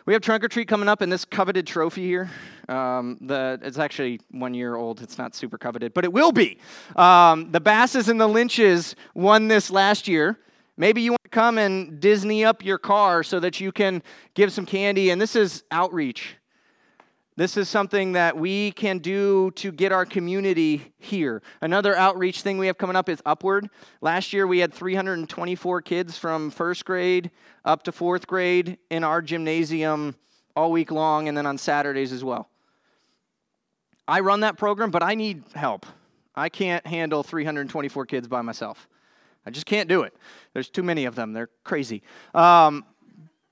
We 0.07 0.13
have 0.13 0.23
trunk 0.23 0.45
or 0.45 0.49
treat 0.49 0.69
coming 0.69 0.89
up, 0.89 1.01
and 1.01 1.11
this 1.11 1.25
coveted 1.25 1.67
trophy 1.67 2.07
here. 2.07 2.31
Um, 2.69 3.19
the 3.23 3.59
it's 3.63 3.79
actually 3.79 4.21
one 4.31 4.53
year 4.55 4.77
old. 4.77 5.01
It's 5.01 5.17
not 5.17 5.35
super 5.35 5.57
coveted, 5.57 5.95
but 5.95 6.05
it 6.05 6.13
will 6.13 6.31
be. 6.31 6.59
Um, 6.95 7.51
the 7.51 7.61
Basses 7.61 8.09
and 8.09 8.21
the 8.21 8.27
Lynches 8.29 8.95
won 9.15 9.49
this 9.49 9.71
last 9.71 10.07
year. 10.07 10.39
Maybe 10.77 11.03
you 11.03 11.13
want 11.13 11.25
to 11.25 11.31
come 11.31 11.59
and 11.59 12.01
Disney 12.01 12.45
up 12.45 12.65
your 12.65 12.79
car 12.79 13.23
so 13.23 13.39
that 13.41 13.61
you 13.61 13.71
can 13.71 14.03
give 14.35 14.53
some 14.53 14.67
candy. 14.67 15.11
And 15.11 15.21
this 15.21 15.37
is 15.37 15.63
outreach. 15.71 16.37
This 17.37 17.57
is 17.57 17.69
something 17.69 18.13
that 18.13 18.37
we 18.37 18.71
can 18.73 18.99
do 18.99 19.51
to 19.53 19.73
get 19.73 19.91
our 19.91 20.07
community 20.07 20.93
here. 20.99 21.43
Another 21.61 21.97
outreach 21.97 22.43
thing 22.43 22.59
we 22.59 22.69
have 22.69 22.79
coming 22.79 22.95
up 22.95 23.09
is 23.09 23.21
Upward. 23.27 23.69
Last 24.01 24.33
year 24.33 24.47
we 24.47 24.61
had 24.61 24.73
324 24.73 25.83
kids 25.83 26.17
from 26.17 26.51
first 26.51 26.85
grade 26.85 27.33
up 27.65 27.83
to 27.85 27.93
fourth 27.93 28.29
grade 28.29 28.79
in 28.89 29.03
our 29.03 29.21
gymnasium 29.21 30.15
all 30.55 30.71
week 30.71 30.93
long 30.93 31.27
and 31.27 31.37
then 31.37 31.45
on 31.45 31.59
Saturdays 31.59 32.13
as 32.13 32.23
well. 32.23 32.49
I 34.07 34.21
run 34.21 34.41
that 34.41 34.57
program, 34.57 34.93
but 34.93 35.03
I 35.03 35.17
need 35.17 35.43
help. 35.55 35.87
I 36.37 36.49
can't 36.49 36.87
handle 36.87 37.25
324 37.25 38.07
kids 38.07 38.29
by 38.29 38.43
myself. 38.43 38.87
I 39.47 39.51
just 39.51 39.67
can't 39.67 39.89
do 39.89 40.03
it. 40.03 40.15
There's 40.55 40.71
too 40.71 40.83
many 40.83 41.05
of 41.05 41.15
them. 41.17 41.33
They're 41.33 41.51
crazy. 41.65 42.03
Um, 42.35 42.85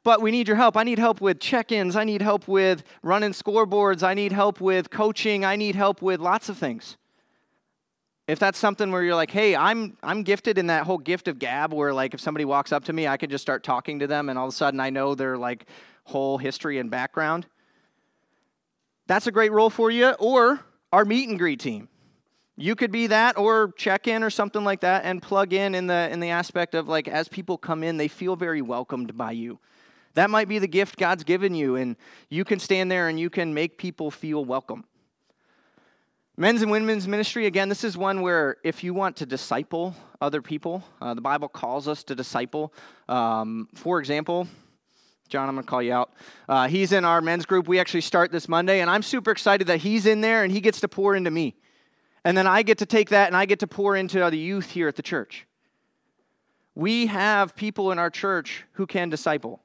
but 0.05 0.23
we 0.23 0.31
need 0.31 0.49
your 0.49 0.57
help. 0.57 0.77
I 0.77 0.83
need 0.85 0.99
help 0.99 1.21
with 1.21 1.39
check 1.39 1.71
ins. 1.71 1.95
I 1.95 2.05
need 2.05 2.23
help 2.23 2.49
with 2.49 2.83
running 3.03 3.33
scoreboards. 3.33 4.03
I 4.03 4.15
need 4.15 4.33
help 4.33 4.61
with 4.61 4.91
coaching. 4.91 5.45
I 5.45 5.57
need 5.57 5.75
help 5.75 6.01
with 6.01 6.21
lots 6.21 6.49
of 6.49 6.57
things. 6.57 6.97
If 8.29 8.39
that's 8.39 8.59
something 8.59 8.91
where 8.93 9.03
you're 9.03 9.17
like, 9.17 9.33
hey, 9.33 9.55
I'm, 9.55 9.97
I'm 10.03 10.23
gifted 10.23 10.57
in 10.57 10.69
that 10.69 10.85
whole 10.85 10.99
gift 10.99 11.29
of 11.29 11.39
gab 11.39 11.75
where, 11.75 11.93
like, 11.93 12.15
if 12.15 12.21
somebody 12.21 12.45
walks 12.45 12.73
up 12.73 12.85
to 12.85 12.93
me, 12.93 13.07
I 13.07 13.17
could 13.17 13.31
just 13.31 13.43
start 13.43 13.63
talking 13.65 13.99
to 13.99 14.07
them 14.07 14.29
and 14.29 14.39
all 14.39 14.47
of 14.47 14.55
a 14.55 14.57
sudden 14.57 14.81
I 14.81 14.91
know 14.91 15.15
their, 15.15 15.37
like, 15.37 15.67
whole 16.05 16.39
history 16.39 16.79
and 16.79 16.91
background. 16.91 17.47
That's 19.09 19.27
a 19.27 19.33
great 19.33 19.53
role 19.53 19.71
for 19.71 19.91
you. 19.91 20.11
Or 20.19 20.61
our 20.93 21.05
meet 21.05 21.29
and 21.29 21.39
greet 21.39 21.61
team. 21.61 21.89
You 22.57 22.75
could 22.75 22.93
be 22.93 23.07
that 23.07 23.39
or 23.39 23.73
check 23.77 24.07
in 24.07 24.23
or 24.23 24.31
something 24.31 24.63
like 24.63 24.81
that 24.81 25.05
and 25.05 25.23
plug 25.23 25.53
in 25.53 25.75
in 25.75 25.87
the 25.87 26.11
in 26.11 26.21
the 26.21 26.31
aspect 26.31 26.75
of 26.75 26.87
like 26.87 27.09
as 27.09 27.29
people 27.29 27.57
come 27.57 27.83
in 27.83 27.97
they 27.97 28.09
feel 28.09 28.37
very 28.37 28.61
welcomed 28.61 29.17
by 29.17 29.33
you. 29.33 29.59
That 30.15 30.29
might 30.29 30.49
be 30.49 30.59
the 30.59 30.69
gift 30.69 30.99
God's 30.99 31.25
given 31.25 31.55
you, 31.55 31.77
and 31.77 31.97
you 32.29 32.45
can 32.45 32.59
stand 32.59 32.91
there 32.91 33.09
and 33.09 33.19
you 33.19 33.31
can 33.31 33.55
make 33.55 33.79
people 33.79 34.11
feel 34.11 34.45
welcome. 34.45 34.85
Men's 36.37 36.63
and 36.63 36.71
women's 36.71 37.07
ministry, 37.07 37.47
again, 37.47 37.69
this 37.69 37.85
is 37.85 37.97
one 37.97 38.23
where 38.23 38.57
if 38.65 38.83
you 38.83 38.95
want 38.95 39.17
to 39.17 39.27
disciple 39.27 39.95
other 40.21 40.41
people, 40.41 40.83
uh, 41.01 41.13
the 41.15 41.21
Bible 41.21 41.49
calls 41.49 41.87
us 41.87 42.03
to 42.05 42.15
disciple. 42.15 42.73
Um, 43.09 43.69
for 43.75 44.01
example, 44.01 44.49
John, 45.29 45.49
I'm 45.49 45.55
going 45.55 45.65
to 45.65 45.71
call 45.71 45.83
you 45.83 45.93
out. 45.93 46.13
Uh, 46.49 46.69
he's 46.69 46.93
in 46.93 47.05
our 47.05 47.21
men's 47.21 47.47
group. 47.47 47.69
We 47.69 47.79
actually 47.79 48.01
start 48.01 48.33
this 48.33 48.49
Monday, 48.49 48.81
and 48.81 48.91
I'm 48.91 49.03
super 49.03 49.31
excited 49.31 49.67
that 49.67 49.79
he's 49.79 50.05
in 50.07 50.21
there 50.21 50.43
and 50.43 50.53
he 50.53 50.61
gets 50.61 50.81
to 50.81 50.89
pour 50.89 51.15
into 51.15 51.31
me. 51.31 51.55
And 52.25 52.37
then 52.37 52.47
I 52.47 52.63
get 52.63 52.79
to 52.79 52.87
take 52.87 53.11
that 53.11 53.27
and 53.27 53.37
I 53.37 53.47
get 53.47 53.61
to 53.61 53.67
pour 53.67 53.97
into 53.97 54.19
the 54.31 54.39
youth 54.39 54.71
here 54.71 54.89
at 54.89 54.97
the 54.97 55.03
church. 55.03 55.47
We 56.75 57.07
have 57.07 57.55
people 57.55 57.93
in 57.93 57.99
our 57.99 58.11
church 58.11 58.65
who 58.73 58.87
can 58.87 59.11
disciple. 59.11 59.61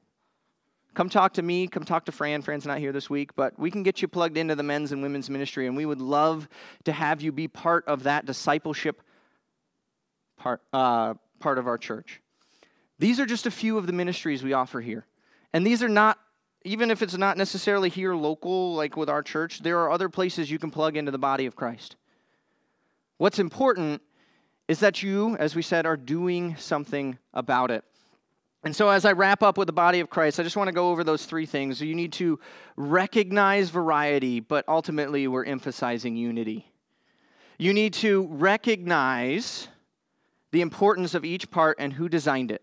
Come 0.94 1.08
talk 1.08 1.34
to 1.34 1.42
me. 1.42 1.68
Come 1.68 1.84
talk 1.84 2.06
to 2.06 2.12
Fran. 2.12 2.42
Fran's 2.42 2.66
not 2.66 2.78
here 2.78 2.92
this 2.92 3.08
week, 3.08 3.36
but 3.36 3.56
we 3.58 3.70
can 3.70 3.82
get 3.82 4.02
you 4.02 4.08
plugged 4.08 4.36
into 4.36 4.56
the 4.56 4.64
men's 4.64 4.90
and 4.90 5.00
women's 5.00 5.30
ministry, 5.30 5.68
and 5.68 5.76
we 5.76 5.86
would 5.86 6.00
love 6.00 6.48
to 6.84 6.92
have 6.92 7.22
you 7.22 7.30
be 7.30 7.46
part 7.46 7.86
of 7.86 8.02
that 8.02 8.26
discipleship 8.26 9.00
part, 10.36 10.60
uh, 10.72 11.14
part 11.38 11.58
of 11.58 11.68
our 11.68 11.78
church. 11.78 12.20
These 12.98 13.20
are 13.20 13.26
just 13.26 13.46
a 13.46 13.50
few 13.50 13.78
of 13.78 13.86
the 13.86 13.92
ministries 13.92 14.42
we 14.42 14.52
offer 14.52 14.80
here. 14.80 15.06
And 15.52 15.64
these 15.64 15.82
are 15.84 15.88
not, 15.88 16.18
even 16.64 16.90
if 16.90 17.00
it's 17.00 17.16
not 17.16 17.36
necessarily 17.36 17.90
here 17.90 18.14
local, 18.14 18.74
like 18.74 18.96
with 18.96 19.08
our 19.08 19.22
church, 19.22 19.60
there 19.60 19.78
are 19.78 19.90
other 19.90 20.08
places 20.08 20.50
you 20.50 20.58
can 20.58 20.70
plug 20.70 20.96
into 20.96 21.12
the 21.12 21.18
body 21.18 21.46
of 21.46 21.54
Christ. 21.54 21.94
What's 23.18 23.38
important 23.40 24.00
is 24.68 24.80
that 24.80 25.02
you, 25.02 25.36
as 25.36 25.56
we 25.56 25.62
said, 25.62 25.86
are 25.86 25.96
doing 25.96 26.56
something 26.56 27.18
about 27.34 27.70
it. 27.70 27.84
And 28.64 28.74
so, 28.74 28.88
as 28.88 29.04
I 29.04 29.12
wrap 29.12 29.42
up 29.42 29.58
with 29.58 29.66
the 29.66 29.72
body 29.72 30.00
of 30.00 30.10
Christ, 30.10 30.38
I 30.38 30.42
just 30.42 30.56
want 30.56 30.68
to 30.68 30.72
go 30.72 30.90
over 30.90 31.02
those 31.02 31.26
three 31.26 31.46
things. 31.46 31.80
You 31.80 31.94
need 31.94 32.12
to 32.14 32.38
recognize 32.76 33.70
variety, 33.70 34.40
but 34.40 34.64
ultimately, 34.68 35.26
we're 35.26 35.44
emphasizing 35.44 36.16
unity. 36.16 36.70
You 37.58 37.72
need 37.72 37.92
to 37.94 38.28
recognize 38.30 39.68
the 40.52 40.60
importance 40.60 41.14
of 41.14 41.24
each 41.24 41.50
part 41.50 41.76
and 41.80 41.92
who 41.92 42.08
designed 42.08 42.50
it. 42.50 42.62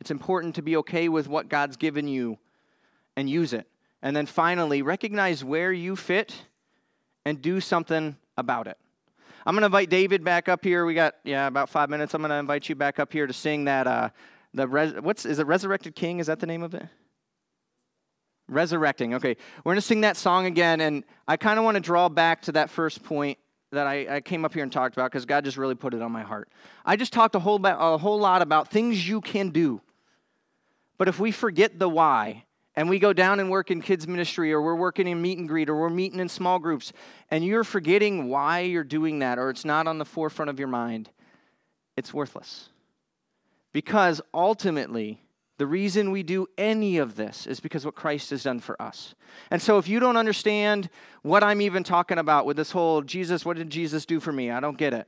It's 0.00 0.10
important 0.10 0.54
to 0.56 0.62
be 0.62 0.76
okay 0.78 1.08
with 1.08 1.28
what 1.28 1.48
God's 1.48 1.76
given 1.76 2.08
you 2.08 2.38
and 3.16 3.28
use 3.28 3.52
it. 3.52 3.66
And 4.02 4.14
then 4.14 4.26
finally, 4.26 4.80
recognize 4.82 5.44
where 5.44 5.72
you 5.72 5.96
fit 5.96 6.44
and 7.24 7.42
do 7.42 7.60
something 7.60 8.16
about 8.36 8.68
it. 8.68 8.78
I'm 9.46 9.54
going 9.54 9.62
to 9.62 9.66
invite 9.66 9.88
David 9.88 10.24
back 10.24 10.48
up 10.48 10.64
here. 10.64 10.84
We 10.84 10.92
got, 10.94 11.14
yeah, 11.24 11.46
about 11.46 11.70
five 11.70 11.88
minutes. 11.88 12.12
I'm 12.14 12.20
going 12.20 12.30
to 12.30 12.36
invite 12.36 12.68
you 12.68 12.74
back 12.74 12.98
up 12.98 13.12
here 13.12 13.28
to 13.28 13.32
sing 13.32 13.64
that. 13.66 13.86
Uh, 13.86 14.10
the 14.56 14.66
res- 14.66 14.94
what's 15.00 15.24
is 15.24 15.38
it 15.38 15.46
resurrected 15.46 15.94
king 15.94 16.18
is 16.18 16.26
that 16.26 16.40
the 16.40 16.46
name 16.46 16.62
of 16.62 16.74
it 16.74 16.86
resurrecting 18.48 19.14
okay 19.14 19.36
we're 19.62 19.72
going 19.72 19.76
to 19.76 19.82
sing 19.82 20.00
that 20.00 20.16
song 20.16 20.46
again 20.46 20.80
and 20.80 21.04
i 21.28 21.36
kind 21.36 21.58
of 21.58 21.64
want 21.64 21.74
to 21.74 21.80
draw 21.80 22.08
back 22.08 22.42
to 22.42 22.52
that 22.52 22.70
first 22.70 23.02
point 23.04 23.38
that 23.72 23.86
I, 23.86 24.16
I 24.16 24.20
came 24.20 24.44
up 24.44 24.54
here 24.54 24.62
and 24.62 24.72
talked 24.72 24.96
about 24.96 25.10
because 25.10 25.26
god 25.26 25.44
just 25.44 25.56
really 25.56 25.74
put 25.74 25.94
it 25.94 26.00
on 26.00 26.10
my 26.10 26.22
heart 26.22 26.48
i 26.84 26.96
just 26.96 27.12
talked 27.12 27.34
a 27.34 27.38
whole, 27.38 27.58
ba- 27.58 27.76
a 27.78 27.98
whole 27.98 28.18
lot 28.18 28.40
about 28.40 28.70
things 28.70 29.06
you 29.06 29.20
can 29.20 29.50
do 29.50 29.80
but 30.96 31.08
if 31.08 31.20
we 31.20 31.32
forget 31.32 31.78
the 31.78 31.88
why 31.88 32.44
and 32.76 32.88
we 32.88 32.98
go 32.98 33.12
down 33.12 33.40
and 33.40 33.50
work 33.50 33.70
in 33.70 33.80
kids 33.80 34.06
ministry 34.06 34.52
or 34.52 34.60
we're 34.60 34.76
working 34.76 35.08
in 35.08 35.20
meet 35.20 35.38
and 35.38 35.48
greet 35.48 35.68
or 35.68 35.76
we're 35.76 35.90
meeting 35.90 36.20
in 36.20 36.28
small 36.28 36.58
groups 36.58 36.92
and 37.30 37.44
you're 37.44 37.64
forgetting 37.64 38.28
why 38.28 38.60
you're 38.60 38.84
doing 38.84 39.20
that 39.20 39.38
or 39.38 39.50
it's 39.50 39.64
not 39.64 39.86
on 39.86 39.98
the 39.98 40.04
forefront 40.04 40.50
of 40.50 40.58
your 40.58 40.68
mind 40.68 41.10
it's 41.96 42.12
worthless 42.12 42.68
because 43.76 44.22
ultimately, 44.32 45.20
the 45.58 45.66
reason 45.66 46.10
we 46.10 46.22
do 46.22 46.46
any 46.56 46.96
of 46.96 47.14
this 47.14 47.46
is 47.46 47.60
because 47.60 47.84
what 47.84 47.94
Christ 47.94 48.30
has 48.30 48.42
done 48.42 48.58
for 48.58 48.80
us. 48.80 49.14
And 49.50 49.60
so 49.60 49.76
if 49.76 49.86
you 49.86 50.00
don't 50.00 50.16
understand 50.16 50.88
what 51.20 51.44
I'm 51.44 51.60
even 51.60 51.84
talking 51.84 52.16
about 52.16 52.46
with 52.46 52.56
this 52.56 52.70
whole 52.70 53.02
Jesus, 53.02 53.44
what 53.44 53.58
did 53.58 53.68
Jesus 53.68 54.06
do 54.06 54.18
for 54.18 54.32
me? 54.32 54.50
I 54.50 54.60
don't 54.60 54.78
get 54.78 54.94
it. 54.94 55.06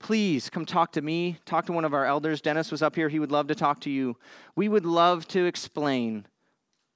Please 0.00 0.50
come 0.50 0.66
talk 0.66 0.92
to 0.92 1.00
me, 1.00 1.38
talk 1.46 1.64
to 1.64 1.72
one 1.72 1.86
of 1.86 1.94
our 1.94 2.04
elders. 2.04 2.42
Dennis 2.42 2.70
was 2.70 2.82
up 2.82 2.94
here, 2.94 3.08
he 3.08 3.18
would 3.18 3.32
love 3.32 3.46
to 3.46 3.54
talk 3.54 3.80
to 3.80 3.90
you. 3.90 4.18
We 4.54 4.68
would 4.68 4.84
love 4.84 5.26
to 5.28 5.46
explain 5.46 6.26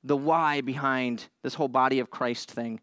the 0.05 0.17
why 0.17 0.61
behind 0.61 1.27
this 1.43 1.55
whole 1.55 1.69
body 1.69 1.99
of 1.99 2.11
Christ 2.11 2.51
thing 2.51 2.81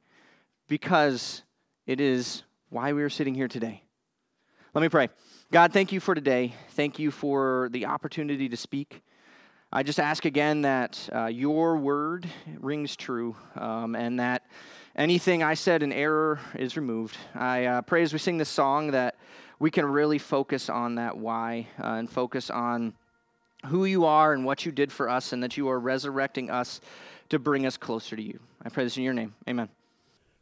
because 0.67 1.43
it 1.85 1.99
is 1.99 2.43
why 2.69 2.93
we 2.93 3.03
are 3.03 3.09
sitting 3.09 3.35
here 3.35 3.47
today. 3.47 3.83
Let 4.73 4.81
me 4.81 4.89
pray. 4.89 5.09
God, 5.51 5.71
thank 5.71 5.91
you 5.91 5.99
for 5.99 6.15
today. 6.15 6.55
Thank 6.71 6.97
you 6.97 7.11
for 7.11 7.69
the 7.71 7.85
opportunity 7.85 8.49
to 8.49 8.57
speak. 8.57 9.03
I 9.71 9.83
just 9.83 9.99
ask 9.99 10.25
again 10.25 10.63
that 10.63 11.09
uh, 11.13 11.25
your 11.25 11.77
word 11.77 12.27
rings 12.59 12.95
true 12.95 13.35
um, 13.55 13.95
and 13.95 14.19
that 14.19 14.43
anything 14.95 15.43
I 15.43 15.53
said 15.53 15.83
in 15.83 15.91
error 15.91 16.39
is 16.55 16.75
removed. 16.75 17.17
I 17.35 17.65
uh, 17.65 17.81
pray 17.81 18.03
as 18.03 18.13
we 18.13 18.19
sing 18.19 18.37
this 18.37 18.49
song 18.49 18.91
that 18.91 19.15
we 19.59 19.71
can 19.71 19.85
really 19.85 20.17
focus 20.17 20.69
on 20.69 20.95
that 20.95 21.17
why 21.17 21.67
uh, 21.79 21.93
and 21.93 22.09
focus 22.09 22.49
on 22.49 22.93
who 23.67 23.85
you 23.85 24.05
are 24.05 24.33
and 24.33 24.45
what 24.45 24.65
you 24.65 24.71
did 24.71 24.91
for 24.91 25.09
us 25.09 25.33
and 25.33 25.41
that 25.43 25.57
you 25.57 25.69
are 25.69 25.79
resurrecting 25.79 26.49
us 26.49 26.81
to 27.29 27.39
bring 27.39 27.65
us 27.65 27.77
closer 27.77 28.15
to 28.15 28.21
you. 28.21 28.39
I 28.63 28.69
pray 28.69 28.83
this 28.83 28.97
in 28.97 29.03
your 29.03 29.13
name. 29.13 29.33
Amen. 29.47 29.69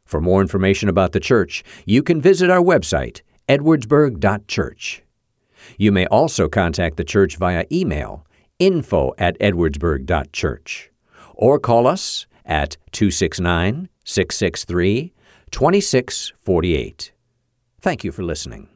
For 0.04 0.20
more 0.20 0.40
information 0.40 0.88
about 0.88 1.12
the 1.12 1.20
church, 1.20 1.62
you 1.86 2.02
can 2.02 2.20
visit 2.20 2.50
our 2.50 2.60
website 2.60 3.22
edwardsburg.church. 3.48 5.02
You 5.78 5.92
may 5.92 6.06
also 6.06 6.48
contact 6.48 6.96
the 6.96 7.04
church 7.04 7.36
via 7.36 7.64
email 7.70 8.26
info 8.58 9.12
at 9.18 9.38
edwardsburg.church 9.38 10.90
or 11.34 11.58
call 11.58 11.86
us 11.86 12.26
at 12.44 12.76
269 12.92 13.88
663 14.04 15.12
2648. 15.50 17.12
Thank 17.80 18.04
you 18.04 18.12
for 18.12 18.22
listening. 18.22 18.71